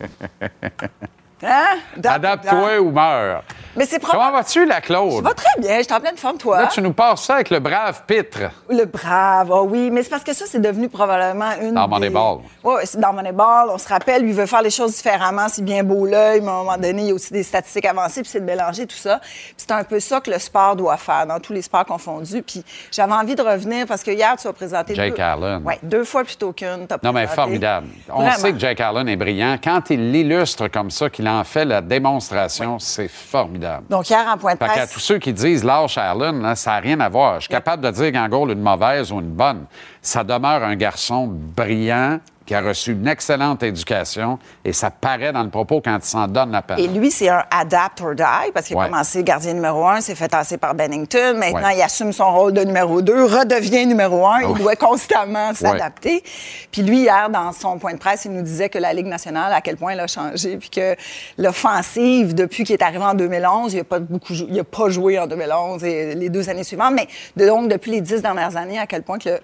[1.42, 1.78] Hein?
[2.02, 3.42] Adapte-toi ou meurs.
[3.76, 5.10] Mais c'est Comment vas-tu, la Claude?
[5.16, 6.60] Ça va très bien, je suis en pleine forme, toi.
[6.62, 8.50] Là, tu nous passes ça avec le brave Pitre.
[8.70, 11.74] Le brave, ah oui, mais c'est parce que ça, c'est devenu probablement une.
[11.74, 12.38] Dans des- Moneyball.
[12.62, 13.70] Oui, c'est dans Moneyball.
[13.70, 16.52] On se rappelle, lui veut faire les choses différemment, c'est bien beau l'œil, mais à
[16.52, 18.96] un moment donné, il y a aussi des statistiques avancées, puis c'est de mélanger tout
[18.96, 19.18] ça.
[19.20, 22.42] Puis c'est un peu ça que le sport doit faire, dans tous les sports confondus.
[22.42, 24.94] Puis j'avais envie de revenir parce que hier, tu as présenté.
[24.94, 25.22] Jake deux...
[25.22, 25.62] Allen.
[25.64, 26.86] Oui, deux fois plutôt qu'une.
[27.02, 27.88] Non, mais formidable.
[28.08, 28.36] On Vraiment.
[28.36, 29.56] sait que Jake Allen est brillant.
[29.62, 33.86] Quand il l'illustre comme ça, qu'il en fait la démonstration, c'est formidable.
[33.88, 34.92] Donc hier, en point de Fait qu'à presse.
[34.92, 37.36] tous ceux qui disent lâche Allen, là, ça n'a rien à voir.
[37.36, 39.66] Je suis capable de dire qu'en goal, une mauvaise ou une bonne.
[40.02, 45.42] Ça demeure un garçon brillant, qui a reçu une excellente éducation et ça paraît dans
[45.42, 46.78] le propos quand il s'en donne la peine.
[46.78, 50.14] Et lui, c'est un adapt or die parce qu'il a commencé gardien numéro un, s'est
[50.14, 51.34] fait tasser par Bennington.
[51.38, 51.76] Maintenant, Ouais.
[51.78, 54.40] il assume son rôle de numéro deux, redevient numéro un.
[54.42, 56.22] Il doit constamment s'adapter.
[56.70, 59.52] Puis lui, hier, dans son point de presse, il nous disait que la Ligue nationale,
[59.52, 60.96] à quel point elle a changé, puis que
[61.38, 65.18] l'offensive, depuis qu'il est arrivé en 2011, il n'a pas beaucoup, il a pas joué
[65.18, 67.08] en 2011 et les deux années suivantes, mais
[67.46, 69.40] donc depuis les dix dernières années, à quel point que le-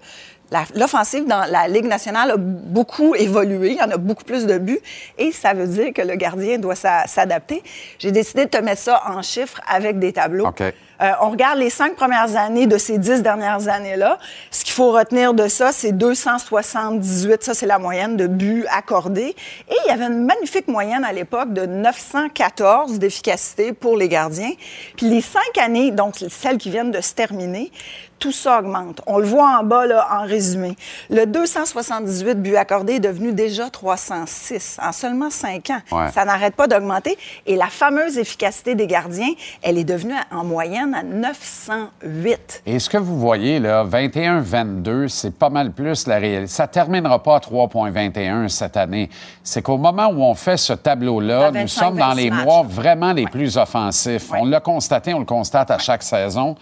[0.75, 3.71] L'offensive dans la Ligue nationale a beaucoup évolué.
[3.73, 4.81] Il y en a beaucoup plus de buts.
[5.19, 7.63] Et ça veut dire que le gardien doit s'a- s'adapter.
[7.99, 10.47] J'ai décidé de te mettre ça en chiffres avec des tableaux.
[10.49, 10.63] OK.
[10.63, 14.19] Euh, on regarde les cinq premières années de ces dix dernières années-là.
[14.51, 17.43] Ce qu'il faut retenir de ça, c'est 278.
[17.43, 19.35] Ça, c'est la moyenne de buts accordés.
[19.71, 24.53] Et il y avait une magnifique moyenne à l'époque de 914 d'efficacité pour les gardiens.
[24.97, 27.71] Puis les cinq années, donc celles qui viennent de se terminer,
[28.21, 29.01] tout ça augmente.
[29.07, 30.77] On le voit en bas, là, en résumé.
[31.09, 35.81] Le 278 buts accordés est devenu déjà 306 en seulement cinq ans.
[35.91, 36.13] Ouais.
[36.13, 37.17] Ça n'arrête pas d'augmenter.
[37.47, 42.63] Et la fameuse efficacité des gardiens, elle est devenue en moyenne à 908.
[42.67, 46.53] Et ce que vous voyez, là, 21-22, c'est pas mal plus la réalité.
[46.53, 49.09] Ça terminera pas à 3,21 cette année.
[49.43, 52.63] C'est qu'au moment où on fait ce tableau-là, nous 25, sommes dans les 26 mois
[52.69, 54.31] vraiment les plus offensifs.
[54.39, 56.55] On l'a constaté, on le constate à chaque saison.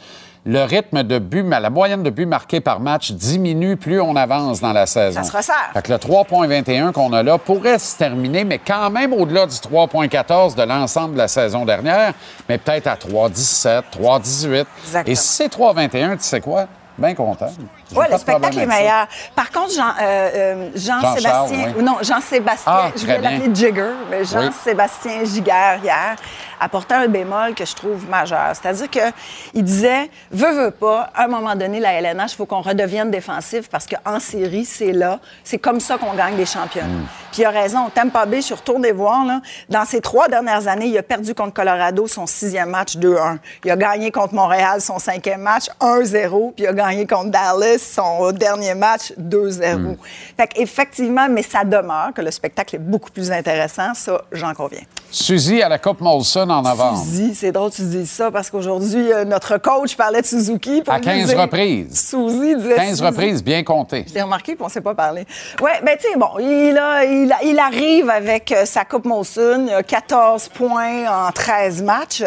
[0.47, 4.61] Le rythme de but, la moyenne de buts marqués par match diminue plus on avance
[4.61, 5.23] dans la saison.
[5.23, 5.71] Ça se resserre.
[5.75, 9.55] Fait que le 3,21 qu'on a là pourrait se terminer, mais quand même au-delà du
[9.57, 12.13] 3,14 de l'ensemble de la saison dernière,
[12.49, 14.65] mais peut-être à 3,17, 3,18.
[14.85, 15.13] Exactement.
[15.13, 16.67] Et si c'est 3,21, tu sais quoi?
[16.97, 17.47] Bien content.
[17.95, 19.07] Oui, le spectacle est meilleur.
[19.37, 21.83] Par contre, Jean, euh, euh, Jean-Sébastien, oui.
[21.85, 23.55] non, Jean-Sébastien, Ah, je très vais l'appeler.
[23.55, 26.17] Jigger, mais Jean-Sébastien Giguère, hier,
[26.61, 28.53] apportait un bémol que je trouve majeur.
[28.55, 32.61] C'est-à-dire qu'il disait, veut, veut pas, à un moment donné, la LNH, il faut qu'on
[32.61, 36.89] redevienne défensif parce qu'en série, c'est là, c'est comme ça qu'on gagne des championnats.
[36.89, 37.07] Mm.
[37.33, 37.91] Puis il a raison.
[37.95, 41.35] Tampa Bay, je suis retournée voir, là, dans ces trois dernières années, il a perdu
[41.35, 43.39] contre Colorado son sixième match 2-1.
[43.65, 47.79] Il a gagné contre Montréal son cinquième match 1-0, puis il a gagné contre Dallas
[47.79, 49.77] son dernier match 2-0.
[49.77, 49.97] Mm.
[50.37, 54.83] Fait qu'effectivement, mais ça demeure que le spectacle est beaucoup plus intéressant, ça, j'en conviens.
[55.11, 56.99] Suzy à la Coupe Molson en novembre.
[57.03, 60.83] Suzy, c'est drôle que tu dises ça parce qu'aujourd'hui, euh, notre coach parlait de Suzuki.
[60.87, 62.09] À on 15 disait- reprises.
[62.11, 63.05] Suzy disait 15 Suzy.
[63.05, 64.05] reprises, bien compté.
[64.09, 65.27] Je l'ai remarqué, puis on ne s'est pas parlé.
[65.63, 69.07] Oui, ben tu sais, bon, il, a- il, a- il arrive avec euh, sa Coupe
[69.07, 72.23] a 14 points en 13 matchs.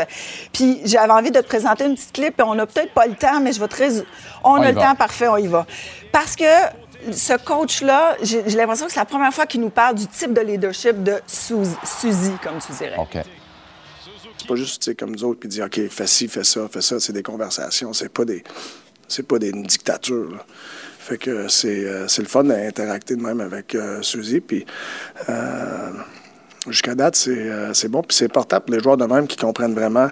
[0.54, 3.40] Puis j'avais envie de te présenter une petite clip, on n'a peut-être pas le temps,
[3.42, 4.04] mais je vais te rés-
[4.44, 4.82] On, On a le va.
[4.88, 5.66] temps, parfait, on y va.
[6.12, 6.44] Parce que
[7.12, 10.34] ce coach-là, j'ai j'ai l'impression que c'est la première fois qu'il nous parle du type
[10.34, 12.96] de leadership de Suzy, Suzy, comme tu dirais.
[12.98, 13.18] OK.
[14.42, 17.00] C'est pas juste, comme nous autres, puis dire, OK, fais ci, fais ça, fais ça.
[17.00, 17.94] C'est des conversations.
[17.94, 18.44] C'est pas des.
[19.08, 20.44] C'est pas des une dictature.
[20.98, 24.40] Fait que c'est euh, le fun d'interacter de même avec euh, Suzy.
[24.40, 24.66] Puis
[25.30, 25.92] euh,
[26.68, 28.02] jusqu'à date, c'est euh, c'est bon.
[28.02, 30.10] Puis c'est important pour les joueurs de même qui comprennent vraiment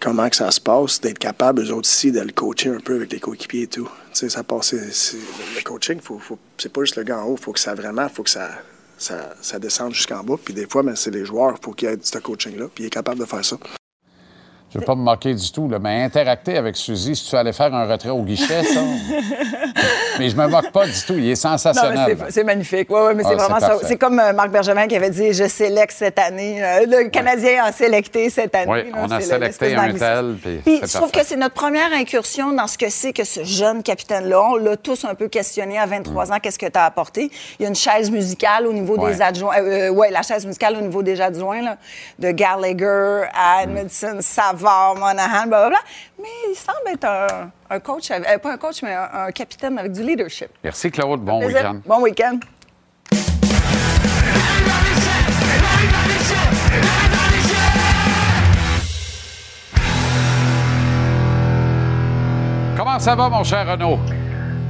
[0.00, 2.96] comment que ça se passe, d'être capable, eux autres aussi, de le coacher un peu
[2.96, 3.88] avec les coéquipiers et tout.
[4.12, 4.72] Tu sais, ça passe.
[4.72, 6.00] le coaching,
[6.58, 7.36] c'est pas juste le gars en haut.
[7.36, 8.50] faut que ça vraiment, faut que ça.
[8.98, 10.36] Ça, ça descende jusqu'en bas.
[10.42, 12.68] Puis des fois, c'est les joueurs, il faut qu'ils aient ce coaching-là.
[12.74, 13.56] Puis il est capable de faire ça.
[14.72, 17.36] Je ne veux pas me moquer du tout, là, mais interacter avec Suzy, si tu
[17.36, 18.80] allais faire un retrait au guichet, ça.
[20.18, 21.14] mais je me moque pas du tout.
[21.14, 22.16] Il est sensationnel.
[22.30, 22.88] c'est- magnifique.
[22.90, 23.78] Oui, ouais, mais Ah, c'est vraiment c'est ça.
[23.86, 26.62] C'est comme euh, Marc Bergevin qui avait dit Je sélecte cette année.
[26.62, 28.70] Euh, le Canadien a sélecté cette année.
[28.70, 32.52] Oui, là, on a sélecté un tel, puis je trouve que c'est notre première incursion
[32.52, 34.40] dans ce que c'est que ce jeune capitaine-là.
[34.42, 37.30] On l'a tous un peu questionné à 23 ans qu'est-ce que tu as apporté?
[37.58, 39.00] Il y a une chaise musicale au niveau Mm.
[39.02, 39.12] Ouais.
[39.14, 39.54] des adjoints.
[39.58, 41.76] Euh, oui, la chaise musicale au niveau des adjoints, là,
[42.18, 43.76] de Gallagher à Mm.
[43.76, 44.18] Edmondson,
[44.62, 45.78] Monahan, blablabla.
[46.20, 49.30] Mais il semble être un, un coach, avec- euh, pas un coach, mais un, un
[49.32, 50.48] capitaine avec du leadership.
[50.64, 51.20] Merci, Claude.
[51.20, 51.80] Bon week-end.
[51.86, 52.38] Bon week-end.
[62.76, 63.98] Comment ça va, mon cher Renaud?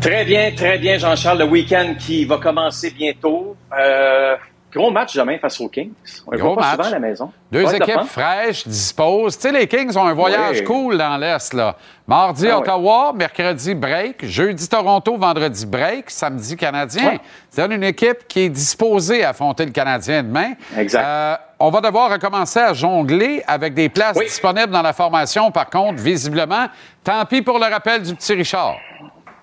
[0.00, 1.38] Très bien, très bien, Jean-Charles.
[1.38, 3.56] Le week-end qui va commencer bientôt.
[3.78, 4.36] Euh,
[4.74, 5.92] gros match demain face aux Kings.
[6.26, 6.70] On Gros pas match.
[6.72, 7.32] souvent à la maison.
[7.50, 9.36] Deux Ouais, équipes fraîches disposent.
[9.36, 10.64] Tu sais, les Kings ont un voyage Oui.
[10.64, 11.76] cool dans l'Est, là.
[12.06, 12.62] Mardi, Ah oui.
[12.62, 14.24] Ottawa, mercredi, break.
[14.26, 16.10] Jeudi, Toronto, vendredi, break.
[16.10, 17.10] Samedi, Canadien.
[17.10, 17.20] Ouais.
[17.50, 20.52] C'est une équipe qui est disposée à affronter le Canadien demain.
[20.76, 21.04] Exact.
[21.04, 24.24] Euh, on va devoir recommencer à jongler avec des places Oui.
[24.24, 26.66] disponibles dans la formation, par contre, visiblement.
[27.04, 28.76] Tant pis pour le rappel du petit Richard.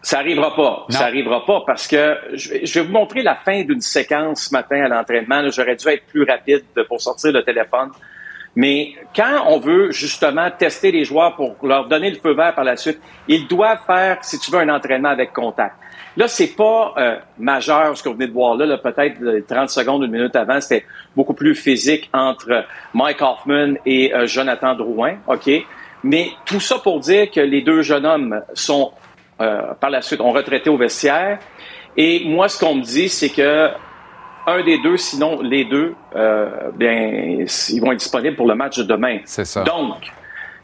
[0.01, 0.85] Ça arrivera pas.
[0.89, 0.97] Non.
[0.97, 4.83] Ça arrivera pas parce que je vais, vous montrer la fin d'une séquence ce matin
[4.85, 5.49] à l'entraînement.
[5.49, 7.91] J'aurais dû être plus rapide pour sortir le téléphone.
[8.55, 12.63] Mais quand on veut justement tester les joueurs pour leur donner le feu vert par
[12.63, 15.75] la suite, ils doivent faire, si tu veux, un entraînement avec contact.
[16.17, 18.65] Là, c'est pas euh, majeur ce qu'on venait de voir là.
[18.65, 20.85] là Peut-être euh, 30 secondes, une minute avant, c'était
[21.15, 25.17] beaucoup plus physique entre Mike Hoffman et euh, Jonathan Drouin.
[25.27, 25.49] OK?
[26.03, 28.91] Mais tout ça pour dire que les deux jeunes hommes sont,
[29.41, 31.39] euh, par la suite, ont retraité au vestiaire.
[31.97, 33.69] Et moi, ce qu'on me dit, c'est que
[34.47, 38.77] un des deux, sinon les deux, euh, bien, ils vont être disponibles pour le match
[38.77, 39.19] de demain.
[39.25, 39.63] C'est ça.
[39.63, 40.11] Donc,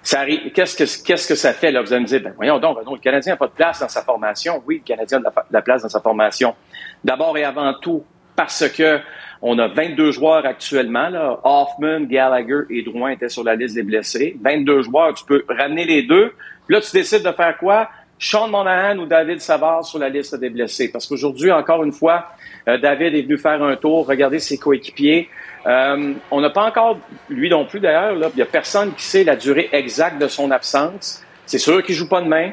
[0.01, 0.51] ça arrive.
[0.51, 1.71] Qu'est-ce que qu'est-ce que ça fait?
[1.71, 3.89] Là Vous allez me dire, ben voyons donc, le Canadien n'a pas de place dans
[3.89, 4.61] sa formation.
[4.65, 6.55] Oui, le Canadien a de la, de la place dans sa formation.
[7.03, 8.03] D'abord et avant tout,
[8.35, 8.99] parce que
[9.41, 11.09] on a 22 joueurs actuellement.
[11.09, 11.39] Là.
[11.43, 14.37] Hoffman, Gallagher et Drouin étaient sur la liste des blessés.
[14.41, 16.33] 22 joueurs, tu peux ramener les deux.
[16.65, 17.89] Puis là, tu décides de faire quoi?
[18.17, 20.91] Sean Monahan ou David Savard sur la liste des blessés.
[20.91, 22.25] Parce qu'aujourd'hui, encore une fois,
[22.67, 25.29] euh, David est venu faire un tour, regarder ses coéquipiers.
[25.65, 29.23] Euh, on n'a pas encore, lui non plus d'ailleurs, il n'y a personne qui sait
[29.23, 31.23] la durée exacte de son absence.
[31.45, 32.51] C'est sûr qu'il joue pas demain.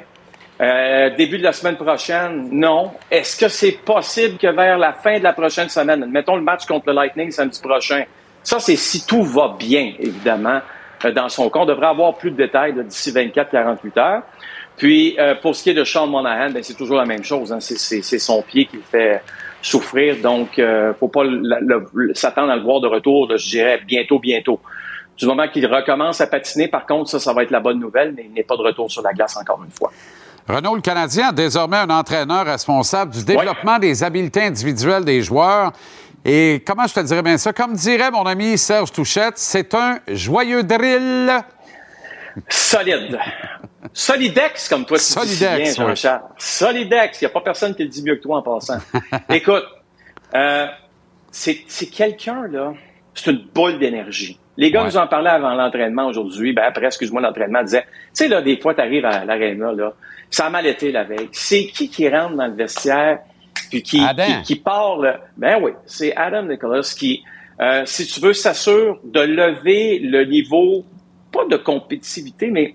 [0.60, 2.93] Euh, début de la semaine prochaine, non.
[3.10, 6.66] Est-ce que c'est possible que vers la fin de la prochaine semaine, mettons le match
[6.66, 8.05] contre le Lightning samedi prochain,
[8.43, 10.60] ça c'est si tout va bien, évidemment,
[11.05, 11.60] euh, dans son cas.
[11.60, 14.22] On devrait avoir plus de détails d'ici 24-48 heures.
[14.77, 17.53] Puis, euh, pour ce qui est de Sean Monahan, ben, c'est toujours la même chose.
[17.53, 17.61] Hein.
[17.61, 19.23] C'est, c'est- c'est son pied qui le fait
[19.61, 20.16] souffrir.
[20.16, 23.49] Donc, euh, faut pas le- le- le- s'attendre à le voir de retour, là, je
[23.49, 24.59] dirais, bientôt, bientôt.
[25.16, 28.12] Du moment qu'il recommence à patiner, par contre, ça, ça va être la bonne nouvelle,
[28.16, 29.93] mais il n'est pas de retour sur la glace encore une fois.
[30.49, 35.70] Renault, le Canadien a désormais un entraîneur responsable du développement des habiletés individuelles des joueurs.
[36.24, 37.53] Et comment je te dirais bien ça?
[37.53, 41.31] Comme dirait mon ami Serge Touchette, c'est un joyeux drill.
[42.49, 43.19] Solide.
[43.92, 45.90] Solidex, comme toi, tu dis Solidex, bien, oui.
[45.90, 46.22] Jean-Charles.
[46.38, 47.20] Solidex.
[47.20, 48.78] Il n'y a pas personne qui le dit mieux que toi en passant.
[49.28, 49.64] Écoute,
[50.34, 50.66] euh,
[51.30, 52.72] c'est c'est quelqu'un, là,
[53.14, 54.38] c'est une boule d'énergie.
[54.56, 54.88] Les gars Ouais.
[54.88, 58.59] nous en parlaient avant l'entraînement aujourd'hui, ben après, excuse-moi, l'entraînement disait, tu sais, là, des
[58.59, 59.94] fois, tu arrives à l'aréna, là,
[60.30, 61.28] ça a mal été la veille.
[61.32, 63.20] C'est qui qui rentre dans le vestiaire
[63.70, 64.00] puis qui,
[64.44, 64.62] qui?
[65.36, 67.22] Ben oui, c'est Adam Nicholas qui,
[67.60, 70.84] euh, si tu veux, s'assure de lever le niveau,
[71.32, 72.74] pas de compétitivité, mais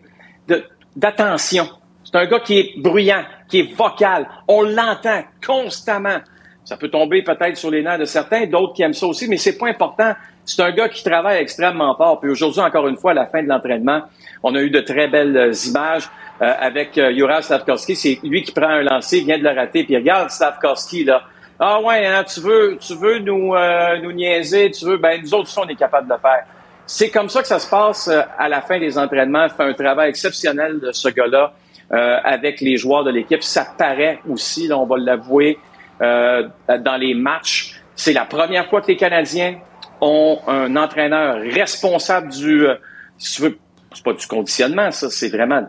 [0.97, 1.69] d'attention.
[2.03, 4.27] C'est un gars qui est bruyant, qui est vocal.
[4.47, 6.17] On l'entend constamment.
[6.65, 9.37] Ça peut tomber peut-être sur les nerfs de certains, d'autres qui aiment ça aussi, mais
[9.37, 10.13] c'est pas important.
[10.43, 12.19] C'est un gars qui travaille extrêmement fort.
[12.19, 14.01] Puis aujourd'hui, encore une fois, à la fin de l'entraînement,
[14.43, 16.09] on a eu de très belles euh, images
[16.41, 17.95] euh, avec euh, Juraj Slavkovski.
[17.95, 21.23] C'est lui qui prend un lancer, vient de le rater, puis regarde Slavkovski, là.
[21.59, 25.33] Ah ouais, hein, tu veux, tu veux nous, euh, nous niaiser, tu veux, ben nous
[25.33, 26.45] autres, on est capable de le faire.
[26.87, 29.47] C'est comme ça que ça se passe euh, à la fin des entraînements.
[29.49, 31.53] Fait un travail exceptionnel de ce gars-là
[31.91, 33.43] euh, avec les joueurs de l'équipe.
[33.43, 35.57] Ça paraît aussi, là, on va l'avouer,
[36.01, 37.81] euh, dans les matchs.
[37.95, 39.55] C'est la première fois que les Canadiens
[40.01, 42.75] ont un entraîneur responsable du, euh,
[43.17, 43.57] si tu veux,
[43.93, 45.65] c'est pas du conditionnement, ça, c'est vraiment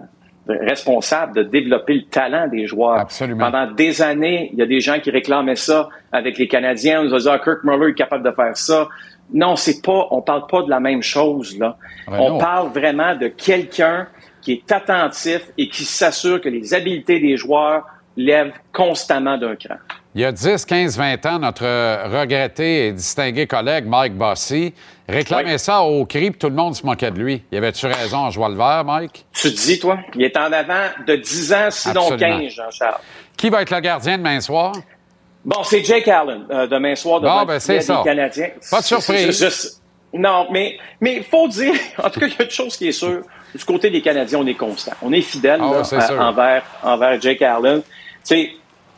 [0.49, 2.99] responsable de développer le talent des joueurs.
[2.99, 3.51] Absolument.
[3.51, 7.01] Pendant des années, il y a des gens qui réclamaient ça avec les Canadiens.
[7.01, 8.89] On nous a dit, ah, Kirk Muller est capable de faire ça.
[9.33, 11.77] Non, c'est pas, on parle pas de la même chose, là.
[12.07, 12.37] Renaud.
[12.37, 14.09] On parle vraiment de quelqu'un
[14.41, 17.85] qui est attentif et qui s'assure que les habiletés des joueurs
[18.17, 19.77] lèvent constamment d'un cran.
[20.15, 21.65] Il y a 10, 15, 20 ans, notre
[22.11, 24.75] regretté et distingué collègue Mike Bossy
[25.09, 27.45] réclamait ça au cri, puis tout le monde se moquait de lui.
[27.53, 29.27] Y avait-tu raison en jouant le vert, Mike?
[29.33, 32.41] Tu te dis, toi, il est en avant de 10 ans, sinon Absolument.
[32.41, 33.01] 15, Jean-Charles.
[33.37, 34.73] Qui va être le gardien demain soir?
[35.45, 37.73] Bon, c'est Jake Allen, euh, demain soir, devant Bon, le ben, ça.
[37.99, 38.51] des Canadiens.
[38.71, 39.39] Pas de surprise.
[39.45, 39.83] juste-
[40.13, 42.93] non, mais il faut dire, en tout cas, il y a une chose qui est
[42.93, 43.23] sûre.
[43.55, 44.93] Du côté des Canadiens, on est constant.
[45.03, 45.83] On est fidèle Ah
[46.21, 47.81] envers, envers Jake Allen.
[47.83, 47.87] Tu
[48.25, 48.51] sais,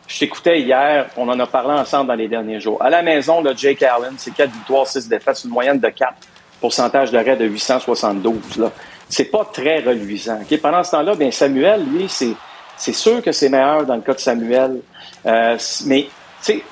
[0.08, 2.82] je t'écoutais hier, on en a parlé ensemble dans les derniers jours.
[2.82, 6.14] À la maison, là, Jake Allen, c'est 4 victoires, 6 défaites, une moyenne de 4
[6.60, 8.58] pourcentage d'arrêt de 872.
[8.58, 8.72] Là.
[9.08, 10.40] C'est pas très reluisant.
[10.60, 12.32] Pendant ce temps-là, bien, Samuel, lui, c'est,
[12.76, 14.80] c'est sûr que c'est meilleur dans le cas de Samuel.
[15.26, 15.56] Euh,
[15.86, 16.08] mais,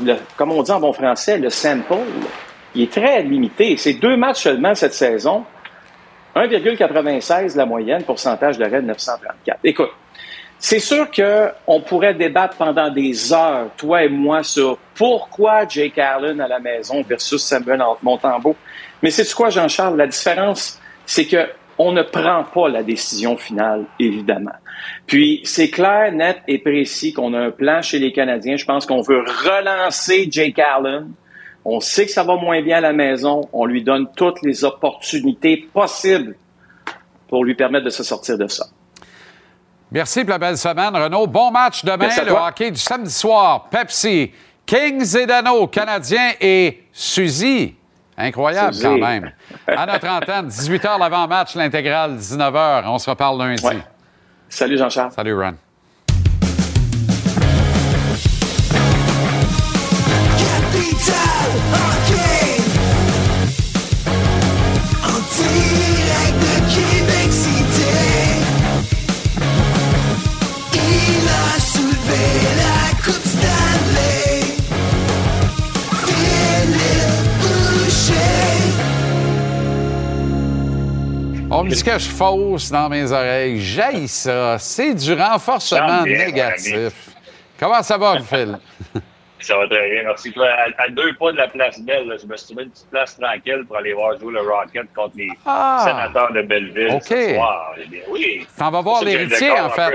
[0.01, 1.95] le- comme on dit en bon français, le sample,
[2.75, 3.77] il est très limité.
[3.77, 5.45] C'est deux matchs seulement cette saison.
[6.35, 9.59] 1,96 la moyenne, pourcentage d'arrêt de 934.
[9.65, 9.91] Écoute,
[10.59, 16.41] c'est sûr qu'on pourrait débattre pendant des heures, toi et moi, sur pourquoi Jake Allen
[16.41, 18.57] à la maison versus Samuel Montembeau.
[19.03, 19.97] Mais c'est quoi, Jean-Charles?
[19.97, 21.49] La différence, c'est que
[21.79, 24.53] on ne prend pas la décision finale, évidemment.
[25.07, 28.57] Puis, c'est clair, net et précis qu'on a un plan chez les Canadiens.
[28.57, 31.13] Je pense qu'on veut relancer Jake Allen.
[31.65, 33.43] On sait que ça va moins bien à la maison.
[33.53, 36.35] On lui donne toutes les opportunités possibles
[37.29, 38.67] pour lui permettre de se sortir de ça.
[39.91, 41.27] Merci pour la belle semaine, Renaud.
[41.27, 43.69] Bon match demain, le hockey du samedi soir.
[43.71, 44.33] Pepsi,
[44.67, 47.75] Kings et Dano, Canadiens et Suzy
[48.19, 49.31] Incroyable quand même.
[49.67, 52.83] À notre antenne, 18h l'avant-match, l'intégrale, 19h.
[52.87, 53.65] On se reparle lundi.
[54.49, 55.13] Salut Jean-Charles.
[55.13, 55.55] Salut Ron.
[81.59, 83.61] On me dit que je fausse dans mes oreilles.
[83.61, 84.57] J'haïs ça.
[84.61, 87.11] C'est du renforcement bien, négatif.
[87.59, 88.57] Comment ça va, Phil?
[89.41, 90.33] Ça va très bien, merci.
[90.37, 92.91] À, à deux pas de la place Belle, là, je me suis trouvé une petite
[92.91, 95.83] place tranquille pour aller voir jouer le Rocket contre les Ah!
[95.85, 97.03] sénateurs de Belleville OK.
[97.07, 97.73] ce soir.
[97.81, 98.47] Eh bien, oui.
[98.57, 99.93] T'en vas voir l'héritier, en fait.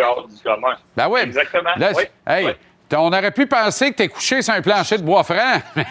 [0.95, 1.19] Ben oui.
[1.23, 1.71] Exactement.
[1.75, 2.03] Là, oui.
[2.25, 2.51] hey, oui.
[2.93, 5.61] on aurait pu penser que t'es couché sur un plancher de bois franc.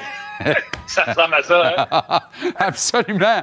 [0.86, 2.20] Ça ressemble à ça, hein?
[2.56, 3.42] Absolument.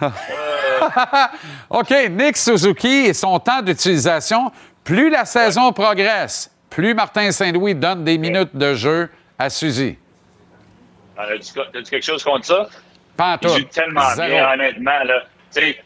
[1.70, 4.50] OK, Nick Suzuki et son temps d'utilisation,
[4.84, 9.96] plus la saison progresse, plus Martin Saint-Louis donne des minutes de jeu à Suzy.
[11.18, 12.68] Euh, As-tu quelque chose contre ça?
[13.16, 13.48] Pas en tout.
[13.72, 14.28] tellement Zéro.
[14.28, 15.02] bien, honnêtement.
[15.04, 15.22] Là.
[15.54, 15.78] Tu sais,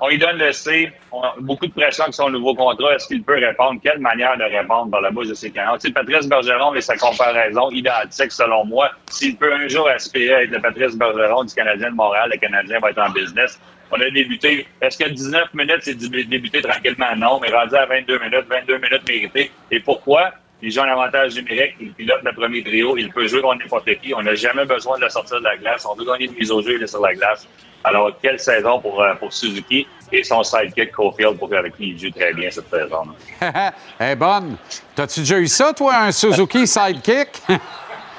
[0.00, 0.90] on lui donne le C.
[1.12, 2.94] On a beaucoup de pression avec son nouveau contrat.
[2.94, 3.80] Est-ce qu'il peut répondre?
[3.82, 5.76] Quelle manière de répondre par la bouche de ses canons?
[5.76, 8.90] Tu sais, Patrice Bergeron et sa comparaison identique, selon moi.
[9.10, 12.38] S'il peut un jour aspirer à être le Patrice Bergeron du Canadien de Montréal, le
[12.38, 13.60] Canadien va être en business.
[13.90, 14.66] On a débuté.
[14.80, 17.16] Est-ce que 19 minutes, c'est débuté tranquillement?
[17.16, 19.50] Non, mais rendu à 22 minutes, 22 minutes méritées.
[19.70, 20.30] Et pourquoi?
[20.62, 23.94] Il joue un avantage numérique, il pilote le premier trio, il peut jouer contre n'importe
[24.00, 24.12] qui.
[24.14, 25.86] On n'a jamais besoin de le sortir de la glace.
[25.90, 27.48] On veut gagner une mise au jeu, il est sur la glace.
[27.82, 31.98] Alors, quelle saison pour, euh, pour Suzuki et son sidekick Cofield, pour avec qui il
[31.98, 33.02] joue très bien cette saison?
[33.40, 34.56] Elle est bonne.
[34.94, 37.28] T'as-tu déjà eu ça, toi, un Suzuki sidekick?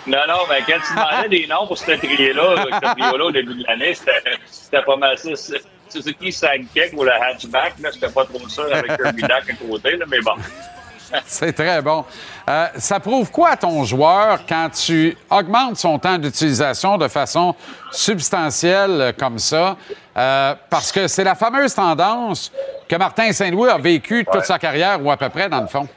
[0.07, 3.53] Non, non, mais quand tu demandais des noms pour ce trio-là, ce trio-là au début
[3.53, 5.29] de l'année, c'était c'était pas mal ça.
[5.89, 9.97] Suzuki sidekick ou le hatchback, là, j'étais pas trop sûr avec Kirby Duck à côté,
[9.97, 10.31] là, mais bon.
[11.25, 12.05] C'est très bon.
[12.49, 17.55] Euh, ça prouve quoi à ton joueur quand tu augmentes son temps d'utilisation de façon
[17.91, 19.77] substantielle euh, comme ça?
[20.17, 22.51] Euh, parce que c'est la fameuse tendance
[22.87, 24.43] que Martin Saint-Louis a vécue toute Ouais.
[24.43, 25.87] sa carrière, ou à peu près, dans le fond.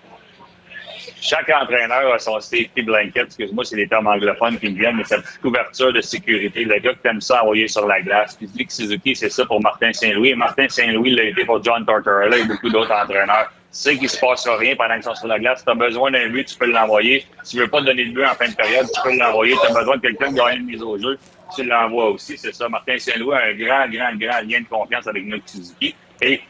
[1.21, 3.25] Chaque entraîneur a son safety blanket.
[3.27, 6.65] Excuse-moi, c'est les termes anglophones qui me viennent, mais sa petite couverture de sécurité.
[6.65, 8.37] Le gars qui aime ça envoyer sur la glace.
[8.37, 10.31] Puis Suzuki, c'est ça pour Martin Saint-Louis.
[10.31, 13.51] Et Martin Saint-Louis l'a été pour John Tortorella et beaucoup d'autres entraîneurs.
[13.75, 15.59] Sais qu'il se passe rien pendant qu'ils sont sur la glace.
[15.59, 17.27] Si tu as besoin d'un but, tu peux l'envoyer.
[17.43, 19.57] Si tu veux pas te donner de but en fin de période, tu peux l'envoyer.
[19.61, 21.19] Tu as besoin de quelqu'un qui gagne une mise au jeu,
[21.57, 22.39] tu l'envoies aussi.
[22.39, 22.69] C'est ça.
[22.69, 25.93] Martin Saint-Louis a un grand, grand, grand lien de confiance avec Nick Suzuki.
[26.23, 26.41] Et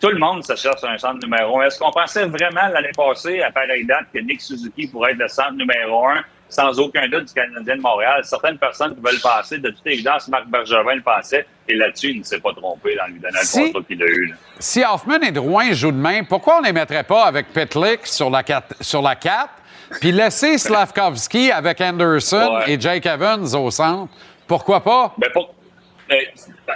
[0.00, 1.66] tout le monde se cherche un centre numéro un.
[1.66, 5.28] Est-ce qu'on pensait vraiment l'année passée, à pareille date, que Nick Suzuki pourrait être le
[5.28, 8.20] centre numéro un, sans aucun doute, du Canadien de Montréal?
[8.24, 9.58] Certaines personnes pouvaient le passer.
[9.58, 11.46] De toute évidence, Marc Bergevin le passait.
[11.68, 14.06] Et là-dessus, il ne s'est pas trompé dans lui donnant Si- le contrat qu'il a
[14.06, 14.26] eu.
[14.26, 14.34] là.
[14.58, 18.06] Si Hoffman et Drouin jouent de main, pourquoi on ne les mettrait pas avec Pitlick
[18.06, 19.48] sur la 4, sur la 4
[20.00, 22.72] puis laisser Slavkovski avec Anderson Ouais.
[22.74, 24.12] et Jake Evans au centre?
[24.46, 25.12] Pourquoi pas?
[25.18, 25.52] Ben, pour-
[26.08, 26.20] ben,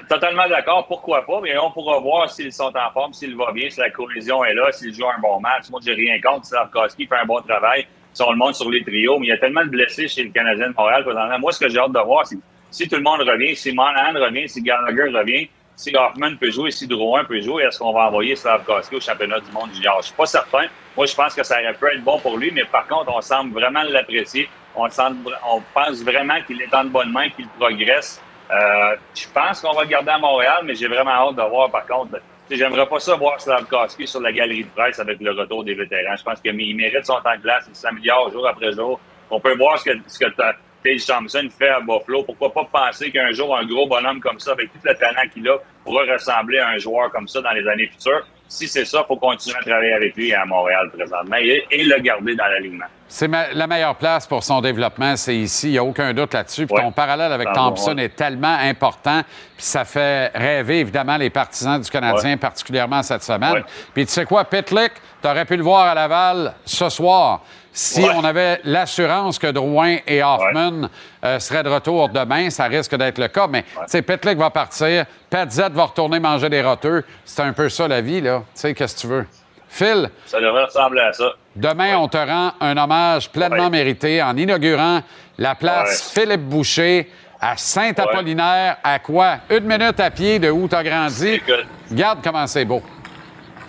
[0.08, 3.70] totalement d'accord, pourquoi pas, mais on pourra voir s'ils sont en forme, s'il va bien,
[3.70, 5.70] si la cohésion est là, s'ils jouent un bon match.
[5.70, 6.46] Moi, j'ai rien contre.
[6.46, 7.86] Slavkowski fait un bon travail.
[8.20, 10.30] On le monte sur les trios, mais il y a tellement de blessés chez le
[10.30, 11.04] Canadien de Montréal.
[11.40, 12.36] Moi, ce que j'ai hâte de voir, c'est
[12.70, 16.70] si tout le monde revient, si Monahan revient, si Gallagher revient, si Hoffman peut jouer,
[16.70, 19.96] si Drouin peut jouer, est-ce qu'on va envoyer Slavkowski au championnat du monde junior?
[20.02, 20.66] Je suis pas certain.
[20.94, 23.52] Moi, je pense que ça pu être bon pour lui, mais par contre, on semble
[23.58, 24.52] vraiment l'apprécier.
[24.74, 28.24] On, semble- on pense vraiment qu'il est en bonne main, qu'il progresse.
[28.52, 31.70] Euh, je pense qu'on va le garder à Montréal, mais j'ai vraiment hâte de voir,
[31.70, 32.18] par contre.
[32.50, 36.16] J'aimerais pas ça voir Slavkowski sur la galerie de presse avec le retour des vétérans.
[36.16, 38.98] Je pense qu'il mérite son temps de glace, il s'améliore jour après jour.
[39.30, 42.24] On peut voir ce que, ce que ta- Tage Thompson fait à Buffalo.
[42.24, 45.46] Pourquoi pas penser qu'un jour, un gros bonhomme comme ça, avec tout le talent qu'il
[45.48, 48.26] a, pourra ressembler à un joueur comme ça dans les années futures?
[48.52, 51.84] Si c'est ça, il faut continuer à travailler avec lui à Montréal présentement et, et
[51.84, 52.86] le garder dans l'alignement.
[53.06, 55.68] C'est ma- la meilleure place pour son développement, c'est ici.
[55.68, 56.66] Il n'y a aucun doute là-dessus.
[56.66, 56.82] Puis Ouais.
[56.82, 58.06] ton parallèle avec Ah, Thompson ouais.
[58.06, 59.22] est tellement important.
[59.56, 62.36] Puis ça fait rêver, évidemment, les partisans du Canadien, Ouais.
[62.36, 63.62] particulièrement cette semaine.
[63.94, 67.42] Puis tu sais quoi, Pitlick, tu aurais pu le voir à Laval ce soir.
[67.72, 68.10] Si Ouais.
[68.16, 70.88] on avait l'assurance que Drouin et Hoffman
[71.24, 73.46] euh, seraient de retour demain, ça risque d'être le cas.
[73.46, 77.04] Mais tu sais, Pitlick va partir, Petzet va retourner manger des roteux.
[77.24, 78.42] C'est un peu ça la vie, là.
[78.54, 79.26] Tu sais, qu'est-ce que tu veux?
[79.68, 81.30] Phil, Ça devrait ressembler à ça.
[81.54, 83.70] Demain, on te rend un hommage pleinement Ouais.
[83.70, 85.00] mérité en inaugurant
[85.38, 87.08] la place Philippe Boucher
[87.40, 88.78] à Saint-Apollinaire.
[88.82, 89.36] À quoi?
[89.48, 91.40] Une minute à pied de où tu as grandi.
[91.88, 92.82] Regarde comment c'est beau.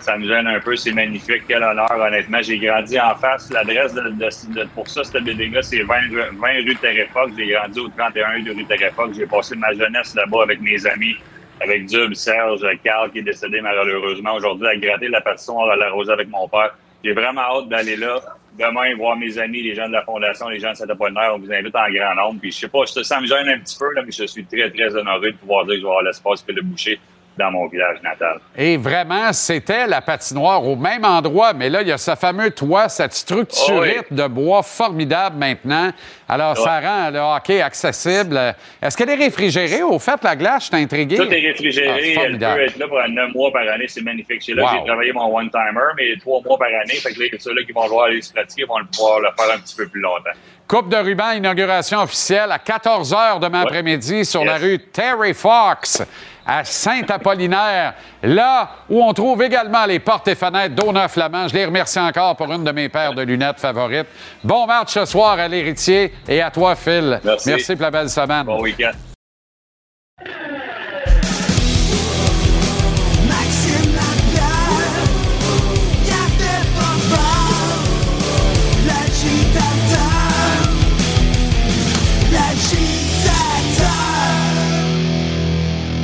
[0.02, 0.74] Ça me gêne un peu.
[0.76, 1.42] C'est magnifique.
[1.48, 2.42] Quel honneur, honnêtement.
[2.42, 3.50] J'ai grandi en face.
[3.50, 7.30] L'adresse de, pour ça, ce building-là, c'est 20, rue- 20 rue Terrefoc.
[7.36, 9.12] J'ai grandi au 31 de rue Terrefoc.
[9.14, 11.14] J'ai passé ma jeunesse là-bas avec mes amis,
[11.60, 15.90] avec Dub, Serge, Carl, qui est décédé malheureusement aujourd'hui, à gratter la patinoire à la
[15.90, 16.74] rose avec mon père.
[17.04, 18.20] J'ai vraiment hâte d'aller là.
[18.58, 21.32] Demain, voir mes amis, les gens de la Fondation, les gens de Saint-Apollinaire.
[21.34, 22.40] On vous invite en grand nombre.
[22.40, 24.70] Puis je sais pas, ça me gêne un petit peu, là, mais je suis très,
[24.70, 27.00] très honoré de pouvoir dire que je vais avoir l'espace que le boucher
[27.38, 28.38] dans mon village natal.
[28.56, 32.50] Et vraiment, c'était la patinoire au même endroit, mais là, il y a ce fameux
[32.50, 35.90] toit, cette structurite Oh de bois formidable maintenant.
[36.28, 38.54] Alors, ça rend le hockey accessible.
[38.80, 39.82] Est-ce qu'elle est réfrigérée?
[39.82, 41.16] Au fait, la glace, je suis intrigué.
[41.16, 41.88] Tout est réfrigéré.
[41.90, 42.56] Ah, elle formidable.
[42.56, 43.84] peut être là pour 9 mois par année.
[43.88, 44.42] C'est magnifique.
[44.42, 44.68] C'est là Wow.
[44.78, 46.94] j'ai travaillé mon one-timer, mais 3 mois par année.
[46.94, 49.54] Fait que là, ceux-là qui vont vouloir aller se pratiquer vont le pouvoir le faire
[49.54, 50.30] un petit peu plus longtemps.
[50.68, 56.02] Coupe de ruban, inauguration officielle à 14 h demain après-midi sur la rue Terry Fox
[56.46, 61.48] à Saint-Apollinaire, là où on trouve également les portes et fenêtres d'Auna Flamand.
[61.48, 64.08] Je les remercie encore pour une de mes paires de lunettes favorites.
[64.42, 67.20] Bon match ce soir à l'héritier et à toi, Phil.
[67.24, 67.74] Merci.
[67.74, 68.44] pour la belle semaine.
[68.44, 68.92] Bon week-end.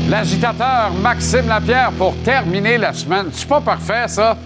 [0.09, 0.93] L'agitateur.
[1.03, 3.27] Maxime Lapierre pour terminer la semaine.
[3.33, 4.37] C'est pas parfait, ça?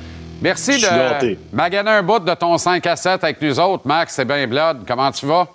[0.40, 4.14] Merci de maganer un bout de ton 5 à 7 avec nous autres, Max.
[4.14, 4.78] C'est bien blood.
[4.86, 5.46] Comment tu vas?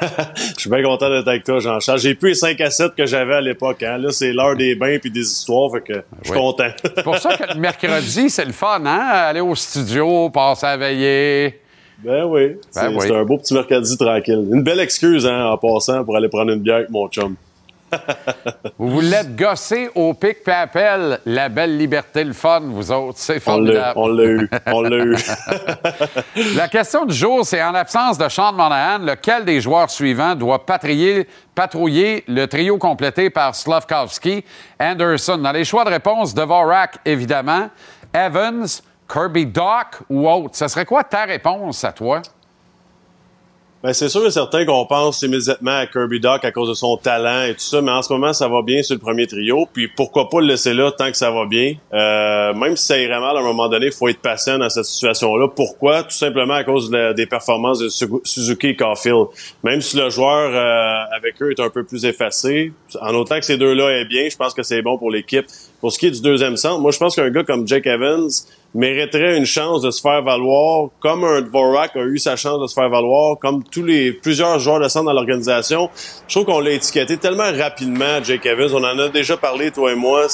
[0.36, 1.98] Je suis bien content d'être avec toi, Jean-Charles.
[1.98, 3.82] J'ai plus les 5 à 7 que j'avais à l'époque.
[3.82, 3.98] Hein.
[3.98, 6.38] Là, c'est l'heure des bains puis des histoires, fait que je suis Oui.
[6.38, 6.68] content.
[6.94, 9.00] C'est pour ça que le mercredi, c'est le fun, hein?
[9.28, 11.60] Aller au studio, passer à veiller.
[11.98, 12.56] Ben oui.
[12.70, 12.98] C'est Ben oui.
[13.08, 14.46] c'est un beau petit mercredi tranquille.
[14.52, 17.34] Une belle excuse, hein, en passant, pour aller prendre une bière avec mon chum.
[18.78, 21.20] Vous voulez gossé au pic puis appel.
[21.26, 23.18] La belle liberté, le fun, vous autres.
[23.18, 23.94] C'est formidable.
[23.96, 24.50] on l'a eu.
[24.66, 25.16] On l'a eu.
[26.56, 30.64] La question du jour, c'est en l'absence de Sean Monahan, lequel des joueurs suivants doit
[30.64, 34.44] patrouiller, patrouiller le trio complété par Slavkovski,
[34.80, 35.38] Anderson?
[35.38, 37.68] Dans les choix de réponse, Dvorak, évidemment,
[38.14, 38.66] Evans,
[39.10, 40.56] Kirby Doc ou autre.
[40.56, 42.22] Ce serait quoi ta réponse à toi?
[43.80, 46.96] Ben, c'est sûr et certain qu'on pense immédiatement à Kirby Doc à cause de son
[46.96, 49.68] talent et tout ça, mais en ce moment, ça va bien sur le premier trio.
[49.72, 51.76] Puis pourquoi pas le laisser là tant que ça va bien?
[51.92, 54.68] Euh, même si ça irait mal à un moment donné, il faut être patient dans
[54.68, 55.46] cette situation-là.
[55.54, 56.02] Pourquoi?
[56.02, 59.26] Tout simplement à cause des performances de Su- Suzuki et Caulfield.
[59.62, 63.44] Même si le joueur euh, avec eux est un peu plus effacé, en autant que
[63.44, 65.46] ces deux-là est bien, je pense que c'est bon pour l'équipe.
[65.80, 68.28] Pour ce qui est du deuxième centre, moi je pense qu'un gars comme Jake Evans
[68.74, 72.66] mériterait une chance de se faire valoir, comme un Dvorak a eu sa chance de
[72.66, 75.88] se faire valoir, comme tous les plusieurs joueurs de centre dans l'organisation.
[76.26, 78.70] Je trouve qu'on l'a étiqueté tellement rapidement, Jake Evans.
[78.74, 80.26] On en a déjà parlé, toi et moi.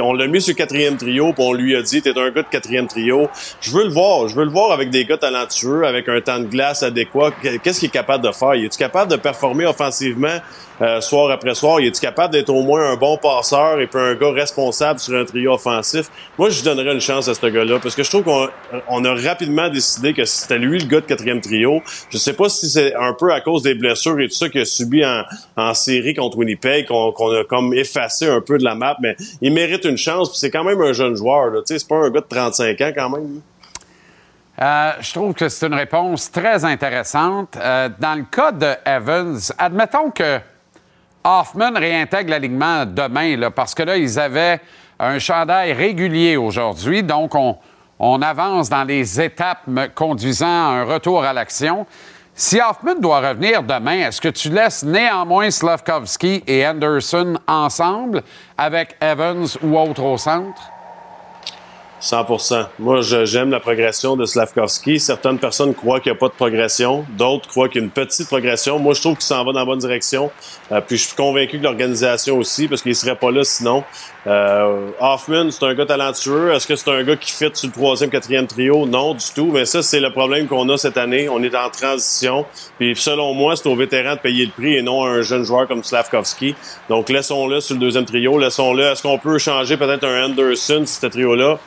[0.00, 2.42] On l'a mis sur le quatrième trio, puis on lui a dit, t'es un gars
[2.42, 3.28] de quatrième trio.
[3.60, 4.28] Je veux le voir.
[4.28, 7.32] Je veux le voir avec des gars talentueux, avec un temps de glace adéquat.
[7.62, 8.54] Qu'est-ce qu'il est capable de faire?
[8.54, 10.38] Il est capable de performer offensivement?
[10.80, 11.80] Euh, soir après soir?
[11.80, 15.18] Il est capable d'être au moins un bon passeur et puis un gars responsable sur
[15.18, 16.10] un trio offensif?
[16.38, 18.48] Moi, je donnerais une chance à ce gars-là parce que je trouve qu'on
[18.88, 21.82] on a rapidement décidé que c'était lui le gars de quatrième trio.
[22.10, 24.60] Je sais pas si c'est un peu à cause des blessures et tout ça qu'il
[24.60, 25.22] a subi en,
[25.56, 29.52] en série contre Winnipeg qu'on a comme effacé un peu de la map, mais il
[29.52, 30.30] mérite une chance.
[30.30, 31.52] puis C'est quand même un jeune joueur.
[31.64, 33.40] C'est pas un gars de 35 ans quand même.
[34.60, 37.56] Euh, je trouve que c'est une réponse très intéressante.
[37.56, 40.38] Euh, dans le cas de Evans, admettons que
[41.24, 44.60] Hoffman réintègre l'alignement demain, là, parce que là, ils avaient
[44.98, 47.56] un chandail régulier aujourd'hui, donc on,
[47.98, 51.86] on avance dans les étapes conduisant à un retour à l'action.
[52.34, 58.22] Si Hoffman doit revenir demain, est-ce que tu laisses néanmoins Slavkovski et Anderson ensemble
[58.56, 60.62] avec Evans ou autre au centre?
[62.02, 64.98] 100% Moi, j'aime la progression de Slavkovski.
[64.98, 67.06] Certaines personnes croient qu'il n'y a pas de progression.
[67.16, 68.80] D'autres croient qu'il y a une petite progression.
[68.80, 70.30] Moi, je trouve qu'il s'en va dans la bonne direction.
[70.72, 73.84] Euh, puis je suis convaincu que l'organisation aussi, parce qu'il ne serait pas là sinon.
[74.26, 76.52] Euh, Hoffman, c'est un gars talentueux.
[76.52, 78.84] Est-ce que c'est un gars qui fit sur le troisième, quatrième trio?
[78.84, 79.50] Non, du tout.
[79.52, 81.28] Mais ça, c'est le problème qu'on a cette année.
[81.28, 82.46] On est en transition.
[82.80, 85.44] Puis selon moi, c'est aux vétérans de payer le prix et non à un jeune
[85.44, 86.56] joueur comme Slavkovski.
[86.88, 88.38] Donc laissons-le sur le deuxième trio.
[88.38, 88.82] Laissons-le.
[88.86, 91.60] Est-ce qu'on peut changer peut-être un Anderson ce trio-là?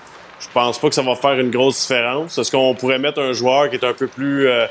[0.48, 2.38] Je pense pas que ça va faire une grosse différence.
[2.38, 4.68] Est-ce qu'on pourrait mettre un joueur qui est un peu plus euh,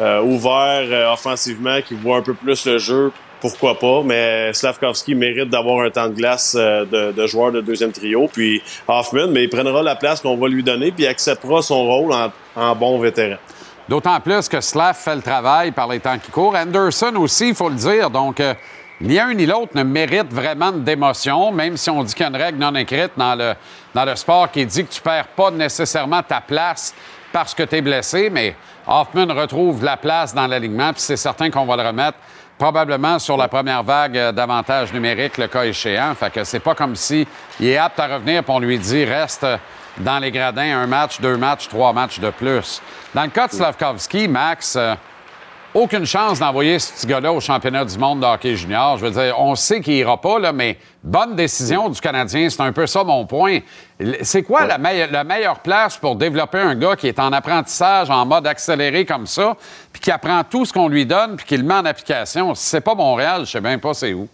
[0.00, 3.12] euh, ouvert euh, offensivement, qui voit un peu plus le jeu?
[3.40, 4.02] Pourquoi pas?
[4.02, 8.28] Mais Slavkovski mérite d'avoir un temps de glace euh, de, de joueur de deuxième trio.
[8.32, 12.12] Puis Hoffman, mais il prendra la place qu'on va lui donner, puis acceptera son rôle
[12.12, 13.36] en, en bon vétéran.
[13.88, 16.56] D'autant plus que Slav fait le travail par les temps qui courent.
[16.56, 18.10] Anderson aussi, il faut le dire.
[18.10, 18.54] Donc, euh,
[19.00, 22.30] ni un ni l'autre ne mérite vraiment d'émotion, même si on dit qu'il y a
[22.30, 23.54] une règle non écrite dans le,
[23.94, 26.94] dans le sport qui dit que tu perds pas nécessairement ta place
[27.32, 28.56] parce que tu es blessé, mais
[28.86, 32.18] Hoffman retrouve la place dans l'alignement, puis c'est certain qu'on va le remettre
[32.56, 36.14] probablement sur la première vague euh, d'avantages numériques, le cas échéant.
[36.14, 37.26] Fait que c'est pas comme si
[37.60, 39.46] il est apte à revenir, puis on lui dit reste
[39.98, 42.80] dans les gradins un match, deux matchs, trois matchs de plus.
[43.14, 44.94] Dans le cas de Slavkovski, Max, euh,
[45.76, 48.96] aucune chance d'envoyer ce petit gars-là au championnat du monde de hockey junior.
[48.96, 52.48] Je veux dire, on sait qu'il ira pas, là, mais bonne décision du Canadien.
[52.48, 53.58] C'est un peu ça mon point.
[54.22, 58.08] C'est quoi la, meille- la meilleure place pour développer un gars qui est en apprentissage,
[58.10, 59.54] en mode accéléré comme ça,
[59.92, 62.54] puis qui apprend tout ce qu'on lui donne, puis qui le met en application?
[62.54, 64.28] Si c'est pas Montréal, je sais même pas c'est où.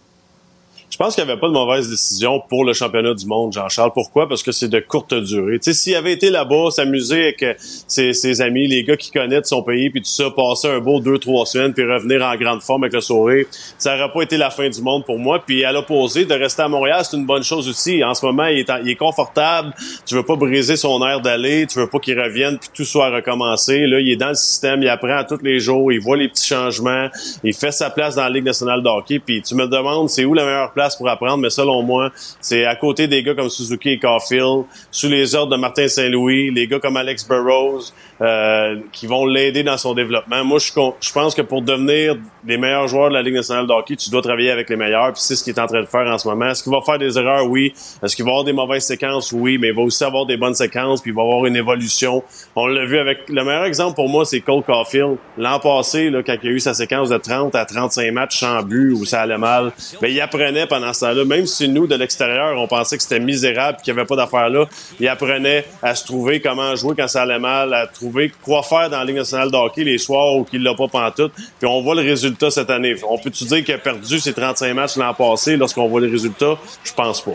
[0.93, 3.89] Je pense qu'il n'y avait pas de mauvaise décision pour le championnat du monde, Jean-Charles.
[3.95, 4.29] Pourquoi?
[4.29, 5.57] Parce que c'est de courte durée.
[5.57, 9.47] Tu sais, s'il avait été là-bas, s'amuser avec euh, ses, amis, les gars qui connaissent
[9.49, 12.61] son pays, puis tout ça, passer un beau deux, trois semaines, puis revenir en grande
[12.61, 13.47] forme avec le sourire,
[13.79, 15.41] ça n'aurait pas été la fin du monde pour moi.
[15.43, 18.03] Puis à l'opposé, de rester à Montréal, c'est une bonne chose aussi.
[18.03, 19.73] En ce moment, il est, en- il est confortable.
[20.05, 21.65] Tu veux pas briser son air d'aller.
[21.65, 23.87] Tu veux pas qu'il revienne, puis tout soit recommencé.
[23.87, 24.83] Là, il est dans le système.
[24.83, 25.91] Il apprend à tous les jours.
[25.91, 27.07] Il voit les petits changements.
[27.43, 29.17] Il fait sa place dans la Ligue nationale de hockey.
[29.17, 31.37] Puis tu me demandes, c'est où la meilleure place pour apprendre?
[31.37, 35.55] Mais selon moi, c'est à côté des gars comme Suzuki et Caulfield, sous les ordres
[35.55, 37.91] de Martin Saint-Louis, les gars comme Alex Burrows,
[38.23, 40.45] euh, qui vont l'aider dans son développement.
[40.45, 40.71] Moi, je,
[41.01, 42.15] je pense que pour devenir
[42.47, 45.11] les meilleurs joueurs de la Ligue nationale de hockey, tu dois travailler avec les meilleurs.
[45.11, 46.45] Puis c'est ce qu'il est en train de faire en ce moment.
[46.45, 47.45] Est-ce qu'il va faire des erreurs?
[47.49, 47.73] Oui.
[48.01, 49.33] Est-ce qu'il va avoir des mauvaises séquences?
[49.33, 49.57] Oui.
[49.57, 52.23] Mais il va aussi avoir des bonnes séquences, puis il va avoir une évolution.
[52.55, 53.27] On l'a vu avec...
[53.27, 55.17] Le meilleur exemple pour moi, c'est Cole Caulfield.
[55.37, 58.63] L'an passé, là, quand il a eu sa séquence de 30 à 35 matchs sans
[58.63, 61.25] but, où ça allait mal, ben, il apprenait pendant ce temps-là.
[61.25, 64.49] Même si nous, de l'extérieur, on pensait que c'était misérable qu'il n'y avait pas d'affaires
[64.49, 64.65] là,
[64.99, 68.12] il apprenait à se trouver comment jouer quand ça allait mal, à trouver
[68.43, 71.33] quoi faire dans la Ligue nationale de hockey les soirs où il l'a pas pantoute.
[71.35, 72.95] Puis on voit le résultat cette année.
[73.07, 76.55] On peut-tu dire qu'il a perdu ses 35 matchs l'an passé lorsqu'on voit les résultats?
[76.83, 77.31] Je pense pas.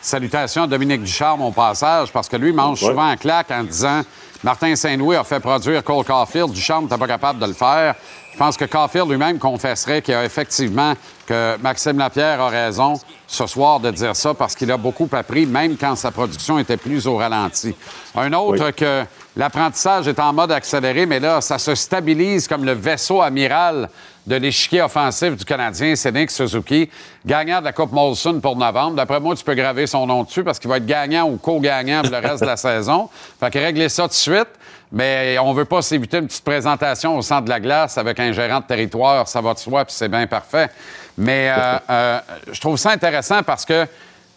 [0.00, 2.88] Salutations à Dominique Ducharme au passage, parce que lui mange Ouais.
[2.88, 4.02] souvent en claque en disant
[4.42, 6.50] Martin Saint-Louis a fait produire Cole Caulfield.
[6.50, 7.94] Ducharme n'était pas capable de le faire.
[8.32, 10.94] Je pense que Caulfield lui-même confesserait qu'il a effectivement
[11.26, 12.94] que Maxime Lapierre a raison
[13.28, 16.76] ce soir de dire ça parce qu'il a beaucoup appris, même quand sa production était
[16.78, 17.72] plus au ralenti.
[18.16, 18.72] Un autre Oui.
[18.72, 19.04] que
[19.36, 23.88] l'apprentissage est en mode accéléré, mais là, ça se stabilise comme le vaisseau amiral
[24.26, 26.88] de l'échiquier offensif du Canadien, Nick Suzuki,
[27.26, 28.94] gagnant de la Coupe Molson pour novembre.
[28.94, 32.02] D'après moi, tu peux graver son nom dessus parce qu'il va être gagnant ou co-gagnant
[32.02, 33.08] pour le reste de la saison.
[33.40, 34.48] Fait que régler ça tout de suite.
[34.94, 38.30] Mais on veut pas s'éviter une petite présentation au centre de la glace avec un
[38.32, 40.68] gérant de territoire, ça va de soi, puis c'est bien parfait.
[41.16, 42.20] Mais euh, euh,
[42.52, 43.86] je trouve ça intéressant parce que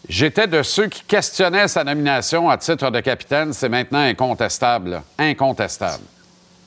[0.08, 3.52] j'étais de ceux qui questionnaient sa nomination à titre de capitaine.
[3.52, 5.02] C'est maintenant incontestable.
[5.18, 6.04] Incontestable.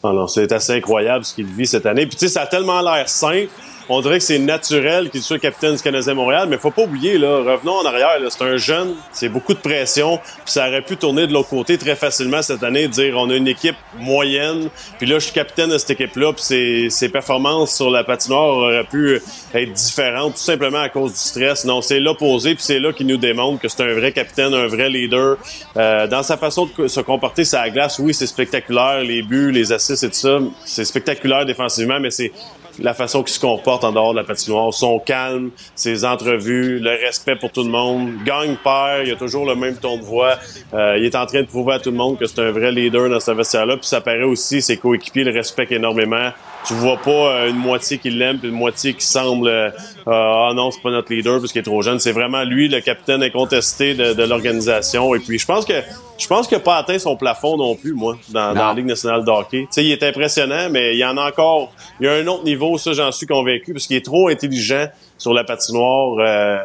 [0.03, 2.05] Alors, c'est assez incroyable ce qu'il vit cette année.
[2.05, 3.49] Puis tu sais, ça a tellement l'air simple.
[3.91, 7.17] On dirait que c'est naturel qu'il soit capitaine du Canadien Montréal, mais faut pas oublier,
[7.17, 10.95] là, revenons en arrière, c'est un jeune, c'est beaucoup de pression, puis ça aurait pu
[10.95, 15.07] tourner de l'autre côté très facilement cette année, dire on a une équipe moyenne, puis
[15.07, 18.83] là, je suis capitaine de cette équipe-là, puis ses, ses performances sur la patinoire auraient
[18.83, 19.19] pu
[19.55, 21.65] être différentes, tout simplement à cause du stress.
[21.65, 24.67] Non, c'est l'opposé, puis c'est là qu'il nous démontre que c'est un vrai capitaine, un
[24.67, 25.37] vrai leader.
[25.77, 29.71] Euh, dans sa façon de se comporter la glace, oui, c'est spectaculaire, les buts, les
[29.71, 32.31] assists et tout ça, c'est spectaculaire défensivement, mais c'est
[32.81, 36.91] la façon qu'il se comporte en dehors de la patinoire, son calme, ses entrevues, le
[36.91, 40.37] respect pour tout le monde, gagne perd, il a toujours le même ton de voix.
[40.73, 42.71] Euh, il est en train de prouver à tout le monde que c'est un vrai
[42.71, 43.77] leader dans ce vestiaire-là.
[43.77, 46.31] Puis ça paraît aussi, ses coéquipiers le respectent énormément.
[46.67, 49.71] Tu vois pas euh, une moitié qui l'aime puis une moitié qui semble euh,
[50.05, 51.99] ah non c'est pas notre leader parce qu'il est trop jeune.
[51.99, 55.15] C'est vraiment lui le capitaine incontesté de, de l'organisation.
[55.15, 55.73] Et puis je pense que
[56.17, 58.87] je pense qu'il n'a pas atteint son plafond non plus moi dans, dans la Ligue
[58.87, 59.61] nationale de hockey.
[59.61, 61.71] Tu sais il est impressionnant mais il y en a encore.
[61.99, 64.87] Il y a un autre niveau ça j'en suis convaincu parce qu'il est trop intelligent
[65.17, 66.17] sur la patinoire.
[66.19, 66.59] Euh,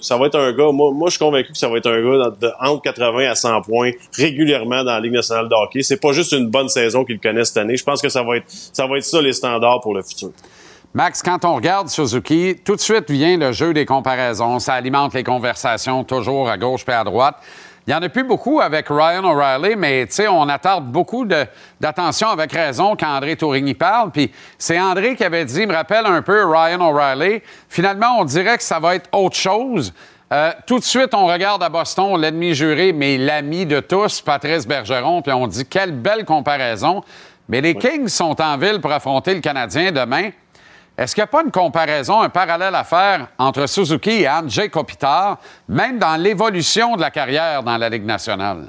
[0.00, 2.00] ça va être un gars, moi, moi je suis convaincu que ça va être un
[2.00, 5.82] gars de, entre 80 à 100 points régulièrement dans la Ligue nationale de hockey.
[5.82, 7.76] C'est pas juste une bonne saison qu'il connaît cette année.
[7.76, 10.30] Je pense que ça va être ça va être ça les standards pour le futur.
[10.92, 14.58] Max, quand on regarde Suzuki, tout de suite vient le jeu des comparaisons.
[14.58, 17.36] Ça alimente les conversations toujours à gauche et à droite.
[17.90, 21.26] Il n'y en a plus beaucoup avec Ryan O'Reilly, mais tu sais, on attarde beaucoup
[21.26, 24.12] d'attention avec raison quand André Tourigny parle.
[24.12, 27.42] Puis c'est André qui avait dit, il me rappelle un peu Ryan O'Reilly.
[27.68, 29.92] Finalement, on dirait que ça va être autre chose.
[30.32, 34.68] Euh, tout de suite, on regarde à Boston l'ennemi juré, mais l'ami de tous, Patrice
[34.68, 37.02] Bergeron, puis on dit quelle belle comparaison.
[37.48, 40.30] Mais les Kings sont en ville pour affronter le Canadien demain.
[41.00, 44.68] Est-ce qu'il n'y a pas une comparaison, un parallèle à faire entre Suzuki et Andrzej
[44.68, 48.68] Kopitar, même dans l'évolution de la carrière dans la Ligue nationale?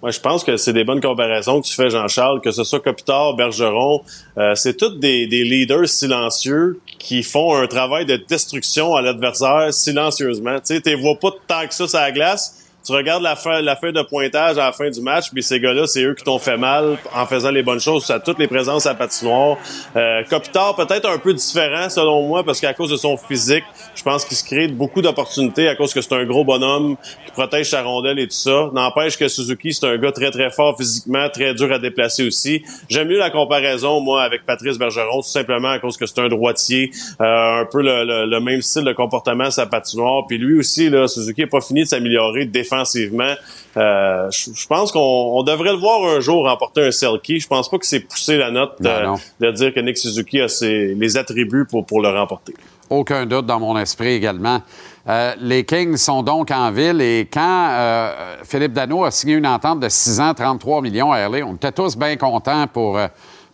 [0.00, 2.78] Moi, je pense que c'est des bonnes comparaisons que tu fais, Jean-Charles, que ce soit
[2.78, 4.00] Kopitar, Bergeron,
[4.38, 10.60] euh, c'est tous des, leaders silencieux qui font un travail de destruction à l'adversaire silencieusement.
[10.64, 13.76] Tu sais, vois pas tant que ça sur la glace, tu regardes la, fin, la
[13.76, 16.38] feuille de pointage à la fin du match, puis ces gars-là, c'est eux qui t'ont
[16.38, 19.56] fait mal en faisant les bonnes choses à toutes les présences à patinoire.
[19.96, 24.02] Euh, Kopitar, peut-être un peu différent selon moi, parce qu'à cause de son physique, je
[24.02, 26.96] pense qu'il se crée beaucoup d'opportunités à cause que c'est un gros bonhomme
[27.26, 28.70] qui protège sa rondelle et tout ça.
[28.72, 32.62] N'empêche que Suzuki, c'est un gars très très fort physiquement, très dur à déplacer aussi.
[32.88, 36.28] J'aime mieux la comparaison, moi, avec Patrice Bergeron, tout simplement à cause que c'est un
[36.28, 36.90] droitier,
[37.20, 40.24] euh, un peu le, le- le même style de comportement à sa patinoire.
[40.28, 43.34] Puis lui aussi, là, Suzuki n'a pas fini de s'améliorer défensivement.
[43.76, 47.40] Euh, je pense qu'on on devrait le voir un jour remporter un Selkie.
[47.40, 50.48] Je pense pas que c'est poussé la note Non, de, dire que Nick Suzuki a
[50.48, 52.54] ses- les attributs pour, pour le remporter.
[52.88, 54.62] Aucun doute dans mon esprit également.
[55.08, 59.46] Euh, les Kings sont donc en ville et quand euh, Philippe Dano a signé une
[59.46, 63.06] entente de 6 ans, 33 millions à LA, on était tous bien contents pour, euh,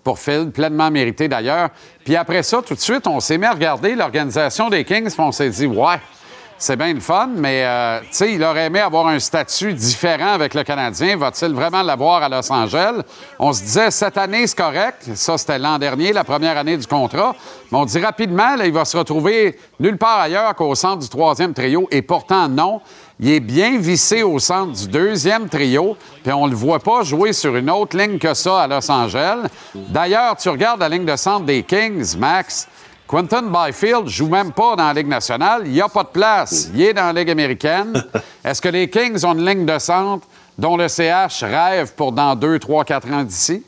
[0.02, 1.68] pour Phil, pleinement mérité d'ailleurs.
[2.05, 5.20] Puis après ça, tout de suite, on s'est mis à regarder l'organisation des Kings puis
[5.20, 5.97] on s'est dit, ouais,
[6.58, 10.62] c'est bien le fun, mais euh, il aurait aimé avoir un statut différent avec le
[10.64, 11.16] Canadien.
[11.16, 13.02] Va-t-il vraiment l'avoir à Los Angeles?
[13.38, 15.08] On se disait, cette année, c'est correct.
[15.14, 17.34] Ça, c'était l'an dernier, la première année du contrat.
[17.70, 21.08] Mais on dit rapidement, là, il va se retrouver nulle part ailleurs qu'au centre du
[21.08, 21.86] troisième trio.
[21.90, 22.80] Et pourtant, non.
[23.18, 27.32] Il est bien vissé au centre du deuxième trio, puis on le voit pas jouer
[27.32, 29.48] sur une autre ligne que ça à Los Angeles.
[29.74, 32.68] D'ailleurs, tu regardes la ligne de centre des Kings, Max.
[33.06, 35.62] Quentin Byfield joue même pas dans la Ligue nationale.
[35.64, 36.70] Il n'y a pas de place.
[36.74, 38.04] Il est dans la Ligue américaine.
[38.44, 40.26] Est-ce que les Kings ont une ligne de centre
[40.58, 43.62] dont le CH rêve pour dans 2, 3, 4 ans d'ici?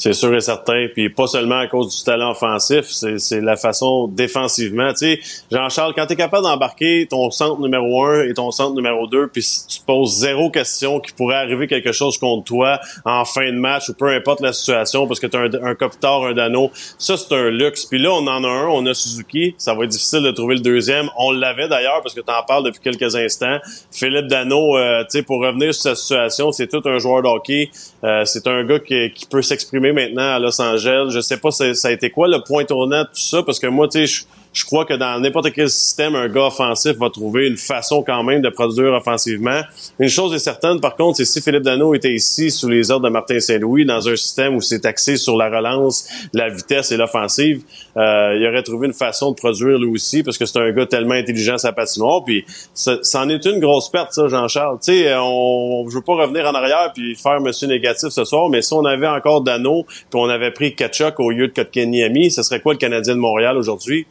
[0.00, 0.86] C'est sûr et certain.
[0.94, 4.94] Puis pas seulement à cause du talent offensif, c'est la façon défensivement.
[4.94, 5.22] Tu
[5.52, 9.28] Jean-Charles, quand tu es capable d'embarquer ton centre numéro un et ton centre numéro deux,
[9.28, 13.52] puis si tu poses zéro question qu'il pourrait arriver quelque chose contre toi en fin
[13.52, 16.32] de match ou peu importe la situation, parce que tu as un, un Kopitar, un
[16.32, 17.84] Dano, ça c'est un luxe.
[17.84, 19.54] Puis là, on en a un, on a Suzuki.
[19.58, 21.10] Ça va être difficile de trouver le deuxième.
[21.18, 23.58] On l'avait d'ailleurs parce que tu en parles depuis quelques instants.
[23.92, 27.70] Philippe Dano, euh, pour revenir sur sa situation, c'est tout un joueur de hockey.
[28.02, 31.10] Euh, c'est un gars qui, qui peut s'exprimer maintenant à Los Angeles.
[31.10, 33.58] Je sais pas ça, ça a été quoi le point tournant de tout ça, parce
[33.58, 37.10] que moi, tu sais, je- crois que dans n'importe quel système, un gars offensif va
[37.10, 39.60] trouver une façon quand même de produire offensivement.
[39.98, 43.06] Une chose est certaine, par contre, c'est si Philippe Dano était ici sous les ordres
[43.06, 46.96] de Martin Saint-Louis, dans un système où c'est axé sur la relance, la vitesse et
[46.96, 47.62] l'offensive,
[47.96, 50.86] euh, il aurait trouvé une façon de produire lui aussi, parce que c'est un gars
[50.86, 52.22] tellement intelligent sa patinoire.
[52.24, 52.44] Puis
[52.74, 54.78] ça, ça en est une grosse perte, ça, Jean-Charles.
[54.84, 58.48] Tu sais, on, je veux pas revenir en arrière puis faire Monsieur négatif ce soir,
[58.48, 62.30] mais si on avait encore Dano, puis on avait pris Kachuk au lieu de Kotkaniemi,
[62.30, 64.06] ce serait quoi le Canadien de Montréal aujourd'hui?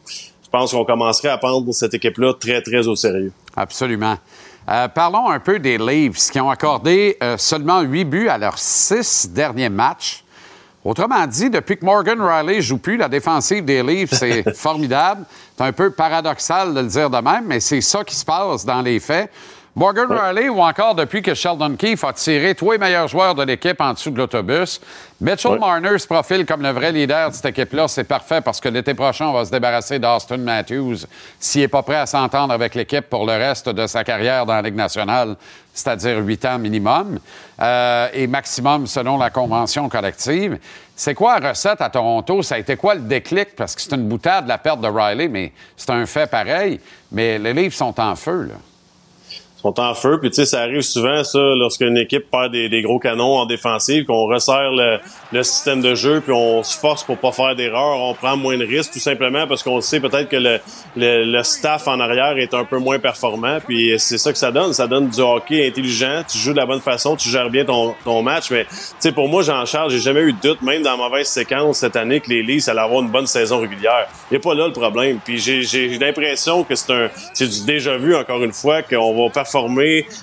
[0.52, 3.32] Je pense qu'on commencerait à prendre cette équipe-là très, très au sérieux.
[3.56, 4.16] Absolument.
[4.68, 8.58] Euh, parlons un peu des Leafs qui ont accordé euh, seulement huit buts à leurs
[8.58, 10.24] six derniers matchs.
[10.84, 15.24] Autrement dit, depuis que Morgan Riley joue plus, la défensive des Leafs, c'est formidable.
[15.56, 18.64] C'est un peu paradoxal de le dire de même, mais c'est ça qui se passe
[18.64, 19.30] dans les faits.
[19.76, 23.44] Morgan Riley, ou encore depuis que Sheldon Keefe a tiré tous les meilleurs joueurs de
[23.44, 24.80] l'équipe en dessous de l'autobus.
[25.20, 27.86] Mitchell Marner se profile comme le vrai leader de cette équipe-là.
[27.86, 31.06] C'est parfait parce que l'été prochain, on va se débarrasser d'Austin Matthews
[31.38, 34.54] s'il n'est pas prêt à s'entendre avec l'équipe pour le reste de sa carrière dans
[34.54, 35.36] la Ligue nationale,
[35.72, 37.20] c'est-à-dire huit ans minimum,
[37.62, 40.58] euh, et maximum selon la convention collective.
[40.96, 42.42] C'est quoi la recette à Toronto?
[42.42, 43.54] Ça a été quoi le déclic?
[43.54, 46.80] Parce que c'est une boutade, la perte de Riley, mais c'est un fait pareil.
[47.12, 48.56] Mais les livres sont en feu, là.
[49.60, 50.18] Sont en feu.
[50.18, 54.06] Puis tu sais, ça arrive souvent, ça, lorsqu'une équipe perd des, gros canons en défensive,
[54.06, 54.98] qu'on resserre le,
[55.32, 58.56] le système de jeu, puis on se force pour pas faire d'erreurs, on prend moins
[58.56, 60.60] de risques, tout simplement parce qu'on sait peut-être que le,
[60.96, 63.58] le, le staff en arrière est un peu moins performant.
[63.66, 64.72] Puis c'est ça que ça donne.
[64.72, 66.22] Ça donne du hockey intelligent.
[66.26, 68.50] Tu joues de la bonne façon, tu gères bien ton, ton match.
[68.50, 71.26] Mais tu sais, pour moi, Jean-Charles, j'ai jamais eu de doute, même dans la mauvaise
[71.26, 74.08] séquence cette année, que les Leafs allaient avoir une bonne saison régulière.
[74.30, 75.18] Il a pas là le problème.
[75.22, 79.22] Puis j'ai j'ai l'impression que c'est un c'est du déjà vu encore une fois qu'on
[79.22, 79.49] va performer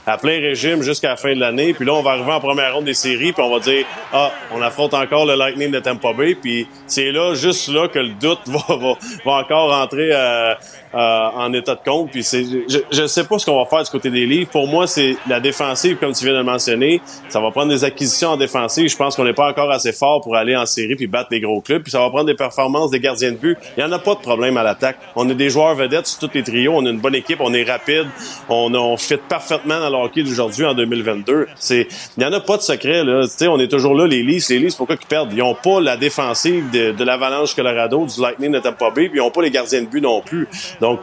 [0.05, 1.73] à plein régime jusqu'à la fin de l'année.
[1.73, 4.31] Puis là, on va arriver en première ronde des séries, puis on va dire ah,
[4.51, 6.35] on affronte encore le Lightning de Tampa Bay.
[6.35, 8.93] Puis c'est là, juste là, que le doute va, va,
[9.25, 10.53] va encore rentrer euh,
[10.97, 12.09] euh, en état de compte.
[12.09, 14.49] Puis c'est, je, je sais pas ce qu'on va faire du côté des livres.
[14.49, 17.01] Pour moi, c'est la défensive, comme tu viens de le mentionner.
[17.29, 18.89] Ça va prendre des acquisitions en défensive.
[18.89, 21.39] Je pense qu'on n'est pas encore assez fort pour aller en série puis battre les
[21.39, 21.83] gros clubs.
[21.83, 23.57] Puis ça va prendre des performances des gardiens de but.
[23.77, 24.97] Il y en a pas de problème à l'attaque.
[25.15, 26.73] On a des joueurs vedettes sur tous les trios.
[26.75, 27.41] On a une bonne équipe.
[27.41, 28.07] On est rapide.
[28.49, 31.47] On, on fit parfaitement dans le hockey d'aujourd'hui en 2022.
[31.55, 31.87] C'est,
[32.17, 33.23] il n'y en a pas de secret, là.
[33.23, 34.49] Tu sais, on est toujours là, les Leafs.
[34.49, 35.31] Les Leafs, pourquoi ils perdent?
[35.33, 39.19] Ils n'ont pas la défensive de, de l'Avalanche Colorado, du Lightning de Tampa Bay, puis
[39.19, 40.47] ils n'ont pas les gardiens de but non plus.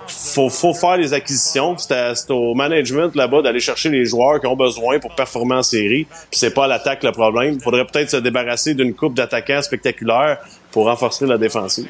[0.09, 1.77] Faut, faut faire les acquisitions.
[1.79, 6.05] C'est, au management là-bas d'aller chercher les joueurs qui ont besoin pour performer en série.
[6.31, 7.55] Puis c'est pas à l'attaque le problème.
[7.55, 10.39] Il faudrait peut-être se débarrasser d'une coupe d'attaquants spectaculaires
[10.71, 11.89] pour renforcer la défensive.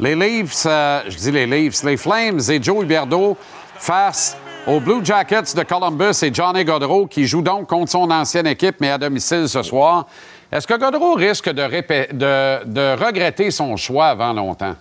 [0.00, 3.36] Les Leafs, euh, je dis les Leafs, les Flames et Joe Huberdeau
[3.78, 4.36] face
[4.66, 8.76] aux Blue Jackets de Columbus et Johnny Godreau qui joue donc contre son ancienne équipe,
[8.80, 10.06] mais à domicile ce soir.
[10.52, 14.74] Est-ce que Godreau risque de, répé- de- de regretter son choix avant longtemps?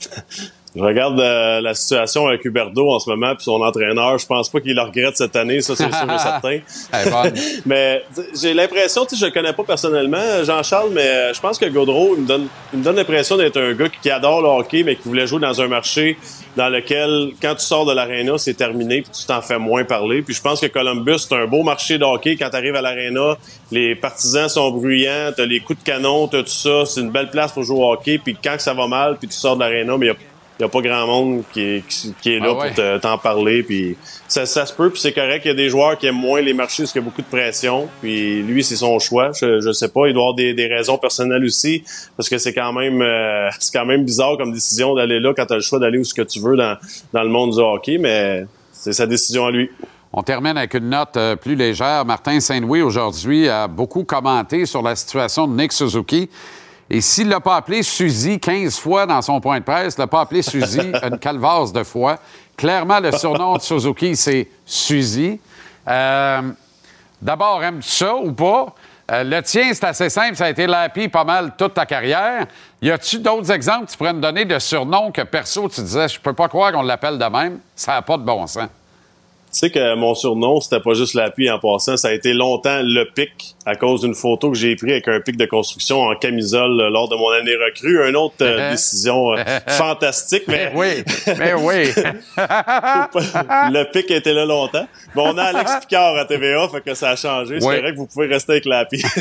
[0.76, 4.18] Je regarde euh, la situation avec Huberdo en ce moment puis son entraîneur.
[4.18, 6.18] Je pense pas qu'il le regrette cette année, ça c'est sûr et
[6.92, 7.30] certain.
[7.66, 8.04] Mais
[8.40, 11.66] j'ai l'impression, tu sais, je le connais pas personnellement, Jean-Charles, mais euh, je pense que
[11.66, 14.82] Gaudreau, il me donne, il me donne l'impression d'être un gars qui, adore le hockey,
[14.82, 16.16] mais qui voulait jouer dans un marché
[16.56, 20.22] dans lequel, quand tu sors de l'aréna, c'est terminé puis tu t'en fais moins parler.
[20.22, 22.36] Puis je pense que Columbus, c'est un beau marché de hockey.
[22.36, 23.36] Quand tu arrives à l'aréna,
[23.70, 26.84] les partisans sont bruyants, t'as les coups de canon, t'as tout ça.
[26.84, 28.18] C'est une belle place pour jouer au hockey.
[28.18, 30.27] Puis quand ça va mal, puis tu sors de l'aréna, mais il y a il
[30.60, 32.66] n'y a pas grand monde qui est, qui, qui est là Ah ouais.
[32.68, 33.62] pour te- t'en parler.
[33.62, 35.42] Puis ça, ça se peut, puis c'est correct.
[35.44, 37.22] Il y a des joueurs qui aiment moins les marchés parce qu'il y a beaucoup
[37.22, 37.88] de pression.
[38.00, 39.30] Puis lui, c'est son choix.
[39.40, 40.06] Je, je sais pas.
[40.08, 41.84] Il doit avoir des, des raisons personnelles aussi
[42.16, 45.46] parce que c'est quand même euh, c'est quand même bizarre comme décision d'aller là quand
[45.46, 46.76] tu as le choix d'aller où ce que tu veux dans,
[47.12, 47.98] dans le monde du hockey.
[47.98, 49.70] Mais c'est sa décision à lui.
[50.12, 52.04] On termine avec une note euh, plus légère.
[52.06, 56.30] Martin Saint-Louis, aujourd'hui, a beaucoup commenté sur la situation de Nick Suzuki.
[56.90, 60.06] Et s'il l'a pas appelé Suzy 15 fois dans son point de presse, il l'a
[60.06, 62.16] pas appelé Suzy une calvasse de fois.
[62.56, 65.38] Clairement, le surnom de Suzuki, c'est Suzy.
[65.86, 66.42] Euh,
[67.20, 68.74] D'abord, aimes-tu ça ou pas?
[69.10, 70.36] Euh, le tien, c'est assez simple.
[70.36, 72.46] Ça a été Lappy pas mal toute ta carrière.
[72.80, 76.08] Y a-tu d'autres exemples que tu pourrais me donner de surnoms que perso, tu disais,
[76.08, 77.58] je peux pas croire qu'on l'appelle de même?
[77.74, 78.68] Ça n'a pas de bon sens.
[79.50, 82.80] Tu sais que mon surnom, c'était pas juste l'appui en passant, ça a été longtemps
[82.82, 86.14] le pic à cause d'une photo que j'ai prise avec un pic de construction en
[86.16, 88.06] camisole lors de mon année recrue.
[88.06, 91.02] Une autre euh, décision euh, fantastique, mais oui,
[91.38, 91.90] mais oui.
[92.36, 94.86] le pic était là longtemps.
[95.14, 97.60] Bon, on a Alex Picard à TVA, fait que ça a changé.
[97.60, 99.02] C'est vrai que vous pouvez rester avec l'appui.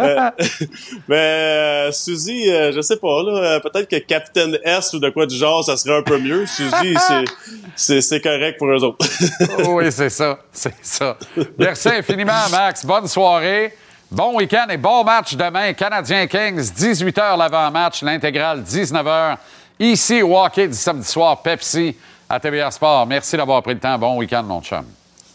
[0.00, 0.30] Euh,
[1.08, 5.36] mais euh, Suzy, je sais pas, là, peut-être que Captain S ou de quoi du
[5.36, 6.46] genre, ça serait un peu mieux.
[6.46, 6.96] Suzy,
[7.76, 9.06] c'est correct pour eux autres.
[9.68, 10.38] oui, c'est ça.
[10.52, 11.16] C'est ça.
[11.58, 12.84] Merci infiniment, Max.
[12.84, 13.74] Bonne soirée.
[14.10, 15.72] Bon week-end et bon match demain.
[15.72, 19.36] Canadien Kings, 18h l'avant-match, l'intégrale 19h.
[19.78, 21.96] Ici au hockey du samedi soir, Pepsi
[22.28, 23.06] à TVA Sport.
[23.06, 23.98] Merci d'avoir pris le temps.
[23.98, 24.84] Bon week-end, mon chum.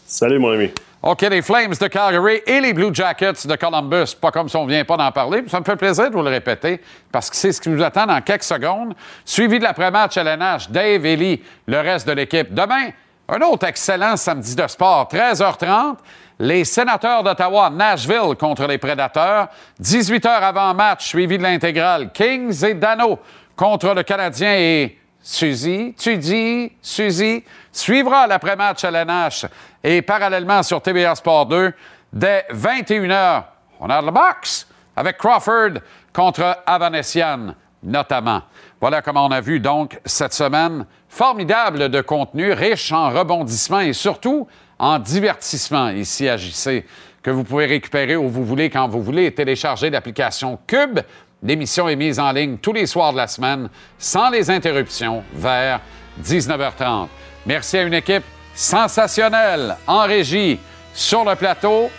[0.06, 0.70] Salut, mon ami.
[1.02, 4.14] OK, les Flames de Calgary et les Blue Jackets de Columbus.
[4.20, 5.42] Pas comme si on ne vient pas d'en parler.
[5.46, 6.78] Ça me fait plaisir de vous le répéter
[7.10, 8.94] parce que c'est ce qui nous attend dans quelques secondes.
[9.24, 12.52] Suivi de l'après-match LNH, Dave, Ellie, le reste de l'équipe.
[12.52, 12.90] Demain,
[13.32, 15.96] un autre excellent samedi de sport, 13h30.
[16.40, 19.48] Les sénateurs d'Ottawa, Nashville contre les Prédateurs.
[19.80, 22.10] 18h avant match, suivi de l'intégrale.
[22.12, 23.20] Kings et Dano
[23.54, 29.46] contre le Canadien et Suzy, tu dis, Suzy, suivra l'après-match à l'NH
[29.84, 31.72] et parallèlement sur TVA Sport 2
[32.12, 33.44] dès 21h.
[33.80, 34.66] On a le box
[34.96, 35.80] avec Crawford
[36.12, 38.42] contre Avanesian, notamment.
[38.80, 43.92] Voilà comment on a vu donc cette semaine formidable de contenu, riche en rebondissements et
[43.92, 44.46] surtout
[44.78, 46.84] en divertissement ici à JC,
[47.22, 51.00] que vous pouvez récupérer où vous voulez, quand vous voulez, et télécharger l'application Cube.
[51.42, 53.68] L'émission est mise en ligne tous les soirs de la semaine,
[53.98, 55.80] sans les interruptions, vers
[56.22, 57.08] 19h30.
[57.44, 58.24] Merci à une équipe
[58.54, 60.58] sensationnelle en régie,
[60.94, 61.90] sur le plateau.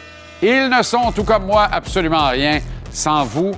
[0.42, 2.60] Ils ne sont, tout comme moi, absolument rien
[2.92, 3.52] sans vous,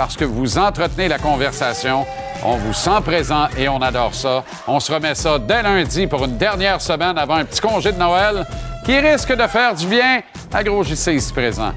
[0.00, 2.06] parce que vous entretenez la conversation.
[2.42, 4.42] On vous sent présent et on adore ça.
[4.66, 7.98] On se remet ça dès lundi pour une dernière semaine avant un petit congé de
[7.98, 8.46] Noël
[8.86, 10.22] qui risque de faire du bien
[10.54, 11.72] à Gros JC ici présent.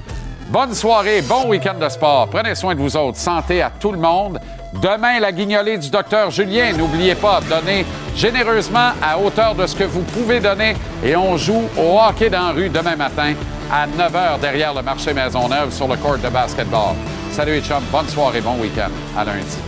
[0.48, 2.28] Bonne soirée, bon week-end de sport.
[2.30, 3.18] Prenez soin de vous autres.
[3.18, 4.40] Santé à tout le monde.
[4.82, 6.72] Demain, la guignolée du docteur Julien.
[6.72, 10.74] N'oubliez pas, donnez généreusement à hauteur de ce que vous pouvez donner.
[11.02, 13.34] Et on joue au hockey dans la rue demain matin
[13.72, 16.94] à 9 h derrière le marché Maisonneuve sur le court de basketball.
[17.30, 18.90] Salut les bonne soirée, bon week-end.
[19.16, 19.58] À lundi.